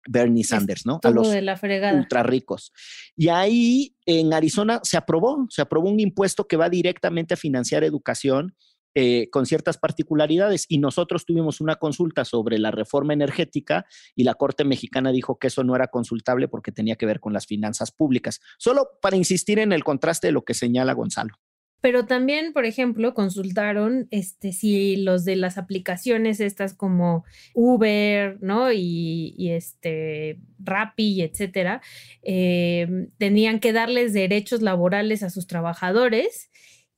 Bernie 0.07 0.43
Sanders, 0.43 0.85
¿no? 0.85 0.99
a 1.03 1.09
los 1.09 1.31
de 1.31 1.41
la 1.41 1.59
ultra 1.93 2.23
ricos. 2.23 2.71
Y 3.15 3.27
ahí 3.29 3.95
en 4.05 4.33
Arizona 4.33 4.79
se 4.83 4.97
aprobó, 4.97 5.45
se 5.49 5.61
aprobó 5.61 5.89
un 5.89 5.99
impuesto 5.99 6.47
que 6.47 6.57
va 6.57 6.69
directamente 6.69 7.33
a 7.33 7.37
financiar 7.37 7.83
educación 7.83 8.55
eh, 8.99 9.29
con 9.29 9.45
ciertas 9.45 9.77
particularidades. 9.77 10.65
Y 10.69 10.79
nosotros 10.79 11.25
tuvimos 11.25 11.61
una 11.61 11.75
consulta 11.75 12.25
sobre 12.25 12.57
la 12.57 12.71
reforma 12.71 13.13
energética 13.13 13.85
y 14.15 14.23
la 14.23 14.33
Corte 14.33 14.63
Mexicana 14.63 15.11
dijo 15.11 15.37
que 15.37 15.47
eso 15.47 15.63
no 15.63 15.75
era 15.75 15.87
consultable 15.87 16.47
porque 16.47 16.71
tenía 16.71 16.95
que 16.95 17.05
ver 17.05 17.19
con 17.19 17.31
las 17.31 17.45
finanzas 17.45 17.91
públicas. 17.91 18.39
Solo 18.57 18.89
para 19.01 19.17
insistir 19.17 19.59
en 19.59 19.71
el 19.71 19.83
contraste 19.83 20.27
de 20.27 20.33
lo 20.33 20.43
que 20.43 20.55
señala 20.55 20.93
Gonzalo. 20.93 21.35
Pero 21.81 22.05
también, 22.05 22.53
por 22.53 22.65
ejemplo, 22.65 23.13
consultaron 23.13 24.07
este, 24.11 24.51
si 24.51 24.97
los 24.97 25.25
de 25.25 25.35
las 25.35 25.57
aplicaciones 25.57 26.39
estas 26.39 26.73
como 26.73 27.23
Uber, 27.53 28.37
¿no? 28.41 28.71
Y, 28.71 29.51
este 29.51 30.39
Rappi, 30.59 31.21
etcétera, 31.21 31.81
eh, 32.23 33.07
tenían 33.17 33.59
que 33.59 33.73
darles 33.73 34.13
derechos 34.13 34.61
laborales 34.61 35.23
a 35.23 35.29
sus 35.29 35.47
trabajadores 35.47 36.49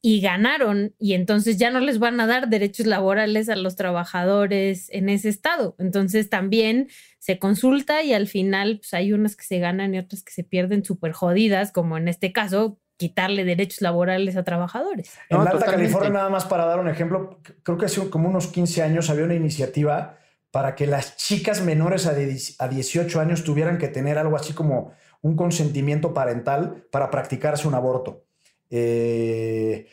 y 0.01 0.21
ganaron 0.21 0.95
y 0.97 1.13
entonces 1.13 1.57
ya 1.57 1.71
no 1.71 1.82
les 1.82 1.99
van 1.99 2.19
a 2.21 2.27
dar 2.27 2.47
derechos 2.47 2.86
laborales 2.86 3.49
a 3.49 3.55
los 3.57 3.75
trabajadores 3.75 4.89
en 4.91 5.09
ese 5.09 5.30
estado. 5.30 5.75
Entonces 5.77 6.30
también 6.30 6.88
se 7.19 7.38
consulta 7.38 8.01
y 8.03 8.13
al 8.13 8.27
final 8.27 8.77
pues, 8.80 8.93
hay 8.93 9.11
unas 9.11 9.36
que 9.36 9.43
se 9.43 9.59
ganan 9.59 9.93
y 9.93 9.99
otras 9.99 10.23
que 10.23 10.32
se 10.32 10.43
pierden 10.43 10.86
súper 10.86 11.11
jodidas, 11.11 11.71
como 11.73 11.97
en 11.97 12.07
este 12.07 12.32
caso 12.32 12.80
quitarle 12.99 13.45
derechos 13.45 13.79
laborales 13.81 14.35
a 14.35 14.43
trabajadores. 14.43 15.17
En 15.29 15.39
Alta 15.39 15.65
California, 15.65 16.09
nada 16.09 16.29
más 16.29 16.43
para 16.43 16.65
dar 16.65 16.81
un 16.81 16.89
ejemplo, 16.89 17.39
creo 17.63 17.77
que 17.77 17.85
hace 17.85 18.09
como 18.09 18.27
unos 18.27 18.47
15 18.47 18.83
años 18.83 19.09
había 19.09 19.23
una 19.23 19.35
iniciativa 19.35 20.17
para 20.51 20.75
que 20.75 20.85
las 20.85 21.15
chicas 21.15 21.61
menores 21.61 22.05
a 22.05 22.67
18 22.67 23.19
años 23.21 23.45
tuvieran 23.45 23.77
que 23.77 23.87
tener 23.87 24.17
algo 24.17 24.35
así 24.35 24.51
como 24.51 24.91
un 25.21 25.37
consentimiento 25.37 26.13
parental 26.13 26.87
para 26.91 27.09
practicarse 27.09 27.69
un 27.69 27.75
aborto. 27.75 28.25
Eh, 28.69 29.87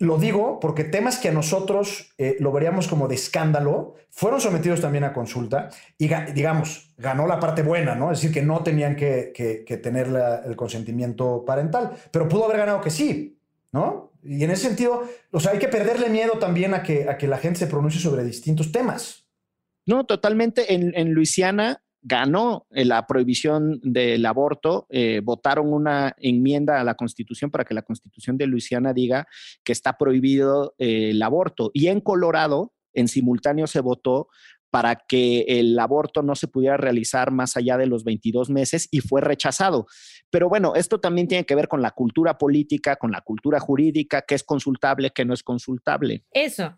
lo 0.00 0.18
digo 0.18 0.60
porque 0.60 0.84
temas 0.84 1.18
que 1.18 1.28
a 1.28 1.32
nosotros 1.32 2.14
eh, 2.16 2.36
lo 2.40 2.52
veríamos 2.52 2.88
como 2.88 3.06
de 3.06 3.16
escándalo 3.16 3.94
fueron 4.10 4.40
sometidos 4.40 4.80
también 4.80 5.04
a 5.04 5.12
consulta 5.12 5.68
y, 5.98 6.08
digamos, 6.32 6.94
ganó 6.96 7.26
la 7.26 7.38
parte 7.38 7.62
buena, 7.62 7.94
¿no? 7.94 8.10
Es 8.10 8.20
decir, 8.20 8.32
que 8.32 8.42
no 8.42 8.62
tenían 8.62 8.96
que, 8.96 9.32
tener 9.82 10.08
el 10.46 10.56
consentimiento 10.56 11.44
parental, 11.44 11.92
pero 12.10 12.28
pudo 12.28 12.46
haber 12.46 12.58
ganado 12.58 12.80
que 12.80 12.90
sí, 12.90 13.38
¿no? 13.72 14.12
Y 14.22 14.42
en 14.42 14.50
ese 14.52 14.68
sentido, 14.68 15.02
o 15.30 15.40
sea, 15.40 15.52
hay 15.52 15.58
que 15.58 15.68
perderle 15.68 16.08
miedo 16.08 16.38
también 16.38 16.72
a 16.72 16.82
que, 16.82 17.08
a 17.08 17.18
que 17.18 17.28
la 17.28 17.36
gente 17.36 17.58
se 17.58 17.66
pronuncie 17.66 18.00
sobre 18.00 18.24
distintos 18.24 18.72
temas. 18.72 19.26
No, 19.84 20.06
totalmente. 20.06 20.72
En, 20.72 20.94
en 20.96 21.12
Luisiana 21.12 21.83
ganó 22.04 22.66
eh, 22.70 22.84
la 22.84 23.06
prohibición 23.06 23.80
del 23.82 24.24
aborto, 24.26 24.86
eh, 24.90 25.20
votaron 25.24 25.72
una 25.72 26.14
enmienda 26.18 26.78
a 26.78 26.84
la 26.84 26.94
constitución 26.94 27.50
para 27.50 27.64
que 27.64 27.74
la 27.74 27.82
constitución 27.82 28.36
de 28.36 28.46
Luisiana 28.46 28.92
diga 28.92 29.26
que 29.64 29.72
está 29.72 29.96
prohibido 29.96 30.74
eh, 30.78 31.10
el 31.10 31.22
aborto. 31.22 31.70
Y 31.72 31.88
en 31.88 32.00
Colorado, 32.00 32.74
en 32.92 33.08
simultáneo, 33.08 33.66
se 33.66 33.80
votó 33.80 34.28
para 34.70 34.96
que 34.96 35.44
el 35.46 35.78
aborto 35.78 36.22
no 36.22 36.34
se 36.34 36.48
pudiera 36.48 36.76
realizar 36.76 37.30
más 37.30 37.56
allá 37.56 37.78
de 37.78 37.86
los 37.86 38.04
22 38.04 38.50
meses 38.50 38.88
y 38.90 39.00
fue 39.00 39.20
rechazado. 39.20 39.86
Pero 40.30 40.48
bueno, 40.48 40.74
esto 40.74 40.98
también 41.00 41.28
tiene 41.28 41.46
que 41.46 41.54
ver 41.54 41.68
con 41.68 41.80
la 41.80 41.92
cultura 41.92 42.36
política, 42.36 42.96
con 42.96 43.12
la 43.12 43.20
cultura 43.20 43.60
jurídica, 43.60 44.22
qué 44.22 44.34
es 44.34 44.42
consultable, 44.42 45.12
qué 45.14 45.24
no 45.24 45.32
es 45.32 45.44
consultable. 45.44 46.24
Eso, 46.32 46.76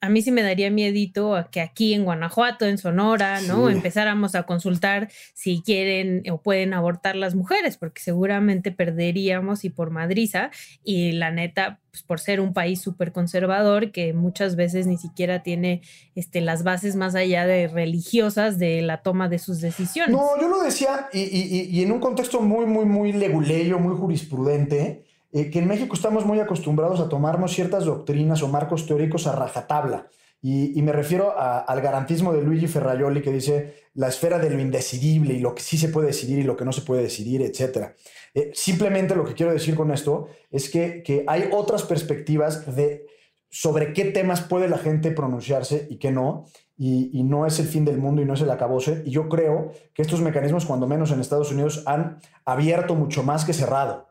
a 0.00 0.08
mí 0.08 0.22
sí 0.22 0.30
me 0.30 0.42
daría 0.42 0.70
miedito 0.70 1.34
a 1.34 1.50
que 1.50 1.60
aquí 1.60 1.92
en 1.92 2.04
Guanajuato, 2.04 2.66
en 2.66 2.78
Sonora, 2.78 3.40
¿no? 3.42 3.68
Empezáramos 3.68 4.36
a 4.36 4.44
consultar 4.44 5.08
si 5.34 5.60
quieren 5.62 6.22
o 6.30 6.40
pueden 6.40 6.72
abortar 6.72 7.16
las 7.16 7.34
mujeres, 7.34 7.76
porque 7.76 8.00
seguramente 8.00 8.70
perderíamos 8.70 9.64
y 9.64 9.70
por 9.70 9.90
madriza. 9.90 10.50
Y 10.84 11.12
la 11.12 11.32
neta, 11.32 11.80
pues 11.90 12.04
por 12.04 12.20
ser 12.20 12.40
un 12.40 12.52
país 12.52 12.80
súper 12.80 13.10
conservador 13.10 13.90
que 13.90 14.12
muchas 14.12 14.54
veces 14.54 14.86
ni 14.86 14.98
siquiera 14.98 15.42
tiene 15.42 15.82
este, 16.14 16.40
las 16.40 16.62
bases 16.62 16.94
más 16.94 17.16
allá 17.16 17.44
de 17.46 17.66
religiosas 17.66 18.58
de 18.58 18.82
la 18.82 19.02
toma 19.02 19.28
de 19.28 19.40
sus 19.40 19.60
decisiones. 19.60 20.14
No, 20.14 20.40
yo 20.40 20.48
lo 20.48 20.62
decía 20.62 21.08
y, 21.12 21.76
y 21.76 21.82
en 21.82 21.90
un 21.90 21.98
contexto 21.98 22.40
muy, 22.40 22.66
muy, 22.66 22.84
muy 22.84 23.12
leguleyo, 23.12 23.80
muy 23.80 23.96
jurisprudente 23.96 25.07
eh, 25.32 25.50
que 25.50 25.58
en 25.58 25.68
México 25.68 25.94
estamos 25.94 26.24
muy 26.24 26.40
acostumbrados 26.40 27.00
a 27.00 27.08
tomarnos 27.08 27.52
ciertas 27.52 27.84
doctrinas 27.84 28.42
o 28.42 28.48
marcos 28.48 28.86
teóricos 28.86 29.26
a 29.26 29.32
rajatabla. 29.32 30.08
Y, 30.40 30.80
me 30.82 30.92
refiero 30.92 31.34
al 31.36 31.80
garantismo 31.80 32.32
de 32.32 32.42
Luigi 32.42 32.68
Ferraioli 32.68 33.22
que 33.22 33.32
dice 33.32 33.74
la 33.94 34.06
esfera 34.06 34.38
de 34.38 34.50
lo 34.50 34.60
indecidible 34.60 35.34
y 35.34 35.40
lo 35.40 35.52
que 35.52 35.62
sí 35.62 35.76
se 35.76 35.88
puede 35.88 36.06
decidir 36.08 36.38
y 36.38 36.44
lo 36.44 36.56
que 36.56 36.64
no 36.64 36.70
se 36.70 36.82
puede 36.82 37.02
decidir, 37.02 37.42
etc. 37.42 37.88
Eh, 38.34 38.52
simplemente 38.54 39.16
lo 39.16 39.24
que 39.24 39.34
quiero 39.34 39.52
decir 39.52 39.74
con 39.74 39.90
esto 39.90 40.28
es 40.52 40.70
que, 40.70 41.24
hay 41.26 41.48
otras 41.50 41.82
perspectivas 41.82 42.76
de 42.76 43.04
sobre 43.50 43.92
qué 43.92 44.04
temas 44.04 44.42
puede 44.42 44.68
la 44.68 44.78
gente 44.78 45.10
pronunciarse 45.10 45.88
y 45.90 45.96
qué 45.96 46.12
no. 46.12 46.44
Y, 46.76 47.10
y, 47.12 47.24
no 47.24 47.44
es 47.44 47.58
el 47.58 47.66
fin 47.66 47.84
del 47.84 47.98
mundo 47.98 48.22
y 48.22 48.24
no 48.24 48.34
es 48.34 48.40
el 48.40 48.50
acabose. 48.52 49.02
Y 49.04 49.10
yo 49.10 49.28
creo 49.28 49.72
que 49.92 50.02
estos 50.02 50.20
mecanismos, 50.20 50.66
cuando 50.66 50.86
menos 50.86 51.10
en 51.10 51.18
Estados 51.18 51.50
Unidos, 51.50 51.82
han 51.86 52.20
abierto 52.44 52.94
mucho 52.94 53.24
más 53.24 53.44
que 53.44 53.52
cerrado. 53.52 54.07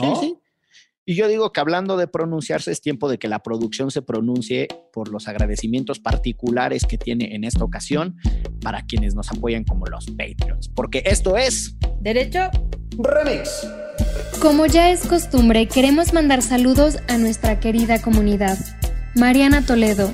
Sí, 0.00 0.12
sí. 0.20 0.38
Y 1.08 1.14
yo 1.14 1.26
digo 1.26 1.52
que 1.52 1.60
hablando 1.60 1.96
de 1.96 2.06
pronunciarse, 2.06 2.70
es 2.70 2.82
tiempo 2.82 3.08
de 3.08 3.18
que 3.18 3.28
la 3.28 3.38
producción 3.38 3.90
se 3.90 4.02
pronuncie 4.02 4.68
por 4.92 5.08
los 5.08 5.26
agradecimientos 5.26 6.00
particulares 6.00 6.84
que 6.84 6.98
tiene 6.98 7.34
en 7.34 7.44
esta 7.44 7.64
ocasión 7.64 8.16
para 8.60 8.82
quienes 8.82 9.14
nos 9.14 9.30
apoyan 9.30 9.64
como 9.64 9.86
los 9.86 10.04
Patreons. 10.04 10.68
Porque 10.68 11.02
esto 11.06 11.38
es 11.38 11.76
Derecho 12.02 12.50
Remix. 12.98 13.66
Como 14.42 14.66
ya 14.66 14.90
es 14.90 15.06
costumbre, 15.06 15.66
queremos 15.66 16.12
mandar 16.12 16.42
saludos 16.42 16.98
a 17.08 17.16
nuestra 17.16 17.58
querida 17.58 18.02
comunidad. 18.02 18.58
Mariana 19.14 19.64
Toledo, 19.64 20.12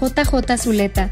JJ 0.00 0.56
Zuleta, 0.56 1.10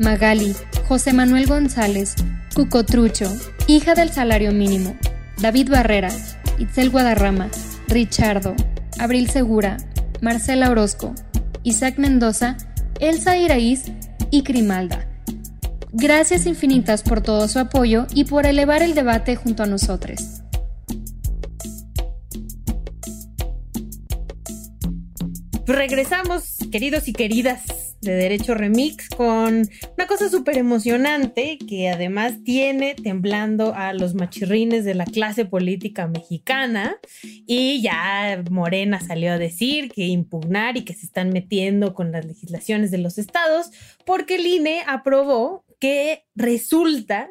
Magali, 0.00 0.52
José 0.88 1.12
Manuel 1.12 1.46
González, 1.46 2.16
Cuco 2.56 2.84
Trucho, 2.84 3.30
hija 3.68 3.94
del 3.94 4.10
salario 4.10 4.50
mínimo, 4.50 4.96
David 5.40 5.70
Barrera, 5.70 6.10
Itzel 6.58 6.90
Guadarrama, 6.90 7.48
Richardo, 7.88 8.54
Abril 8.98 9.28
Segura, 9.28 9.76
Marcela 10.20 10.70
Orozco, 10.70 11.14
Isaac 11.62 11.98
Mendoza, 11.98 12.56
Elsa 13.00 13.36
Iraíz 13.36 13.84
y 14.30 14.42
Crimalda. 14.42 15.06
Gracias 15.92 16.46
infinitas 16.46 17.02
por 17.02 17.20
todo 17.20 17.46
su 17.48 17.58
apoyo 17.58 18.06
y 18.14 18.24
por 18.24 18.46
elevar 18.46 18.82
el 18.82 18.94
debate 18.94 19.36
junto 19.36 19.62
a 19.62 19.66
nosotros. 19.66 20.42
Regresamos, 25.66 26.56
queridos 26.70 27.08
y 27.08 27.12
queridas 27.12 27.83
de 28.04 28.14
Derecho 28.14 28.54
Remix 28.54 29.08
con 29.08 29.68
una 29.96 30.06
cosa 30.06 30.28
súper 30.28 30.58
emocionante 30.58 31.58
que 31.58 31.88
además 31.88 32.42
tiene 32.44 32.94
temblando 32.94 33.74
a 33.74 33.92
los 33.92 34.14
machirrines 34.14 34.84
de 34.84 34.94
la 34.94 35.04
clase 35.04 35.44
política 35.44 36.06
mexicana. 36.06 36.96
Y 37.22 37.82
ya 37.82 38.42
Morena 38.50 39.00
salió 39.00 39.32
a 39.32 39.38
decir 39.38 39.90
que 39.90 40.06
impugnar 40.06 40.76
y 40.76 40.84
que 40.84 40.94
se 40.94 41.06
están 41.06 41.30
metiendo 41.30 41.94
con 41.94 42.12
las 42.12 42.24
legislaciones 42.24 42.90
de 42.90 42.98
los 42.98 43.18
estados 43.18 43.70
porque 44.04 44.36
el 44.36 44.46
INE 44.46 44.82
aprobó 44.86 45.64
que 45.80 46.24
resulta 46.34 47.30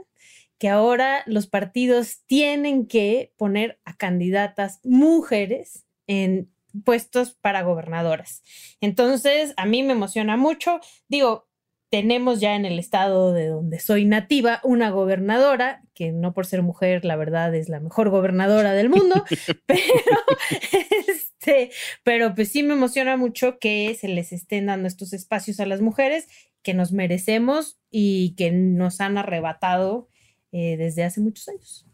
que 0.57 0.69
ahora 0.69 1.23
los 1.25 1.47
partidos 1.47 2.23
tienen 2.25 2.87
que 2.87 3.33
poner 3.37 3.79
a 3.85 3.97
candidatas 3.97 4.79
mujeres 4.83 5.85
en 6.07 6.52
puestos 6.83 7.33
para 7.33 7.61
gobernadoras. 7.63 8.43
Entonces, 8.81 9.53
a 9.57 9.65
mí 9.65 9.83
me 9.83 9.93
emociona 9.93 10.37
mucho. 10.37 10.79
Digo, 11.07 11.47
tenemos 11.93 12.39
ya 12.39 12.55
en 12.55 12.65
el 12.65 12.79
estado 12.79 13.33
de 13.33 13.49
donde 13.49 13.79
soy 13.79 14.05
nativa 14.05 14.59
una 14.63 14.89
gobernadora, 14.89 15.83
que 15.93 16.11
no 16.11 16.33
por 16.33 16.47
ser 16.47 16.63
mujer, 16.63 17.05
la 17.05 17.15
verdad 17.15 17.53
es 17.53 17.69
la 17.69 17.79
mejor 17.79 18.09
gobernadora 18.09 18.73
del 18.73 18.89
mundo, 18.89 19.23
pero, 19.67 19.79
este, 21.07 21.69
pero 22.03 22.33
pues 22.33 22.49
sí 22.49 22.63
me 22.63 22.73
emociona 22.73 23.15
mucho 23.15 23.59
que 23.59 23.95
se 23.99 24.07
les 24.07 24.33
estén 24.33 24.65
dando 24.65 24.87
estos 24.87 25.13
espacios 25.13 25.59
a 25.59 25.67
las 25.67 25.81
mujeres 25.81 26.27
que 26.63 26.73
nos 26.73 26.93
merecemos 26.93 27.79
y 27.91 28.33
que 28.37 28.51
nos 28.51 28.99
han 28.99 29.19
arrebatado 29.19 30.09
eh, 30.51 30.77
desde 30.77 31.03
hace 31.03 31.21
muchos 31.21 31.47
años. 31.47 31.85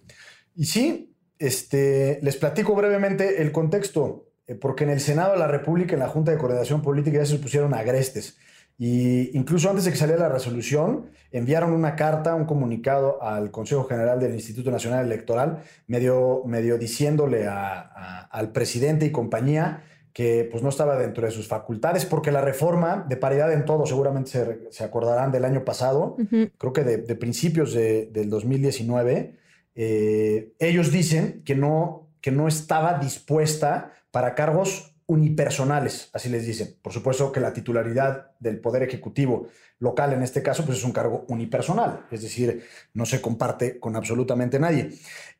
Y 0.55 0.63
sí, 0.63 1.13
este, 1.39 2.19
les 2.21 2.37
platico 2.37 2.73
brevemente 2.73 3.41
el 3.41 3.51
contexto. 3.51 4.28
Eh, 4.49 4.55
porque 4.55 4.83
en 4.83 4.89
el 4.89 4.99
Senado 4.99 5.33
de 5.33 5.39
la 5.39 5.47
República, 5.47 5.93
en 5.93 5.99
la 5.99 6.09
Junta 6.09 6.31
de 6.31 6.37
Coordinación 6.37 6.81
Política, 6.81 7.19
ya 7.19 7.25
se 7.25 7.37
pusieron 7.37 7.73
agrestes. 7.75 8.37
Y 8.79 9.37
incluso 9.37 9.69
antes 9.69 9.85
de 9.85 9.91
que 9.91 9.97
saliera 9.97 10.23
la 10.23 10.29
resolución, 10.29 11.11
enviaron 11.31 11.71
una 11.71 11.95
carta, 11.95 12.33
un 12.33 12.45
comunicado 12.45 13.21
al 13.21 13.51
Consejo 13.51 13.83
General 13.83 14.19
del 14.19 14.33
Instituto 14.33 14.71
Nacional 14.71 15.05
Electoral, 15.05 15.59
medio, 15.85 16.43
medio 16.45 16.77
diciéndole 16.77 17.45
al 17.47 18.51
presidente 18.51 19.05
y 19.05 19.11
compañía 19.11 19.83
que 20.13 20.47
pues, 20.49 20.63
no 20.63 20.69
estaba 20.69 20.97
dentro 20.97 21.25
de 21.25 21.31
sus 21.31 21.47
facultades, 21.47 22.05
porque 22.05 22.31
la 22.31 22.41
reforma 22.41 23.05
de 23.07 23.17
paridad 23.17 23.51
en 23.51 23.65
todo, 23.65 23.85
seguramente 23.85 24.31
se, 24.71 24.83
acordarán 24.83 25.31
del 25.31 25.45
año 25.45 25.65
pasado, 25.65 26.15
creo 26.57 26.73
que 26.73 26.83
de, 26.83 27.15
principios 27.15 27.73
del 27.73 28.29
2019, 28.29 29.35
eh, 29.75 30.53
ellos 30.57 30.91
dicen 30.91 31.43
que 31.43 31.53
no, 31.53 32.07
que 32.21 32.31
no 32.31 32.47
estaba 32.47 32.97
dispuesta 32.97 33.91
para 34.11 34.35
cargos 34.35 34.95
unipersonales, 35.09 36.11
así 36.13 36.29
les 36.29 36.45
dicen. 36.45 36.75
Por 36.83 36.93
supuesto 36.93 37.31
que 37.31 37.39
la 37.39 37.51
titularidad 37.51 38.31
del 38.39 38.59
Poder 38.59 38.83
Ejecutivo 38.83 39.47
local, 39.79 40.13
en 40.13 40.21
este 40.21 40.43
caso, 40.43 40.63
pues 40.63 40.77
es 40.77 40.83
un 40.83 40.91
cargo 40.91 41.25
unipersonal, 41.29 42.05
es 42.11 42.21
decir, 42.21 42.63
no 42.93 43.07
se 43.07 43.19
comparte 43.19 43.79
con 43.79 43.95
absolutamente 43.95 44.59
nadie. 44.59 44.91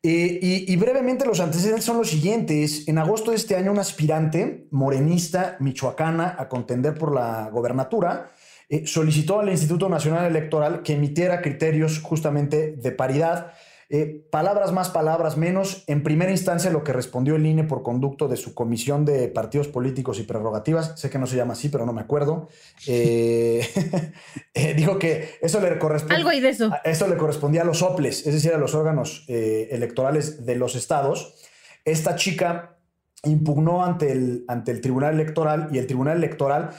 Eh, 0.02 0.66
y, 0.66 0.76
brevemente 0.76 1.24
los 1.24 1.38
antecedentes 1.38 1.84
son 1.84 1.98
los 1.98 2.10
siguientes. 2.10 2.88
En 2.88 2.98
agosto 2.98 3.30
de 3.30 3.36
este 3.36 3.54
año, 3.54 3.70
un 3.70 3.78
aspirante 3.78 4.66
morenista 4.72 5.56
michoacana 5.60 6.34
a 6.36 6.48
contender 6.48 6.94
por 6.94 7.14
la 7.14 7.48
gobernatura 7.52 8.32
eh, 8.68 8.86
solicitó 8.86 9.38
al 9.38 9.50
Instituto 9.50 9.88
Nacional 9.88 10.26
Electoral 10.26 10.82
que 10.82 10.94
emitiera 10.94 11.42
criterios 11.42 12.00
justamente 12.00 12.76
de 12.76 12.90
paridad 12.92 13.52
eh, 13.92 14.24
palabras 14.30 14.70
más, 14.70 14.88
palabras 14.88 15.36
menos. 15.36 15.82
En 15.88 16.04
primera 16.04 16.30
instancia, 16.30 16.70
lo 16.70 16.84
que 16.84 16.92
respondió 16.92 17.34
el 17.34 17.44
INE 17.44 17.64
por 17.64 17.82
conducto 17.82 18.28
de 18.28 18.36
su 18.36 18.54
comisión 18.54 19.04
de 19.04 19.26
partidos 19.26 19.66
políticos 19.66 20.20
y 20.20 20.22
prerrogativas, 20.22 20.92
sé 20.94 21.10
que 21.10 21.18
no 21.18 21.26
se 21.26 21.34
llama 21.34 21.54
así, 21.54 21.70
pero 21.70 21.84
no 21.84 21.92
me 21.92 22.00
acuerdo, 22.00 22.48
eh, 22.86 23.66
eh, 24.54 24.74
dijo 24.74 24.96
que 24.96 25.30
eso 25.42 25.60
le 25.60 25.76
corresponde. 25.76 26.14
Algo 26.14 26.30
y 26.30 26.38
de 26.38 26.50
eso. 26.50 26.70
Eso 26.84 27.08
le 27.08 27.16
correspondía 27.16 27.62
a 27.62 27.64
los 27.64 27.82
OPLES, 27.82 28.28
es 28.28 28.34
decir, 28.34 28.54
a 28.54 28.58
los 28.58 28.76
órganos 28.76 29.24
electorales 29.26 30.46
de 30.46 30.54
los 30.54 30.76
estados. 30.76 31.34
Esta 31.84 32.14
chica 32.14 32.76
impugnó 33.24 33.84
ante 33.84 34.12
el, 34.12 34.44
ante 34.46 34.70
el 34.70 34.80
Tribunal 34.80 35.14
Electoral 35.14 35.68
y 35.72 35.78
el 35.78 35.88
Tribunal 35.88 36.18
Electoral 36.18 36.70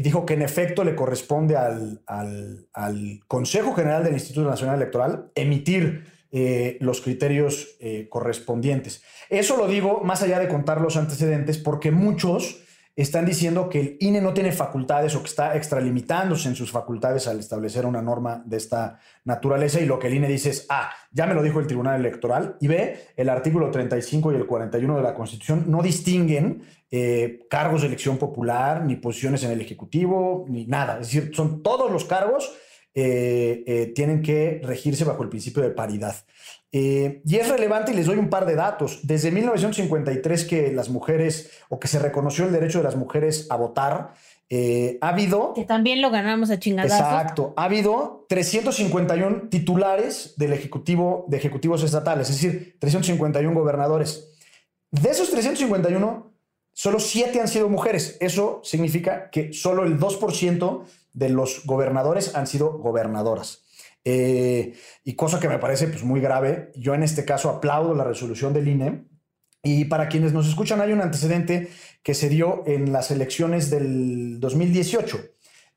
dijo 0.00 0.26
que 0.26 0.34
en 0.34 0.42
efecto 0.42 0.82
le 0.82 0.96
corresponde 0.96 1.56
al, 1.56 2.00
al, 2.06 3.20
Consejo 3.28 3.74
General 3.74 4.02
del 4.02 4.14
Instituto 4.14 4.48
Nacional 4.48 4.76
Electoral 4.76 5.30
emitir 5.36 6.17
eh, 6.30 6.76
los 6.80 7.00
criterios 7.00 7.76
eh, 7.80 8.06
correspondientes. 8.08 9.02
Eso 9.30 9.56
lo 9.56 9.66
digo 9.66 10.02
más 10.04 10.22
allá 10.22 10.38
de 10.38 10.48
contar 10.48 10.80
los 10.80 10.96
antecedentes, 10.96 11.58
porque 11.58 11.90
muchos 11.90 12.62
están 12.96 13.24
diciendo 13.26 13.68
que 13.68 13.80
el 13.80 13.96
INE 14.00 14.20
no 14.20 14.34
tiene 14.34 14.50
facultades 14.50 15.14
o 15.14 15.20
que 15.20 15.28
está 15.28 15.56
extralimitándose 15.56 16.48
en 16.48 16.56
sus 16.56 16.72
facultades 16.72 17.28
al 17.28 17.38
establecer 17.38 17.86
una 17.86 18.02
norma 18.02 18.42
de 18.44 18.56
esta 18.56 18.98
naturaleza 19.24 19.80
y 19.80 19.86
lo 19.86 20.00
que 20.00 20.08
el 20.08 20.14
INE 20.14 20.26
dice 20.26 20.50
es, 20.50 20.66
ah, 20.68 20.90
ya 21.12 21.24
me 21.24 21.34
lo 21.34 21.44
dijo 21.44 21.60
el 21.60 21.68
Tribunal 21.68 22.00
Electoral 22.00 22.56
y 22.60 22.66
ve, 22.66 23.06
el 23.16 23.28
artículo 23.28 23.70
35 23.70 24.32
y 24.32 24.34
el 24.34 24.46
41 24.46 24.96
de 24.96 25.02
la 25.02 25.14
Constitución 25.14 25.64
no 25.68 25.80
distinguen 25.80 26.64
eh, 26.90 27.46
cargos 27.48 27.82
de 27.82 27.86
elección 27.86 28.18
popular, 28.18 28.84
ni 28.84 28.96
posiciones 28.96 29.44
en 29.44 29.52
el 29.52 29.60
Ejecutivo, 29.60 30.44
ni 30.48 30.66
nada. 30.66 30.98
Es 31.00 31.12
decir, 31.12 31.30
son 31.36 31.62
todos 31.62 31.92
los 31.92 32.04
cargos 32.04 32.52
eh, 33.00 33.62
eh, 33.64 33.92
tienen 33.94 34.22
que 34.22 34.60
regirse 34.64 35.04
bajo 35.04 35.22
el 35.22 35.28
principio 35.28 35.62
de 35.62 35.70
paridad. 35.70 36.16
Eh, 36.72 37.22
y 37.24 37.36
es 37.36 37.48
relevante 37.48 37.92
y 37.92 37.94
les 37.94 38.06
doy 38.06 38.16
un 38.16 38.28
par 38.28 38.44
de 38.44 38.56
datos. 38.56 39.06
Desde 39.06 39.30
1953 39.30 40.44
que 40.44 40.72
las 40.72 40.88
mujeres, 40.88 41.48
o 41.68 41.78
que 41.78 41.86
se 41.86 42.00
reconoció 42.00 42.46
el 42.46 42.52
derecho 42.52 42.78
de 42.78 42.84
las 42.84 42.96
mujeres 42.96 43.46
a 43.50 43.56
votar, 43.56 44.14
ha 45.00 45.08
habido... 45.08 45.54
Que 45.54 45.64
también 45.64 46.02
lo 46.02 46.10
ganamos 46.10 46.50
a 46.50 46.58
chingadazos. 46.58 46.98
Exacto. 46.98 47.54
Ha 47.56 47.64
habido 47.66 48.26
351 48.28 49.48
titulares 49.48 50.34
del 50.36 50.52
Ejecutivo, 50.54 51.24
de 51.28 51.36
Ejecutivos 51.36 51.84
Estatales, 51.84 52.28
es 52.30 52.42
decir, 52.42 52.78
351 52.80 53.54
gobernadores. 53.54 54.32
De 54.90 55.10
esos 55.10 55.30
351, 55.30 56.32
solo 56.72 56.98
7 56.98 57.40
han 57.40 57.46
sido 57.46 57.68
mujeres. 57.68 58.16
Eso 58.18 58.60
significa 58.64 59.30
que 59.30 59.52
solo 59.52 59.84
el 59.84 60.00
2% 60.00 60.84
de 61.18 61.28
los 61.28 61.66
gobernadores 61.66 62.34
han 62.34 62.46
sido 62.46 62.78
gobernadoras. 62.78 63.64
Eh, 64.04 64.74
y 65.04 65.14
cosa 65.14 65.40
que 65.40 65.48
me 65.48 65.58
parece 65.58 65.88
pues, 65.88 66.04
muy 66.04 66.20
grave. 66.20 66.70
Yo 66.76 66.94
en 66.94 67.02
este 67.02 67.24
caso 67.24 67.50
aplaudo 67.50 67.94
la 67.94 68.04
resolución 68.04 68.52
del 68.52 68.68
INE. 68.68 69.04
Y 69.62 69.86
para 69.86 70.08
quienes 70.08 70.32
nos 70.32 70.48
escuchan, 70.48 70.80
hay 70.80 70.92
un 70.92 71.00
antecedente 71.00 71.68
que 72.02 72.14
se 72.14 72.28
dio 72.28 72.62
en 72.66 72.92
las 72.92 73.10
elecciones 73.10 73.70
del 73.70 74.38
2018. 74.38 75.18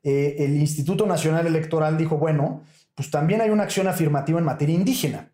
Eh, 0.04 0.36
el 0.38 0.56
Instituto 0.56 1.04
Nacional 1.06 1.46
Electoral 1.46 1.98
dijo, 1.98 2.16
bueno, 2.16 2.62
pues 2.94 3.10
también 3.10 3.40
hay 3.40 3.50
una 3.50 3.64
acción 3.64 3.88
afirmativa 3.88 4.38
en 4.38 4.44
materia 4.44 4.74
indígena 4.74 5.32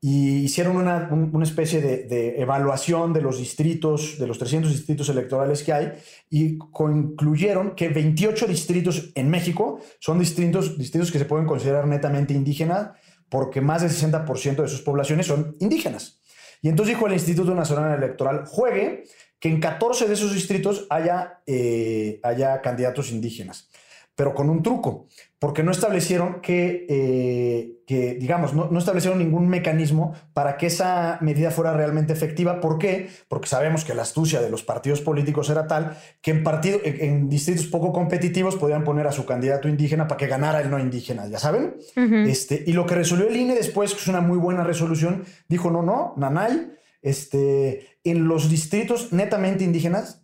y 0.00 0.44
hicieron 0.44 0.76
una, 0.76 1.42
especie 1.42 1.80
de, 1.80 2.40
evaluación 2.40 3.12
de 3.12 3.20
los 3.20 3.38
distritos, 3.38 4.18
de 4.18 4.28
los 4.28 4.38
300 4.38 4.70
distritos 4.70 5.08
electorales 5.08 5.64
que 5.64 5.72
hay, 5.72 5.92
y 6.30 6.56
concluyeron 6.56 7.74
que 7.74 7.88
28 7.88 8.46
distritos 8.46 9.10
en 9.16 9.28
México 9.28 9.80
son 9.98 10.20
distritos, 10.20 10.78
distritos 10.78 11.10
que 11.10 11.18
se 11.18 11.24
pueden 11.24 11.46
considerar 11.46 11.86
netamente 11.88 12.32
indígenas, 12.32 12.90
porque 13.28 13.60
más 13.60 13.82
del 13.82 13.90
60% 13.90 14.62
de 14.62 14.68
sus 14.68 14.82
poblaciones 14.82 15.26
son 15.26 15.56
indígenas. 15.58 16.20
Y 16.62 16.68
entonces 16.68 16.94
dijo 16.94 17.06
el 17.06 17.14
Instituto 17.14 17.54
Nacional 17.54 17.98
Electoral, 17.98 18.44
juegue 18.46 19.04
que 19.40 19.48
en 19.48 19.60
14 19.60 20.06
de 20.06 20.14
esos 20.14 20.32
distritos 20.32 20.86
haya, 20.90 21.40
eh, 21.46 22.20
haya 22.22 22.60
candidatos 22.62 23.10
indígenas 23.10 23.68
pero 24.18 24.34
con 24.34 24.50
un 24.50 24.64
truco, 24.64 25.06
porque 25.38 25.62
no 25.62 25.70
establecieron 25.70 26.40
que, 26.40 26.86
eh, 26.88 27.84
que 27.86 28.16
digamos, 28.16 28.52
no, 28.52 28.76
establecieron 28.76 29.20
ningún 29.20 29.48
mecanismo 29.48 30.12
para 30.32 30.56
que 30.56 30.66
esa 30.66 31.18
medida 31.20 31.52
fuera 31.52 31.72
realmente 31.72 32.14
efectiva. 32.14 32.58
¿Por 32.58 32.78
qué? 32.78 33.10
Porque 33.28 33.46
sabemos 33.46 33.84
que 33.84 33.94
la 33.94 34.02
astucia 34.02 34.40
de 34.40 34.50
los 34.50 34.64
partidos 34.64 35.02
políticos 35.02 35.50
era 35.50 35.68
tal 35.68 35.96
que 36.20 36.32
en, 36.32 36.42
partido, 36.42 36.80
en, 36.82 37.28
distritos 37.28 37.68
poco 37.68 37.92
competitivos 37.92 38.56
podían 38.56 38.82
poner 38.82 39.06
a 39.06 39.12
su 39.12 39.24
candidato 39.24 39.68
indígena 39.68 40.08
para 40.08 40.18
que 40.18 40.26
ganara 40.26 40.62
el 40.62 40.68
no 40.68 40.80
indígena, 40.80 41.28
¿ya 41.28 41.38
saben? 41.38 41.76
este, 42.26 42.64
y 42.66 42.72
lo 42.72 42.86
que 42.86 42.96
resolvió 42.96 43.28
el 43.28 43.36
INE 43.36 43.54
después, 43.54 43.94
que 43.94 44.00
es 44.00 44.08
una 44.08 44.20
muy 44.20 44.38
buena 44.38 44.64
resolución, 44.64 45.22
dijo, 45.48 45.70
no, 45.70 45.82
no, 45.84 46.14
Nanay, 46.16 46.72
este, 47.02 47.86
en 48.02 48.26
los 48.26 48.50
distritos 48.50 49.12
netamente 49.12 49.62
indígenas 49.62 50.17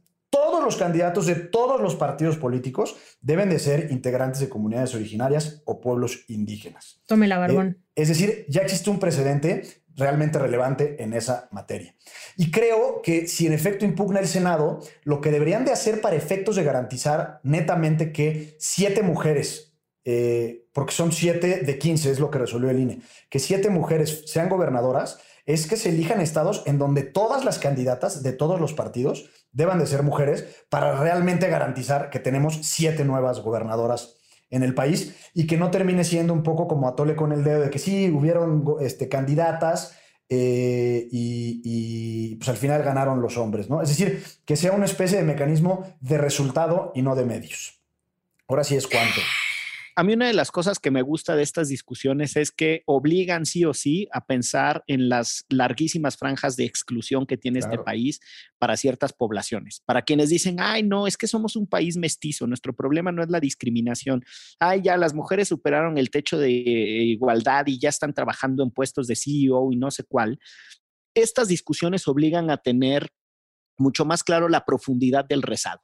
los 0.65 0.77
candidatos 0.77 1.27
de 1.27 1.35
todos 1.35 1.81
los 1.81 1.95
partidos 1.97 2.37
políticos 2.37 2.97
deben 3.21 3.51
de 3.51 3.59
ser 3.59 3.91
integrantes 3.91 4.41
de 4.41 4.49
comunidades 4.49 4.95
originarias 4.95 5.63
o 5.65 5.81
pueblos 5.81 6.25
indígenas. 6.29 7.03
Tome 7.07 7.29
la 7.29 7.39
barbón. 7.39 7.79
Eh, 7.79 8.03
es 8.03 8.09
decir, 8.09 8.45
ya 8.49 8.63
existe 8.63 8.91
un 8.91 8.99
precedente 8.99 9.63
realmente 9.97 10.39
relevante 10.39 11.03
en 11.03 11.13
esa 11.13 11.49
materia. 11.53 11.95
Y 12.37 12.51
creo 12.51 13.01
que 13.03 13.29
si 13.29 13.47
en 13.47 13.53
efecto 13.53 13.85
impugna 13.85 14.21
el 14.21 14.27
Senado, 14.27 14.81
lo 15.05 15.21
que 15.21 15.31
deberían 15.31 15.65
de 15.65 15.73
hacer 15.73 16.01
para 16.01 16.17
efectos 16.17 16.57
de 16.57 16.65
garantizar 16.65 17.41
netamente 17.43 18.13
que 18.13 18.57
siete 18.59 19.03
mujeres, 19.03 19.77
eh, 20.05 20.67
porque 20.73 20.93
son 20.93 21.13
siete 21.13 21.61
de 21.61 21.79
15, 21.79 22.11
es 22.11 22.21
lo 22.21 22.31
que 22.31 22.39
resolvió 22.39 22.71
el 22.71 22.81
INE, 22.81 23.01
que 23.31 23.39
siete 23.39 23.71
mujeres 23.71 24.25
sean 24.27 24.49
gobernadoras, 24.49 25.21
es 25.47 25.67
que 25.67 25.77
se 25.77 25.91
elijan 25.91 26.21
estados 26.21 26.63
en 26.67 26.79
donde 26.79 27.03
todas 27.03 27.45
las 27.45 27.59
candidatas 27.59 28.23
de 28.23 28.33
todos 28.33 28.61
los 28.61 28.73
partidos 28.73 29.31
deban 29.53 29.79
de 29.79 29.87
ser 29.87 30.03
mujeres 30.03 30.47
para 30.69 30.99
realmente 30.99 31.49
garantizar 31.49 32.11
que 32.11 32.19
tenemos 32.19 32.61
siete 32.63 33.05
nuevas 33.05 33.41
gobernadoras 33.41 34.17
en 34.51 34.63
el 34.63 34.75
país 34.75 35.15
y 35.35 35.47
que 35.47 35.57
no 35.57 35.71
termine 35.71 36.05
siendo 36.05 36.33
un 36.33 36.43
poco 36.43 36.67
como 36.69 36.89
atole 36.89 37.17
con 37.17 37.33
el 37.33 37.45
dedo 37.45 37.61
de 37.61 37.71
que 37.71 37.79
sí, 37.79 38.11
hubieron 38.11 38.65
este, 38.81 39.09
candidatas 39.09 39.97
eh, 40.29 41.09
y, 41.11 41.61
y, 41.65 42.37
pues 42.37 42.49
al 42.49 42.57
final 42.57 42.83
ganaron 42.83 43.21
los 43.21 43.37
hombres, 43.37 43.69
¿no? 43.69 43.83
Es 43.83 43.91
decir, 43.91 44.25
que 44.47 44.57
sea 44.57 44.73
una 44.73 44.87
especie 44.87 45.19
de 45.19 45.25
mecanismo 45.25 45.85
de 46.01 46.19
resultado 46.19 46.93
y 46.95 47.03
no 47.03 47.15
de 47.15 47.27
medios. 47.27 47.83
Ahora 48.49 48.65
sí 48.65 48.77
es 48.77 48.87
cuánto 48.87 49.21
a 49.97 50.03
mí 50.03 50.15
una 50.15 50.27
de 50.27 50.35
las 50.35 50.51
cosas 50.51 50.81
que 50.81 50.91
me 50.91 51.03
gusta 51.03 51.37
de 51.37 51.43
estas 51.45 51.69
discusiones 51.69 52.37
es 52.37 52.51
que 52.51 52.83
obligan 52.87 53.47
sí 53.47 53.65
o 53.65 53.73
sí 53.73 54.09
a 54.13 54.27
pensar 54.27 54.83
en 54.89 55.09
las 55.09 55.45
larguísimas 55.49 56.17
franjas 56.17 56.57
de 56.57 56.65
exclusión 56.65 57.27
que 57.27 57.37
tiene 57.37 57.61
este 57.61 57.79
país 57.79 58.19
para 58.59 58.77
ciertas 58.77 59.13
poblaciones. 59.13 59.83
Para 59.87 60.03
quienes 60.03 60.31
dicen, 60.31 60.57
ay, 60.59 60.83
no, 60.83 61.07
es 61.07 61.17
que 61.17 61.29
somos 61.29 61.55
un 61.55 61.69
país 61.69 61.97
mestizo, 61.97 62.49
nuestro 62.49 62.75
problema 62.75 63.13
no 63.13 63.23
es 63.23 63.31
la 63.31 63.39
discriminación. 63.39 64.25
Ay, 64.59 64.83
ya 64.83 64.97
las 64.97 65.15
mujeres 65.15 65.49
superaron 65.49 65.97
el 65.97 66.11
techo 66.11 66.39
de 66.39 66.51
igualdad 66.51 67.67
y 67.69 67.79
ya 67.79 67.89
están 67.89 68.15
trabajando 68.15 68.65
en 68.65 68.73
puestos 68.73 69.07
de 69.07 69.15
CEO 69.15 69.71
y 69.71 69.77
no 69.77 69.93
sé 69.93 70.03
cuál. 70.03 70.41
Estas 71.15 71.47
discusiones 71.47 72.09
obligan 72.09 72.51
a 72.51 72.57
tener 72.57 73.11
mucho 73.79 74.05
más 74.05 74.25
claro 74.25 74.49
la 74.49 74.65
profundidad 74.65 75.25
del 75.25 75.43
rezado 75.43 75.83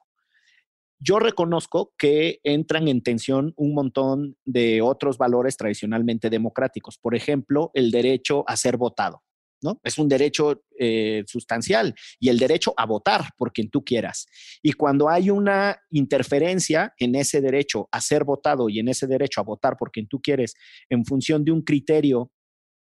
yo 1.01 1.19
reconozco 1.19 1.93
que 1.97 2.41
entran 2.45 2.87
en 2.87 3.03
tensión 3.03 3.55
un 3.57 3.75
montón 3.75 4.37
de 4.45 4.83
otros 4.83 5.17
valores 5.17 5.57
tradicionalmente 5.57 6.29
democráticos. 6.29 6.99
Por 6.99 7.15
ejemplo, 7.15 7.71
el 7.75 7.91
derecho 7.91 8.45
a 8.47 8.57
ser 8.57 8.77
votado. 8.77 9.23
¿No? 9.63 9.79
Es 9.85 9.99
un 9.99 10.09
derecho 10.09 10.63
eh, 10.79 11.23
sustancial 11.27 11.95
y 12.19 12.31
el 12.31 12.39
derecho 12.39 12.73
a 12.79 12.87
votar 12.87 13.29
por 13.37 13.53
quien 13.53 13.69
tú 13.69 13.85
quieras. 13.85 14.27
Y 14.63 14.73
cuando 14.73 15.11
hay 15.11 15.29
una 15.29 15.79
interferencia 15.91 16.95
en 16.97 17.15
ese 17.15 17.43
derecho 17.43 17.87
a 17.93 18.01
ser 18.01 18.25
votado 18.25 18.71
y 18.71 18.79
en 18.79 18.89
ese 18.89 19.07
derecho 19.07 19.39
a 19.39 19.45
votar 19.45 19.77
por 19.77 19.91
quien 19.91 20.07
tú 20.09 20.19
quieres 20.23 20.55
en 20.89 21.05
función 21.05 21.45
de 21.45 21.53
un 21.53 21.61
criterio, 21.61 22.33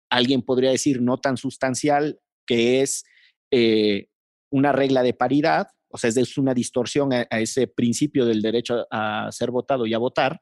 alguien 0.09 0.41
podría 0.41 0.71
decir 0.71 1.01
no 1.01 1.17
tan 1.19 1.37
sustancial, 1.37 2.19
que 2.45 2.81
es 2.81 3.05
eh, 3.49 4.09
una 4.51 4.73
regla 4.73 5.03
de 5.03 5.13
paridad, 5.13 5.67
o 5.89 5.97
sea, 5.97 6.09
es 6.09 6.37
una 6.37 6.53
distorsión 6.53 7.13
a, 7.13 7.23
ese 7.31 7.67
principio 7.67 8.25
del 8.25 8.41
derecho 8.41 8.85
a, 8.91 9.29
ser 9.31 9.51
votado 9.51 9.85
y 9.85 9.93
a 9.93 9.97
votar, 9.97 10.41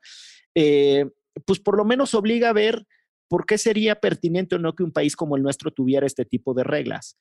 eh, 0.54 1.06
pues 1.46 1.60
por 1.60 1.78
lo 1.78 1.86
menos 1.86 2.14
obliga 2.14 2.50
a 2.50 2.54
ver 2.54 2.86
por 3.28 3.46
qué 3.46 3.58
sería 3.58 3.96
pertinente 3.96 4.56
o 4.56 4.60
no 4.60 4.76
que 4.76 4.84
un 4.84 4.92
país 4.92 5.16
como 5.16 5.36
el 5.36 5.44
nuestro 5.44 5.72
tuviera 5.72 6.06
este 6.06 6.26
tipo 6.26 6.54
de 6.54 6.64
reglas. 6.64 7.18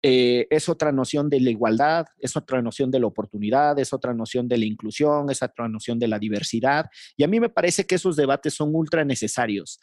eh, 0.00 0.46
es 0.50 0.68
otra 0.68 0.92
noción 0.92 1.28
de 1.28 1.40
la 1.40 1.50
igualdad, 1.50 2.06
es 2.18 2.36
otra 2.36 2.62
noción 2.62 2.90
de 2.92 3.00
la 3.00 3.08
oportunidad, 3.08 3.76
es 3.80 3.92
otra 3.92 4.14
noción 4.14 4.46
de 4.46 4.56
la 4.56 4.64
inclusión, 4.64 5.28
es 5.28 5.42
otra 5.42 5.68
noción 5.68 5.98
de 5.98 6.06
la 6.06 6.20
diversidad. 6.20 6.86
Y 7.16 7.24
a 7.24 7.26
mí 7.28 7.40
me 7.40 7.48
parece 7.48 7.84
que 7.84 7.96
esos 7.96 8.14
debates 8.14 8.54
son 8.54 8.74
ultra 8.76 9.04
necesarios. 9.04 9.80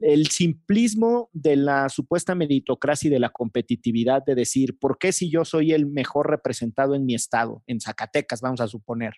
El 0.00 0.28
simplismo 0.28 1.28
de 1.32 1.56
la 1.56 1.88
supuesta 1.88 2.34
meritocracia 2.34 3.08
y 3.08 3.10
de 3.10 3.18
la 3.18 3.30
competitividad 3.30 4.22
de 4.24 4.34
decir, 4.34 4.78
¿por 4.78 4.98
qué 4.98 5.12
si 5.12 5.30
yo 5.30 5.44
soy 5.44 5.72
el 5.72 5.86
mejor 5.86 6.30
representado 6.30 6.94
en 6.94 7.04
mi 7.04 7.14
estado, 7.14 7.62
en 7.66 7.80
Zacatecas, 7.80 8.40
vamos 8.40 8.60
a 8.60 8.68
suponer? 8.68 9.14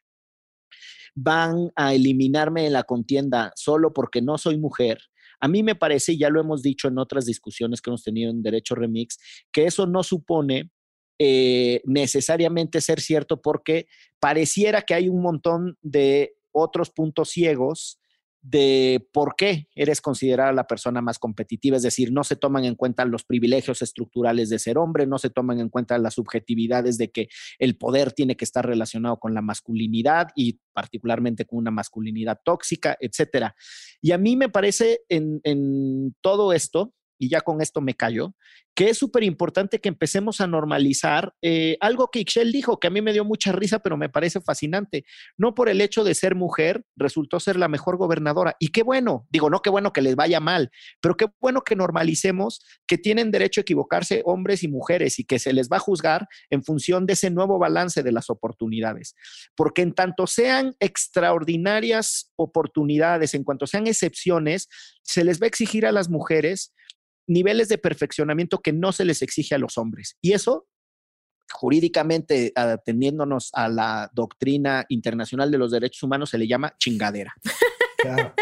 van 1.16 1.72
a 1.74 1.92
eliminarme 1.92 2.66
en 2.66 2.72
la 2.72 2.84
contienda 2.84 3.52
solo 3.56 3.92
porque 3.92 4.22
no 4.22 4.38
soy 4.38 4.58
mujer, 4.58 5.00
a 5.40 5.48
mí 5.48 5.62
me 5.62 5.74
parece, 5.74 6.12
y 6.12 6.18
ya 6.18 6.28
lo 6.28 6.40
hemos 6.40 6.62
dicho 6.62 6.88
en 6.88 6.98
otras 6.98 7.24
discusiones 7.24 7.80
que 7.80 7.90
hemos 7.90 8.04
tenido 8.04 8.30
en 8.30 8.42
Derecho 8.42 8.74
Remix, 8.74 9.18
que 9.50 9.64
eso 9.64 9.86
no 9.86 10.02
supone 10.02 10.70
eh, 11.18 11.80
necesariamente 11.84 12.80
ser 12.80 13.00
cierto 13.00 13.40
porque 13.40 13.86
pareciera 14.20 14.82
que 14.82 14.94
hay 14.94 15.08
un 15.08 15.22
montón 15.22 15.78
de 15.80 16.34
otros 16.52 16.90
puntos 16.90 17.30
ciegos 17.30 17.99
de 18.42 19.06
por 19.12 19.34
qué 19.36 19.68
eres 19.74 20.00
considerada 20.00 20.52
la 20.52 20.66
persona 20.66 21.02
más 21.02 21.18
competitiva, 21.18 21.76
es 21.76 21.82
decir, 21.82 22.12
no 22.12 22.24
se 22.24 22.36
toman 22.36 22.64
en 22.64 22.74
cuenta 22.74 23.04
los 23.04 23.24
privilegios 23.24 23.82
estructurales 23.82 24.48
de 24.48 24.58
ser 24.58 24.78
hombre, 24.78 25.06
no 25.06 25.18
se 25.18 25.30
toman 25.30 25.60
en 25.60 25.68
cuenta 25.68 25.98
las 25.98 26.14
subjetividades 26.14 26.96
de 26.96 27.10
que 27.10 27.28
el 27.58 27.76
poder 27.76 28.12
tiene 28.12 28.36
que 28.36 28.44
estar 28.44 28.66
relacionado 28.66 29.18
con 29.18 29.34
la 29.34 29.42
masculinidad 29.42 30.28
y 30.34 30.60
particularmente 30.72 31.44
con 31.44 31.58
una 31.58 31.70
masculinidad 31.70 32.40
tóxica, 32.42 32.96
etcétera. 33.00 33.54
Y 34.00 34.12
a 34.12 34.18
mí 34.18 34.36
me 34.36 34.48
parece 34.48 35.00
en, 35.08 35.40
en 35.44 36.14
todo 36.22 36.52
esto, 36.52 36.94
y 37.20 37.28
ya 37.28 37.42
con 37.42 37.60
esto 37.60 37.82
me 37.82 37.94
callo, 37.94 38.34
que 38.74 38.88
es 38.88 38.96
súper 38.96 39.24
importante 39.24 39.78
que 39.78 39.90
empecemos 39.90 40.40
a 40.40 40.46
normalizar 40.46 41.34
eh, 41.42 41.76
algo 41.80 42.10
que 42.10 42.20
Ixchel 42.20 42.50
dijo, 42.50 42.80
que 42.80 42.86
a 42.86 42.90
mí 42.90 43.02
me 43.02 43.12
dio 43.12 43.26
mucha 43.26 43.52
risa, 43.52 43.80
pero 43.80 43.98
me 43.98 44.08
parece 44.08 44.40
fascinante. 44.40 45.04
No 45.36 45.54
por 45.54 45.68
el 45.68 45.82
hecho 45.82 46.02
de 46.02 46.14
ser 46.14 46.34
mujer, 46.34 46.82
resultó 46.96 47.38
ser 47.38 47.56
la 47.56 47.68
mejor 47.68 47.98
gobernadora. 47.98 48.56
Y 48.58 48.68
qué 48.68 48.82
bueno, 48.82 49.26
digo, 49.28 49.50
no 49.50 49.60
qué 49.60 49.68
bueno 49.68 49.92
que 49.92 50.00
les 50.00 50.16
vaya 50.16 50.40
mal, 50.40 50.70
pero 51.02 51.14
qué 51.18 51.26
bueno 51.42 51.60
que 51.60 51.76
normalicemos 51.76 52.64
que 52.86 52.96
tienen 52.96 53.30
derecho 53.30 53.60
a 53.60 53.62
equivocarse 53.62 54.22
hombres 54.24 54.62
y 54.62 54.68
mujeres 54.68 55.18
y 55.18 55.24
que 55.24 55.38
se 55.38 55.52
les 55.52 55.68
va 55.68 55.76
a 55.76 55.80
juzgar 55.80 56.26
en 56.48 56.64
función 56.64 57.04
de 57.04 57.12
ese 57.12 57.28
nuevo 57.28 57.58
balance 57.58 58.02
de 58.02 58.12
las 58.12 58.30
oportunidades. 58.30 59.14
Porque 59.54 59.82
en 59.82 59.92
tanto 59.92 60.26
sean 60.26 60.74
extraordinarias 60.80 62.32
oportunidades, 62.36 63.34
en 63.34 63.44
cuanto 63.44 63.66
sean 63.66 63.86
excepciones, 63.86 64.68
se 65.02 65.22
les 65.22 65.38
va 65.38 65.44
a 65.44 65.48
exigir 65.48 65.84
a 65.84 65.92
las 65.92 66.08
mujeres 66.08 66.72
niveles 67.30 67.68
de 67.68 67.78
perfeccionamiento 67.78 68.60
que 68.60 68.72
no 68.72 68.92
se 68.92 69.04
les 69.04 69.22
exige 69.22 69.54
a 69.54 69.58
los 69.58 69.78
hombres. 69.78 70.16
Y 70.20 70.32
eso, 70.32 70.66
jurídicamente, 71.52 72.52
atendiéndonos 72.56 73.50
a 73.52 73.68
la 73.68 74.10
doctrina 74.12 74.84
internacional 74.88 75.50
de 75.50 75.58
los 75.58 75.70
derechos 75.70 76.02
humanos, 76.02 76.30
se 76.30 76.38
le 76.38 76.48
llama 76.48 76.74
chingadera. 76.78 77.32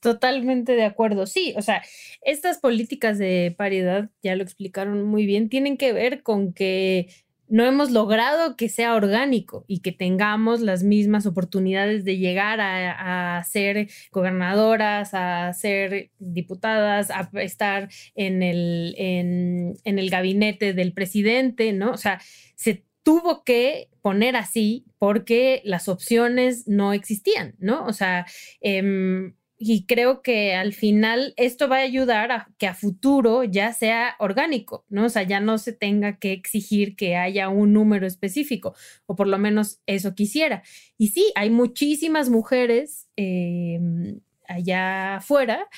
Totalmente 0.00 0.72
de 0.72 0.84
acuerdo. 0.84 1.26
Sí, 1.26 1.54
o 1.56 1.62
sea, 1.62 1.82
estas 2.22 2.58
políticas 2.58 3.18
de 3.18 3.54
paridad, 3.56 4.10
ya 4.22 4.36
lo 4.36 4.42
explicaron 4.42 5.04
muy 5.04 5.24
bien, 5.24 5.48
tienen 5.48 5.76
que 5.78 5.92
ver 5.92 6.22
con 6.22 6.52
que 6.52 7.08
no 7.48 7.64
hemos 7.64 7.90
logrado 7.90 8.56
que 8.56 8.68
sea 8.68 8.94
orgánico 8.94 9.64
y 9.66 9.80
que 9.80 9.92
tengamos 9.92 10.60
las 10.60 10.82
mismas 10.82 11.26
oportunidades 11.26 12.04
de 12.04 12.18
llegar 12.18 12.60
a, 12.60 13.42
ser 13.44 13.88
gobernadoras, 14.12 15.14
a 15.14 15.52
ser 15.52 16.10
diputadas, 16.18 17.10
a 17.10 17.30
estar 17.40 17.88
en 18.14 18.42
el, 18.42 18.94
en, 18.98 19.78
el 19.84 20.10
gabinete 20.10 20.72
del 20.74 20.92
presidente, 20.92 21.72
¿no? 21.72 21.92
O 21.92 21.96
sea, 21.96 22.20
se 22.54 22.84
tuvo 23.02 23.44
que 23.44 23.88
poner 24.02 24.36
así 24.36 24.84
porque 24.98 25.62
las 25.64 25.88
opciones 25.88 26.68
no 26.68 26.92
existían, 26.92 27.54
¿no? 27.58 27.86
O 27.86 27.92
sea, 27.92 28.26
em, 28.60 29.34
y 29.58 29.86
creo 29.86 30.22
que 30.22 30.54
al 30.54 30.72
final 30.72 31.34
esto 31.36 31.68
va 31.68 31.78
a 31.78 31.80
ayudar 31.80 32.30
a 32.30 32.48
que 32.58 32.68
a 32.68 32.74
futuro 32.74 33.42
ya 33.42 33.72
sea 33.72 34.14
orgánico, 34.20 34.84
¿no? 34.88 35.06
O 35.06 35.08
sea, 35.08 35.24
ya 35.24 35.40
no 35.40 35.58
se 35.58 35.72
tenga 35.72 36.18
que 36.18 36.32
exigir 36.32 36.94
que 36.94 37.16
haya 37.16 37.48
un 37.48 37.72
número 37.72 38.06
específico, 38.06 38.74
o 39.06 39.16
por 39.16 39.26
lo 39.26 39.38
menos 39.38 39.80
eso 39.86 40.14
quisiera. 40.14 40.62
Y 40.96 41.08
sí, 41.08 41.32
hay 41.34 41.50
muchísimas 41.50 42.30
mujeres 42.30 43.08
em, 43.16 44.20
allá 44.46 45.16
afuera 45.16 45.68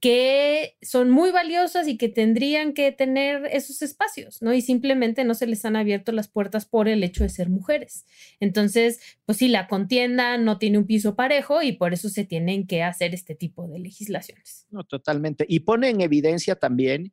que 0.00 0.76
son 0.80 1.10
muy 1.10 1.32
valiosas 1.32 1.88
y 1.88 1.96
que 1.96 2.08
tendrían 2.08 2.72
que 2.72 2.92
tener 2.92 3.46
esos 3.46 3.82
espacios, 3.82 4.40
¿no? 4.42 4.54
Y 4.54 4.60
simplemente 4.60 5.24
no 5.24 5.34
se 5.34 5.46
les 5.46 5.64
han 5.64 5.74
abierto 5.74 6.12
las 6.12 6.28
puertas 6.28 6.66
por 6.66 6.88
el 6.88 7.02
hecho 7.02 7.24
de 7.24 7.30
ser 7.30 7.48
mujeres. 7.48 8.06
Entonces, 8.38 9.00
pues 9.26 9.38
sí, 9.38 9.48
la 9.48 9.66
contienda 9.66 10.38
no 10.38 10.58
tiene 10.58 10.78
un 10.78 10.86
piso 10.86 11.16
parejo 11.16 11.62
y 11.62 11.72
por 11.72 11.92
eso 11.92 12.08
se 12.08 12.24
tienen 12.24 12.66
que 12.66 12.82
hacer 12.82 13.12
este 13.12 13.34
tipo 13.34 13.66
de 13.66 13.80
legislaciones. 13.80 14.66
No, 14.70 14.84
totalmente. 14.84 15.44
Y 15.48 15.60
pone 15.60 15.88
en 15.88 16.00
evidencia 16.00 16.54
también 16.54 17.12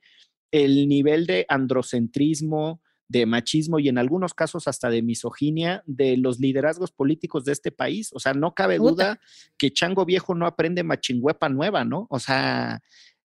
el 0.52 0.88
nivel 0.88 1.26
de 1.26 1.46
androcentrismo, 1.50 2.82
de 3.08 3.26
machismo 3.26 3.80
y 3.80 3.90
en 3.90 3.98
algunos 3.98 4.34
casos 4.34 4.68
hasta 4.68 4.90
de 4.90 5.02
misoginia 5.02 5.84
de 5.86 6.18
los 6.18 6.40
liderazgos 6.40 6.92
políticos 6.92 7.46
de 7.46 7.52
este 7.52 7.72
país. 7.72 8.12
O 8.14 8.20
sea, 8.20 8.34
no 8.34 8.54
cabe 8.54 8.78
duda 8.78 9.20
que 9.58 9.72
Chango 9.72 10.06
Viejo 10.06 10.36
no 10.36 10.46
aprende 10.48 10.84
machingüepa 10.84 11.50
nueva, 11.50 11.86
¿no? 11.86 12.08
O 12.10 12.20
sea, 12.20 12.82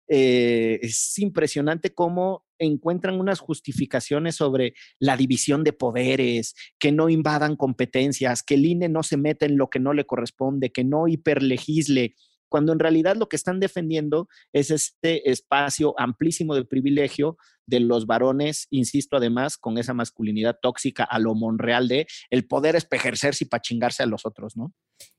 eh, 0.09 0.81
es 0.83 1.19
impresionante 1.19 1.95
cómo 1.95 2.45
encuentran 2.59 3.19
unas 3.19 3.39
justificaciones 3.39 4.37
sobre 4.37 4.75
la 4.99 5.17
división 5.17 5.65
de 5.65 5.73
poderes, 5.73 6.55
que 6.79 6.93
no 6.93 7.09
invadan 7.09 7.57
competencias, 7.57 8.43
que 8.43 8.55
el 8.55 8.67
INE 8.67 8.89
no 8.89 9.03
se 9.03 9.17
mete 9.17 9.47
en 9.47 9.57
lo 9.57 9.71
que 9.71 9.81
no 9.81 9.95
le 9.95 10.05
corresponde, 10.05 10.73
que 10.73 10.85
no 10.85 11.09
hiperlegisle 11.09 12.17
cuando 12.51 12.75
en 12.75 12.79
realidad 12.79 13.17
lo 13.17 13.29
que 13.29 13.37
están 13.37 13.61
defendiendo 13.61 14.29
es 14.53 14.71
este 14.71 15.31
espacio 15.31 15.95
amplísimo 15.99 16.55
de 16.55 16.67
privilegio 16.67 17.39
de 17.67 17.81
los 17.81 18.07
varones, 18.07 18.67
insisto 18.71 19.17
además, 19.17 19.57
con 19.57 19.79
esa 19.79 19.95
masculinidad 19.95 20.59
tóxica 20.61 21.05
a 21.05 21.19
lo 21.19 21.35
monreal 21.35 21.89
de 21.89 22.07
el 22.29 22.47
poder 22.47 22.77
espejercerse 22.77 23.45
y 23.45 23.49
para 23.49 23.63
chingarse 23.63 24.03
a 24.03 24.07
los 24.07 24.27
otros, 24.27 24.57
¿no? 24.57 24.75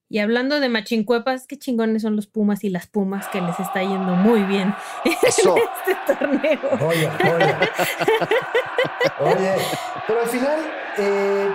Y 0.10 0.20
hablando 0.20 0.60
de 0.60 0.68
machincuepas, 0.68 1.48
qué 1.48 1.58
chingones 1.58 2.02
son 2.02 2.18
los 2.18 2.28
Pumas 2.28 2.66
y 2.66 2.70
las 2.70 2.86
Pumas 2.86 3.30
que 3.30 3.40
les 3.40 3.58
está 3.58 3.82
yendo 3.82 4.14
muy 4.18 4.44
bien 4.44 4.76
Eso. 5.26 5.56
en 5.56 5.64
este 5.64 6.14
torneo. 6.14 6.60
Oye, 6.86 7.08
oye. 7.08 7.56
oye, 9.38 9.56
pero 10.06 10.22
al 10.22 10.28
final, 10.28 10.60
eh, 10.98 11.50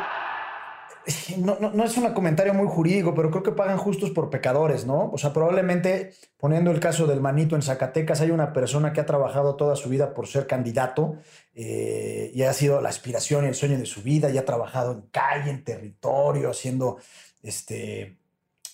no, 1.38 1.58
no, 1.60 1.84
es 1.84 1.96
un 1.96 2.12
comentario 2.14 2.52
muy 2.52 2.66
jurídico, 2.68 3.14
pero 3.14 3.30
creo 3.30 3.42
que 3.42 3.52
pagan 3.52 3.78
justos 3.78 4.10
por 4.10 4.28
pecadores, 4.28 4.86
¿no? 4.86 5.10
O 5.12 5.18
sea, 5.18 5.32
probablemente, 5.32 6.12
poniendo 6.36 6.70
el 6.70 6.80
caso 6.80 7.06
del 7.06 7.20
manito 7.20 7.54
en 7.54 7.62
Zacatecas, 7.62 8.20
hay 8.20 8.30
una 8.30 8.52
persona 8.52 8.92
que 8.92 9.00
ha 9.00 9.06
trabajado 9.06 9.54
toda 9.56 9.76
su 9.76 9.88
vida 9.88 10.14
por 10.14 10.26
ser 10.26 10.46
candidato 10.46 11.16
eh, 11.54 12.32
y 12.34 12.42
ha 12.42 12.52
sido 12.52 12.80
la 12.80 12.88
aspiración 12.88 13.44
y 13.44 13.48
el 13.48 13.54
sueño 13.54 13.78
de 13.78 13.86
su 13.86 14.02
vida, 14.02 14.30
y 14.30 14.38
ha 14.38 14.44
trabajado 14.44 14.92
en 14.92 15.02
calle, 15.12 15.50
en 15.50 15.62
territorio, 15.62 16.50
haciendo 16.50 16.98
este, 17.42 18.18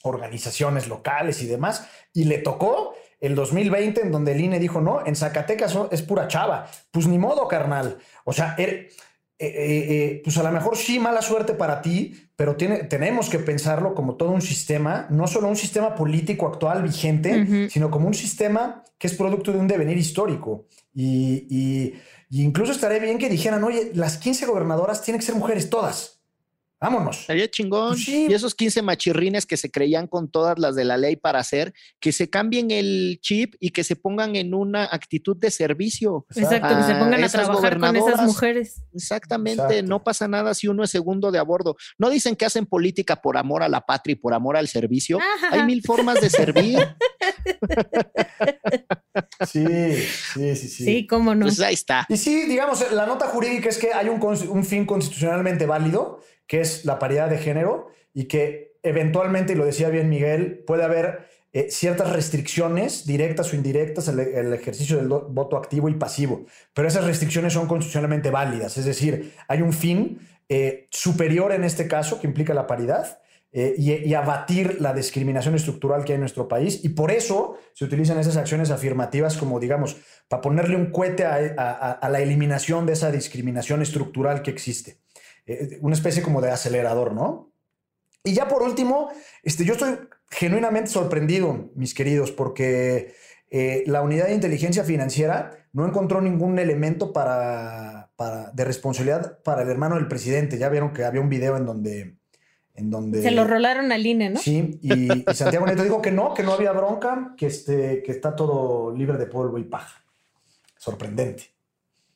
organizaciones 0.02 0.88
locales 0.88 1.42
y 1.42 1.46
demás, 1.46 1.86
y 2.14 2.24
le 2.24 2.38
tocó 2.38 2.94
el 3.20 3.34
2020 3.34 4.00
en 4.00 4.10
donde 4.10 4.32
el 4.32 4.40
INE 4.40 4.58
dijo, 4.58 4.80
no, 4.80 5.06
en 5.06 5.14
Zacatecas 5.16 5.78
es 5.90 6.02
pura 6.02 6.26
chava. 6.28 6.66
Pues 6.90 7.06
ni 7.06 7.18
modo, 7.18 7.46
carnal. 7.46 7.98
O 8.24 8.32
sea, 8.32 8.56
er, 8.58 8.88
eh, 9.43 9.47
eh, 9.47 9.86
eh, 9.88 10.20
pues 10.22 10.38
a 10.38 10.45
lo 10.45 10.53
mejor 10.53 10.76
sí, 10.76 11.01
mala 11.01 11.20
suerte 11.20 11.55
para 11.55 11.82
ti, 11.82 12.14
pero 12.36 12.55
tiene, 12.55 12.84
tenemos 12.84 13.28
que 13.28 13.40
pensarlo 13.40 13.93
como 13.93 14.14
todo 14.14 14.30
un 14.30 14.40
sistema, 14.40 15.09
no 15.11 15.26
solo 15.26 15.49
un 15.49 15.57
sistema 15.57 15.97
político 15.97 16.47
actual 16.47 16.84
vigente, 16.84 17.68
sino 17.68 17.90
como 17.90 18.07
un 18.07 18.14
sistema 18.14 18.84
que 18.97 19.09
es 19.09 19.14
producto 19.14 19.51
de 19.51 19.59
un 19.59 19.66
devenir 19.66 19.99
histórico. 19.99 20.66
Y, 20.95 21.49
y, 21.51 21.95
y 22.30 22.45
incluso 22.45 22.70
estaría 22.70 23.01
bien 23.01 23.18
que 23.18 23.28
dijeran, 23.28 23.64
oye, 23.64 23.90
las 23.95 24.16
15 24.18 24.47
gobernadoras 24.47 25.03
tienen 25.03 25.18
que 25.18 25.26
ser 25.26 25.34
mujeres 25.34 25.68
todas. 25.68 26.21
Vámonos. 26.82 27.20
Estaría 27.20 27.48
chingón. 27.48 27.90
Pues 27.90 28.08
y 28.08 28.34
esos 28.34 28.56
15 28.56 28.82
machirrines 28.82 29.46
que 29.46 29.56
se 29.56 29.70
creían 29.70 30.08
con 30.08 30.28
todas 30.28 30.58
las 30.58 30.74
de 30.74 30.84
la 30.84 30.96
ley 30.96 31.14
para 31.14 31.38
hacer, 31.38 31.72
que 32.00 32.10
se 32.10 32.28
cambien 32.28 32.72
el 32.72 33.20
chip 33.22 33.54
y 33.60 33.70
que 33.70 33.84
se 33.84 33.94
pongan 33.94 34.34
en 34.34 34.52
una 34.52 34.88
actitud 34.90 35.36
de 35.36 35.52
servicio. 35.52 36.26
Exacto, 36.34 36.76
que 36.76 36.82
se 36.82 36.94
pongan 36.96 37.22
a 37.22 37.28
trabajar 37.28 37.78
con 37.78 37.94
esas 37.94 38.22
mujeres. 38.22 38.82
Exactamente, 38.92 39.84
no 39.84 40.02
pasa 40.02 40.26
nada 40.26 40.54
si 40.54 40.66
uno 40.66 40.82
es 40.82 40.90
segundo 40.90 41.30
de 41.30 41.38
a 41.38 41.44
bordo. 41.44 41.76
No 41.98 42.10
dicen 42.10 42.34
que 42.34 42.46
hacen 42.46 42.66
política 42.66 43.14
por 43.14 43.36
amor 43.36 43.62
a 43.62 43.68
la 43.68 43.82
patria 43.82 44.14
y 44.14 44.16
por 44.16 44.34
amor 44.34 44.56
al 44.56 44.66
servicio. 44.66 45.20
Hay 45.52 45.62
mil 45.62 45.82
formas 45.82 46.20
de 46.20 46.30
servir. 46.30 46.80
sí, 49.46 49.64
sí, 50.34 50.56
sí, 50.56 50.68
sí. 50.68 50.84
Sí, 50.84 51.06
cómo 51.06 51.36
no. 51.36 51.46
Pues 51.46 51.60
ahí 51.60 51.74
está. 51.74 52.06
Y 52.08 52.16
sí, 52.16 52.46
digamos, 52.46 52.90
la 52.90 53.06
nota 53.06 53.28
jurídica 53.28 53.68
es 53.68 53.78
que 53.78 53.92
hay 53.92 54.08
un, 54.08 54.20
un 54.20 54.64
fin 54.64 54.84
constitucionalmente 54.84 55.64
válido 55.64 56.18
que 56.53 56.61
es 56.61 56.84
la 56.84 56.98
paridad 56.98 57.30
de 57.30 57.38
género 57.38 57.88
y 58.12 58.24
que 58.24 58.76
eventualmente, 58.82 59.55
y 59.55 59.57
lo 59.57 59.64
decía 59.64 59.88
bien 59.88 60.11
Miguel, 60.11 60.62
puede 60.66 60.82
haber 60.82 61.26
eh, 61.55 61.70
ciertas 61.70 62.12
restricciones 62.12 63.07
directas 63.07 63.50
o 63.50 63.57
indirectas 63.57 64.11
al 64.11 64.20
ejercicio 64.53 64.98
del 64.98 65.09
voto 65.09 65.57
activo 65.57 65.88
y 65.88 65.94
pasivo, 65.94 66.44
pero 66.74 66.88
esas 66.88 67.07
restricciones 67.07 67.55
son 67.55 67.66
constitucionalmente 67.66 68.30
válidas, 68.30 68.76
es 68.76 68.84
decir, 68.84 69.32
hay 69.48 69.62
un 69.62 69.72
fin 69.72 70.18
eh, 70.50 70.88
superior 70.90 71.53
en 71.53 71.64
este 71.64 71.88
caso 71.88 72.20
que 72.20 72.26
implica 72.26 72.53
la 72.53 72.66
paridad 72.66 73.22
eh, 73.50 73.74
y, 73.78 74.12
abatir 74.12 74.78
la 74.78 74.92
discriminación 74.92 75.55
estructural 75.55 76.05
que 76.05 76.12
hay 76.12 76.16
en 76.16 76.20
nuestro 76.20 76.48
país. 76.48 76.84
Y 76.84 76.90
por 76.90 77.11
eso 77.11 77.59
se 77.72 77.86
utilizan 77.86 78.18
esas 78.18 78.36
acciones 78.38 78.70
afirmativas 78.70 79.38
como, 79.38 79.59
digamos, 79.59 79.96
para 80.28 80.42
ponerle 80.42 80.76
un 80.76 80.90
cohete 80.90 81.24
a, 81.24 82.09
la 82.11 82.20
eliminación 82.20 82.84
de 82.84 82.92
esa 82.92 83.11
discriminación 83.11 83.80
estructural 83.80 84.42
que 84.42 84.50
existe. 84.50 85.01
Eh, 85.47 85.78
una 85.80 85.95
especie 85.95 86.22
como 86.22 86.40
de 86.40 86.51
acelerador, 86.51 87.12
¿no? 87.12 87.53
Y 88.24 88.34
ya 88.34 88.47
por 88.47 88.62
último, 88.62 89.11
este, 89.43 89.64
yo 89.64 89.72
estoy 89.72 89.99
genuinamente 90.30 90.90
sorprendido, 90.90 91.70
mis 91.74 91.95
queridos, 91.95 92.30
porque 92.30 93.14
eh, 93.51 93.82
la 93.86 94.03
unidad 94.03 94.26
de 94.26 94.34
inteligencia 94.34 94.84
financiera 94.84 95.68
no 95.72 95.86
encontró 95.86 96.20
ningún 96.20 96.59
elemento 96.59 97.12
para, 97.12 98.11
de 98.53 98.64
responsabilidad 98.64 99.43
para 99.43 99.62
el 99.62 99.68
hermano 99.68 99.97
del 99.97 100.09
presidente. 100.09 100.59
Ya 100.59 100.68
vieron 100.68 100.93
que 100.93 101.05
había 101.05 101.20
un 101.20 101.28
video 101.28 101.57
en 101.57 101.66
donde 101.66 102.16
donde... 102.74 103.22
Se 103.22 103.30
lo 103.30 103.45
rolaron 103.45 103.93
al 103.93 104.05
INE, 104.05 104.30
¿no? 104.30 104.40
Sí, 104.40 104.78
y, 104.82 105.09
Santiago 105.34 105.66
Nieto 105.66 105.82
dijo 105.82 106.01
que 106.01 106.11
no, 106.11 106.34
que 106.34 106.43
no 106.43 106.53
había 106.53 106.72
bronca, 106.72 107.34
que, 107.36 107.47
este, 107.47 108.03
que 108.03 108.12
está 108.12 108.34
todo 108.34 108.95
libre 108.97 109.18
de 109.18 109.26
polvo 109.26 109.59
y 109.59 109.64
paja. 109.64 110.03
Sorprendente. 110.78 111.45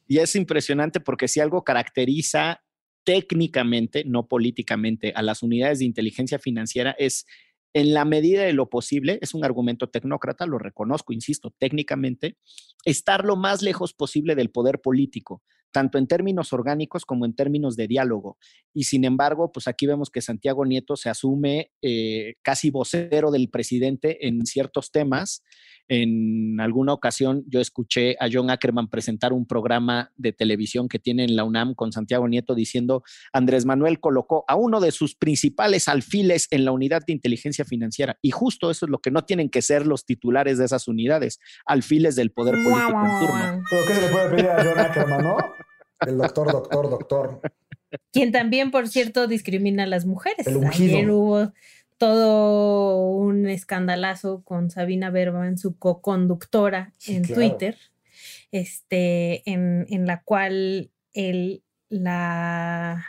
Y 0.09 0.19
es 0.19 0.35
impresionante 0.37 1.01
porque 1.01 1.29
si 1.29 1.41
algo 1.41 1.63
caracteriza 1.63 2.63
técnicamente, 3.07 4.05
no 4.05 4.27
políticamente, 4.27 5.13
a 5.15 5.23
las 5.23 5.45
unidades 5.45 5.79
de 5.79 5.85
inteligencia 5.85 6.41
financiera 6.41 6.97
es 6.99 7.25
en 7.73 7.95
la 7.95 8.05
medida 8.05 8.43
de 8.43 8.53
lo 8.53 8.69
posible, 8.69 9.21
es 9.23 9.33
un 9.33 9.45
argumento 9.45 9.89
tecnócrata, 9.89 10.45
lo 10.45 10.59
reconozco, 10.59 11.13
insisto, 11.13 11.55
técnicamente, 11.57 12.37
estar 12.85 13.25
lo 13.25 13.37
más 13.37 13.63
lejos 13.63 13.95
posible 13.95 14.35
del 14.35 14.51
poder 14.51 14.81
político 14.81 15.43
tanto 15.71 15.99
en 15.99 16.07
términos 16.07 16.53
orgánicos 16.53 17.05
como 17.05 17.25
en 17.25 17.35
términos 17.35 17.77
de 17.77 17.89
diálogo. 17.89 18.39
Y 18.73 18.85
sin 18.85 19.05
embargo, 19.05 19.53
pues 19.53 19.69
aquí 19.69 19.87
vemos 19.87 20.11
que 20.11 20.23
Santiago 20.23 20.65
Nieto 20.65 20.97
se 20.97 21.11
asume 21.11 21.73
eh, 21.83 22.35
casi 22.43 22.71
vocero 22.71 23.31
del 23.31 23.49
presidente 23.49 24.27
en 24.27 24.47
ciertos 24.47 24.91
temas 24.91 25.43
en 25.89 26.61
alguna 26.61 26.93
ocasión 26.93 27.45
yo 27.47 27.61
escuché 27.61 28.17
a 28.19 28.29
John 28.33 28.51
Ackerman 28.51 28.89
presentar 28.89 29.33
un 29.33 29.47
programa 29.47 30.11
de 30.17 30.33
televisión 30.33 30.89
que 30.89 30.99
tiene 30.99 31.25
en 31.25 31.37
la 31.37 31.45
UNAM 31.45 31.75
con 31.75 31.93
Santiago 31.93 32.27
Nieto 32.29 32.55
diciendo, 32.55 33.05
Andrés 33.33 33.65
Manuel 33.65 34.01
colocó 34.01 34.45
a 34.49 34.57
uno 34.57 34.81
de 34.81 34.91
sus 34.91 35.15
principales 35.15 35.89
alfiles 35.89 36.49
en 36.51 36.65
la 36.65 36.73
unidad 36.73 37.03
de 37.07 37.13
inteligencia 37.13 37.65
financiera. 37.65 38.19
Y 38.21 38.31
justo 38.31 38.71
eso 38.71 38.87
es 38.87 38.91
lo 38.91 38.99
que 38.99 39.11
no 39.11 39.25
tienen 39.25 39.49
que 39.49 39.63
ser 39.63 39.87
los 39.87 40.05
titulares 40.05 40.59
de 40.59 40.65
esas 40.65 40.89
unidades, 40.89 41.39
alfiles 41.65 42.17
del 42.17 42.33
poder 42.33 42.55
político 42.55 43.05
en 43.05 43.21
turno. 43.21 43.63
¿Pero 43.71 43.87
qué 43.87 43.95
se 43.95 44.01
le 44.01 44.09
puede 44.09 44.31
pedir 44.31 44.47
a 44.47 44.65
John 44.65 44.79
Ackerman, 44.79 45.23
no? 45.23 45.37
El 46.01 46.19
doctor, 46.19 46.53
doctor, 46.53 46.91
doctor. 46.91 47.41
Quien 48.13 48.33
también, 48.33 48.71
por 48.71 48.89
cierto, 48.89 49.27
discrimina 49.27 49.85
a 49.85 49.87
las 49.87 50.05
mujeres. 50.05 50.47
El 50.47 50.57
ungido 50.57 51.53
todo 51.99 53.09
un 53.11 53.49
escandalazo 53.49 54.43
con 54.45 54.71
Sabina 54.71 55.09
en 55.09 55.59
su 55.59 55.79
co-conductora 55.79 56.93
en 57.07 57.23
Twitter, 57.23 57.79
este, 58.53 59.49
en, 59.51 59.87
en, 59.89 60.07
la 60.07 60.23
cual 60.23 60.91
él 61.15 61.63
la 61.89 63.05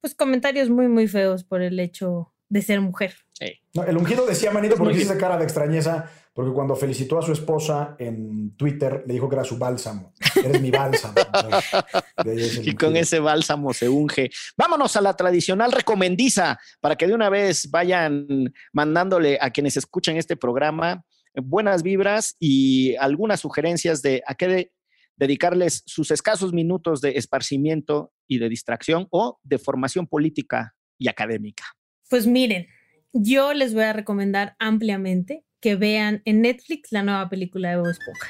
pues 0.00 0.14
comentarios 0.14 0.70
muy 0.70 0.88
muy 0.88 1.08
feos 1.08 1.44
por 1.44 1.62
el 1.62 1.78
hecho 1.78 2.32
de 2.48 2.62
ser 2.62 2.80
mujer. 2.80 3.14
el 3.40 3.96
ungido 3.96 4.26
decía 4.26 4.50
manito 4.50 4.76
porque 4.76 4.98
hizo 4.98 5.18
cara 5.18 5.36
de 5.36 5.44
extrañeza 5.44 6.10
porque 6.34 6.52
cuando 6.52 6.74
felicitó 6.74 7.18
a 7.18 7.22
su 7.22 7.32
esposa 7.32 7.94
en 7.98 8.56
Twitter, 8.56 9.04
le 9.06 9.14
dijo 9.14 9.28
que 9.28 9.36
era 9.36 9.44
su 9.44 9.58
bálsamo. 9.58 10.14
Eres 10.42 10.62
mi 10.62 10.70
bálsamo. 10.70 11.14
y 12.64 12.74
con 12.74 12.96
ese 12.96 13.18
bálsamo 13.18 13.74
se 13.74 13.88
unge. 13.88 14.30
Vámonos 14.56 14.96
a 14.96 15.02
la 15.02 15.14
tradicional 15.14 15.72
recomendiza 15.72 16.58
para 16.80 16.96
que 16.96 17.06
de 17.06 17.14
una 17.14 17.28
vez 17.28 17.70
vayan 17.70 18.52
mandándole 18.72 19.38
a 19.40 19.50
quienes 19.50 19.76
escuchan 19.76 20.16
este 20.16 20.36
programa 20.36 21.04
buenas 21.34 21.82
vibras 21.82 22.36
y 22.38 22.94
algunas 22.96 23.40
sugerencias 23.40 24.02
de 24.02 24.22
a 24.26 24.34
qué 24.34 24.72
dedicarles 25.16 25.82
sus 25.86 26.10
escasos 26.10 26.52
minutos 26.52 27.00
de 27.00 27.16
esparcimiento 27.18 28.12
y 28.26 28.38
de 28.38 28.48
distracción 28.48 29.06
o 29.10 29.38
de 29.42 29.58
formación 29.58 30.06
política 30.06 30.74
y 30.98 31.08
académica. 31.08 31.64
Pues 32.08 32.26
miren, 32.26 32.66
yo 33.12 33.52
les 33.52 33.74
voy 33.74 33.84
a 33.84 33.92
recomendar 33.92 34.56
ampliamente 34.58 35.44
que 35.62 35.76
vean 35.76 36.20
en 36.26 36.42
Netflix 36.42 36.92
la 36.92 37.02
nueva 37.02 37.30
película 37.30 37.70
de 37.70 37.76
Bob 37.76 37.88
Esponja. 37.88 38.28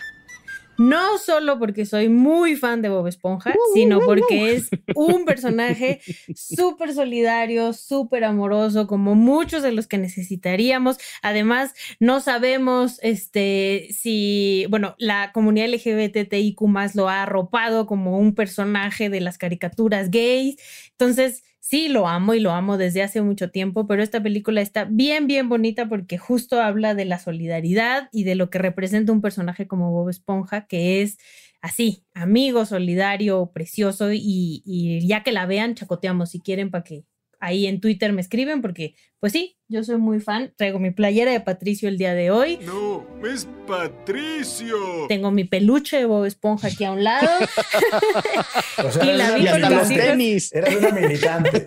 No 0.78 1.18
solo 1.18 1.58
porque 1.58 1.84
soy 1.84 2.08
muy 2.08 2.56
fan 2.56 2.82
de 2.82 2.88
Bob 2.88 3.06
Esponja, 3.06 3.54
sino 3.74 4.00
porque 4.00 4.54
es 4.54 4.70
un 4.94 5.24
personaje 5.24 6.00
súper 6.34 6.94
solidario, 6.94 7.72
súper 7.72 8.24
amoroso, 8.24 8.86
como 8.86 9.14
muchos 9.14 9.62
de 9.62 9.72
los 9.72 9.86
que 9.86 9.98
necesitaríamos. 9.98 10.98
Además, 11.22 11.74
no 12.00 12.20
sabemos 12.20 12.98
este, 13.02 13.88
si, 13.92 14.66
bueno, 14.70 14.94
la 14.98 15.30
comunidad 15.32 15.68
LGBTIQ 15.68 16.62
más 16.62 16.94
lo 16.94 17.08
ha 17.08 17.22
arropado 17.22 17.86
como 17.86 18.18
un 18.18 18.34
personaje 18.34 19.10
de 19.10 19.20
las 19.20 19.38
caricaturas 19.38 20.10
gays. 20.10 20.56
Entonces, 20.92 21.44
sí 21.62 21.88
lo 21.88 22.08
amo 22.08 22.34
y 22.34 22.40
lo 22.40 22.50
amo 22.50 22.76
desde 22.76 23.02
hace 23.02 23.22
mucho 23.22 23.50
tiempo, 23.50 23.86
pero 23.86 24.02
esta 24.02 24.20
película 24.20 24.60
está 24.60 24.84
bien, 24.84 25.28
bien 25.28 25.48
bonita 25.48 25.88
porque 25.88 26.18
justo 26.18 26.60
habla 26.60 26.94
de 26.96 27.04
la 27.04 27.20
solidaridad 27.20 28.08
y 28.12 28.24
de 28.24 28.34
lo 28.34 28.50
que 28.50 28.58
representa 28.58 29.12
un 29.12 29.22
personaje 29.22 29.68
como 29.68 29.92
Bob 29.92 30.08
Esponja, 30.10 30.66
que 30.66 31.02
es 31.02 31.18
así, 31.60 32.04
amigo, 32.14 32.66
solidario, 32.66 33.52
precioso 33.54 34.12
y, 34.12 34.62
y 34.66 35.06
ya 35.06 35.22
que 35.22 35.30
la 35.30 35.46
vean, 35.46 35.76
chacoteamos 35.76 36.30
si 36.30 36.40
quieren 36.40 36.72
para 36.72 36.82
que 36.82 37.04
ahí 37.42 37.66
en 37.66 37.80
Twitter 37.80 38.12
me 38.12 38.20
escriben 38.20 38.62
porque, 38.62 38.94
pues 39.18 39.32
sí, 39.32 39.58
yo 39.68 39.82
soy 39.82 39.96
muy 39.98 40.20
fan. 40.20 40.54
Traigo 40.56 40.78
mi 40.78 40.92
playera 40.92 41.32
de 41.32 41.40
Patricio 41.40 41.88
el 41.88 41.98
día 41.98 42.14
de 42.14 42.30
hoy. 42.30 42.60
No, 42.64 43.04
es 43.26 43.48
Patricio. 43.66 44.76
Tengo 45.08 45.32
mi 45.32 45.42
peluche 45.44 45.98
de 45.98 46.04
Bob 46.06 46.24
Esponja 46.24 46.68
aquí 46.68 46.84
a 46.84 46.92
un 46.92 47.02
lado. 47.02 47.28
y 49.02 49.06
la 49.12 49.34
vi 49.34 49.46
con 49.46 49.60
mis 49.60 49.90
hijos. 49.90 50.52
Eres 50.52 50.76
una 50.76 50.92
militante. 50.92 51.64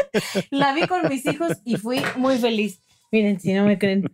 la 0.50 0.74
vi 0.74 0.88
con 0.88 1.08
mis 1.08 1.24
hijos 1.24 1.52
y 1.64 1.76
fui 1.76 2.02
muy 2.16 2.36
feliz. 2.38 2.80
Miren, 3.12 3.38
si 3.38 3.52
no 3.52 3.64
me 3.64 3.78
creen. 3.78 4.04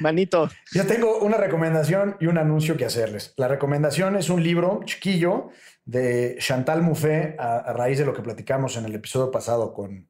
Manito. 0.00 0.48
Yo 0.72 0.86
tengo 0.86 1.18
una 1.18 1.36
recomendación 1.36 2.16
y 2.20 2.26
un 2.26 2.38
anuncio 2.38 2.76
que 2.76 2.84
hacerles. 2.84 3.34
La 3.36 3.48
recomendación 3.48 4.16
es 4.16 4.30
un 4.30 4.42
libro 4.42 4.80
chiquillo 4.84 5.50
de 5.84 6.36
Chantal 6.38 6.82
Mouffe 6.82 7.34
a, 7.38 7.72
raíz 7.72 7.98
de 7.98 8.04
lo 8.04 8.14
que 8.14 8.22
platicamos 8.22 8.76
en 8.76 8.84
el 8.84 8.94
episodio 8.94 9.30
pasado 9.30 9.72
con, 9.72 10.08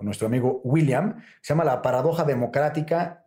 nuestro 0.00 0.28
amigo 0.28 0.60
William. 0.62 1.20
Se 1.40 1.48
llama 1.52 1.64
La 1.64 1.82
paradoja 1.82 2.22
democrática, 2.22 3.26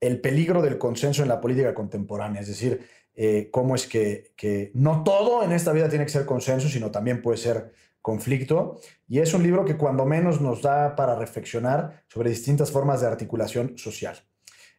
el 0.00 0.20
peligro 0.20 0.62
del 0.62 0.78
consenso 0.78 1.22
en 1.22 1.28
la 1.28 1.40
política 1.40 1.74
contemporánea. 1.74 2.40
Es 2.40 2.46
decir, 2.46 2.88
eh, 3.14 3.48
cómo 3.50 3.74
es 3.74 3.88
que, 3.88 4.32
que, 4.36 4.70
no 4.74 5.02
todo 5.02 5.42
en 5.42 5.50
esta 5.50 5.72
vida 5.72 5.88
tiene 5.88 6.04
que 6.04 6.12
ser 6.12 6.24
consenso, 6.24 6.68
sino 6.68 6.92
también 6.92 7.22
puede 7.22 7.38
ser 7.38 7.72
conflicto. 8.00 8.80
Y 9.08 9.18
es 9.18 9.34
un 9.34 9.42
libro 9.42 9.64
que 9.64 9.76
cuando 9.76 10.06
menos 10.06 10.40
nos 10.40 10.62
da 10.62 10.94
para 10.94 11.16
reflexionar 11.16 12.04
sobre 12.06 12.30
distintas 12.30 12.70
formas 12.70 13.00
de 13.00 13.08
articulación 13.08 13.76
social. 13.76 14.16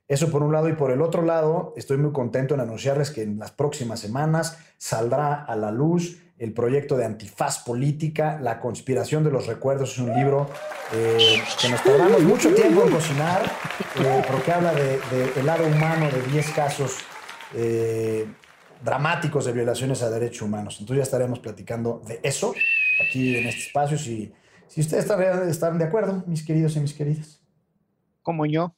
Eso 0.08 0.30
por 0.30 0.43
un 0.43 0.51
lado 0.51 0.68
y 0.70 0.74
por 0.74 0.91
el 0.91 1.01
otro 1.01 1.22
lado, 1.22 1.74
estoy 1.78 1.97
muy 1.97 2.12
contento 2.12 2.54
en 2.54 2.60
anunciarles 2.60 3.10
que 3.10 3.24
en 3.24 3.39
las 3.39 3.51
próximas 3.51 3.99
semanas 3.99 4.58
saldrá 4.78 5.43
a 5.43 5.56
la 5.56 5.72
luz 5.72 6.20
el 6.38 6.51
proyecto 6.51 6.97
de 6.97 7.06
Antifaz 7.06 7.64
Política, 7.64 8.38
La 8.41 8.60
conspiración 8.60 9.24
de 9.24 9.32
los 9.32 9.47
recuerdos, 9.47 9.93
es 9.93 9.99
un 9.99 10.14
libro 10.14 10.49
eh, 10.91 11.41
que 11.62 11.70
nos 11.70 11.82
tardamos 11.82 12.22
mucho 12.24 12.54
tiempo 12.54 12.84
en 12.84 12.91
cocinar, 12.91 13.43
eh, 13.95 14.22
pero 14.28 14.43
que 14.43 14.51
habla 14.51 14.74
del 14.74 14.99
de, 15.34 15.43
lado 15.43 15.66
humano 15.66 16.10
de 16.10 16.22
10 16.32 16.51
casos 16.51 16.97
eh, 17.54 18.28
dramáticos 18.84 19.45
de 19.45 19.54
violaciones 19.54 20.01
a 20.01 20.10
derechos 20.10 20.41
humanos. 20.41 20.78
Entonces 20.82 20.97
ya 20.97 21.04
estaremos 21.04 21.39
platicando 21.39 22.01
de 22.06 22.20
eso 22.24 22.54
aquí 23.08 23.38
en 23.38 23.47
este 23.47 23.62
espacio, 23.62 23.97
si, 23.97 24.34
si 24.68 24.82
ustedes 24.82 25.06
están, 25.06 25.49
están 25.49 25.78
de 25.78 25.86
acuerdo, 25.86 26.24
mis 26.28 26.45
queridos 26.45 26.76
y 26.76 26.82
mis 26.82 26.93
queridas. 26.93 27.41
Como 28.22 28.45
yo. 28.45 28.76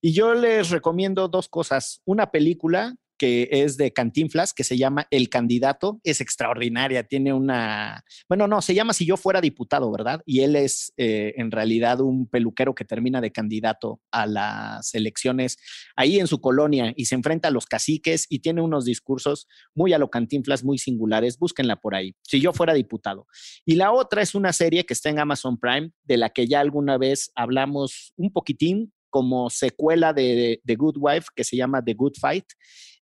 Y 0.00 0.12
yo 0.12 0.34
les 0.34 0.70
recomiendo 0.70 1.28
dos 1.28 1.48
cosas. 1.48 2.00
Una 2.04 2.30
película 2.30 2.94
que 3.18 3.48
es 3.50 3.76
de 3.76 3.92
Cantinflas, 3.92 4.52
que 4.52 4.64
se 4.64 4.76
llama 4.76 5.06
El 5.10 5.28
Candidato, 5.28 6.00
es 6.04 6.20
extraordinaria, 6.20 7.04
tiene 7.04 7.32
una, 7.32 8.04
bueno, 8.28 8.48
no, 8.48 8.60
se 8.60 8.74
llama 8.74 8.92
Si 8.92 9.06
yo 9.06 9.16
fuera 9.16 9.40
diputado, 9.40 9.90
¿verdad? 9.90 10.20
Y 10.26 10.40
él 10.40 10.56
es 10.56 10.92
eh, 10.96 11.34
en 11.36 11.50
realidad 11.50 12.00
un 12.00 12.28
peluquero 12.28 12.74
que 12.74 12.84
termina 12.84 13.20
de 13.20 13.32
candidato 13.32 14.00
a 14.10 14.26
las 14.26 14.94
elecciones 14.94 15.56
ahí 15.96 16.18
en 16.18 16.26
su 16.26 16.40
colonia 16.40 16.92
y 16.96 17.06
se 17.06 17.14
enfrenta 17.14 17.48
a 17.48 17.50
los 17.50 17.66
caciques 17.66 18.26
y 18.28 18.40
tiene 18.40 18.62
unos 18.62 18.84
discursos 18.84 19.46
muy 19.74 19.92
a 19.92 19.98
lo 19.98 20.10
Cantinflas, 20.10 20.64
muy 20.64 20.78
singulares, 20.78 21.38
búsquenla 21.38 21.76
por 21.76 21.94
ahí, 21.94 22.14
Si 22.22 22.40
yo 22.40 22.52
fuera 22.52 22.74
diputado. 22.74 23.26
Y 23.64 23.76
la 23.76 23.92
otra 23.92 24.22
es 24.22 24.34
una 24.34 24.52
serie 24.52 24.84
que 24.84 24.94
está 24.94 25.10
en 25.10 25.18
Amazon 25.18 25.58
Prime, 25.58 25.90
de 26.04 26.16
la 26.16 26.30
que 26.30 26.46
ya 26.46 26.60
alguna 26.60 26.98
vez 26.98 27.30
hablamos 27.34 28.12
un 28.16 28.32
poquitín, 28.32 28.92
como 29.14 29.48
secuela 29.48 30.12
de, 30.12 30.60
The 30.66 30.74
Good 30.74 30.96
Wife 30.98 31.28
que 31.36 31.44
se 31.44 31.56
llama 31.56 31.84
The 31.84 31.94
Good 31.94 32.14
Fight. 32.20 32.46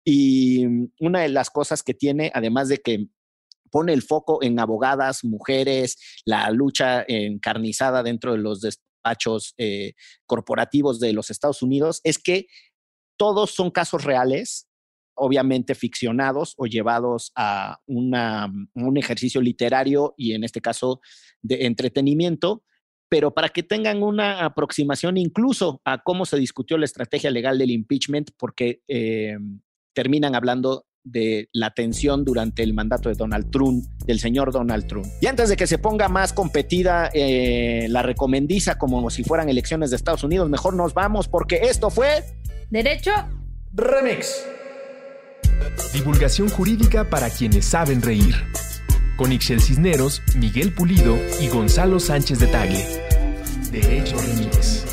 Y 0.03 0.65
una 0.99 1.19
de 1.19 1.29
las 1.29 1.51
cosas 1.51 1.83
que 1.83 1.93
tiene, 1.93 2.31
además 2.33 2.67
de 2.67 2.79
que 2.79 3.05
pone 3.69 3.93
el 3.93 4.01
foco 4.01 4.41
en 4.41 4.59
abogadas, 4.59 5.23
mujeres, 5.23 5.97
la 6.25 6.49
lucha 6.49 7.05
encarnizada 7.07 8.01
dentro 8.01 8.31
de 8.31 8.39
los 8.39 8.61
despachos 8.61 9.53
eh, 9.59 9.93
corporativos 10.25 10.99
de 10.99 11.13
los 11.13 11.29
Estados 11.29 11.61
Unidos, 11.61 12.01
es 12.03 12.17
que 12.17 12.47
todos 13.15 13.51
son 13.51 13.69
casos 13.69 14.03
reales, 14.03 14.67
obviamente 15.13 15.75
ficcionados 15.75 16.55
o 16.57 16.65
llevados 16.65 17.31
a 17.35 17.77
un 17.85 18.97
ejercicio 18.97 19.41
literario 19.41 20.15
y 20.17 20.33
en 20.33 20.43
este 20.43 20.59
caso 20.59 21.01
de 21.43 21.67
entretenimiento, 21.67 22.63
pero 23.09 23.33
para 23.33 23.49
que 23.49 23.63
tengan 23.63 24.03
una 24.03 24.45
aproximación 24.45 25.17
incluso 25.17 25.81
a 25.83 26.03
cómo 26.03 26.25
se 26.25 26.37
discutió 26.37 26.77
la 26.77 26.85
estrategia 26.85 27.31
legal 27.31 27.57
del 27.57 27.71
impeachment, 27.71 28.29
porque 28.37 28.81
eh, 28.87 29.37
terminan 29.93 30.35
hablando 30.35 30.85
de 31.03 31.49
la 31.53 31.71
tensión 31.71 32.23
durante 32.23 32.61
el 32.61 32.73
mandato 32.73 33.09
de 33.09 33.15
Donald 33.15 33.49
Trump, 33.49 33.85
del 34.05 34.19
señor 34.19 34.51
Donald 34.51 34.85
Trump. 34.87 35.07
Y 35.21 35.27
antes 35.27 35.49
de 35.49 35.57
que 35.57 35.65
se 35.65 35.77
ponga 35.77 36.07
más 36.07 36.33
competida 36.33 37.09
eh, 37.13 37.87
la 37.89 38.03
recomendiza 38.03 38.77
como 38.77 39.09
si 39.09 39.23
fueran 39.23 39.49
elecciones 39.49 39.89
de 39.89 39.95
Estados 39.95 40.23
Unidos, 40.23 40.49
mejor 40.49 40.75
nos 40.75 40.93
vamos 40.93 41.27
porque 41.27 41.61
esto 41.63 41.89
fue... 41.89 42.23
Derecho 42.69 43.11
Remix. 43.73 44.45
Divulgación 45.93 46.49
jurídica 46.49 47.09
para 47.09 47.29
quienes 47.29 47.65
saben 47.65 48.01
reír. 48.01 48.35
Con 49.19 49.33
Ixel 49.33 49.59
Cisneros, 49.59 50.21
Miguel 50.35 50.71
Pulido 50.71 51.17
y 51.41 51.49
Gonzalo 51.49 51.99
Sánchez 51.99 52.39
de 52.39 52.47
Tagle. 52.47 52.85
Derecho 53.69 54.15
Remix. 54.17 54.88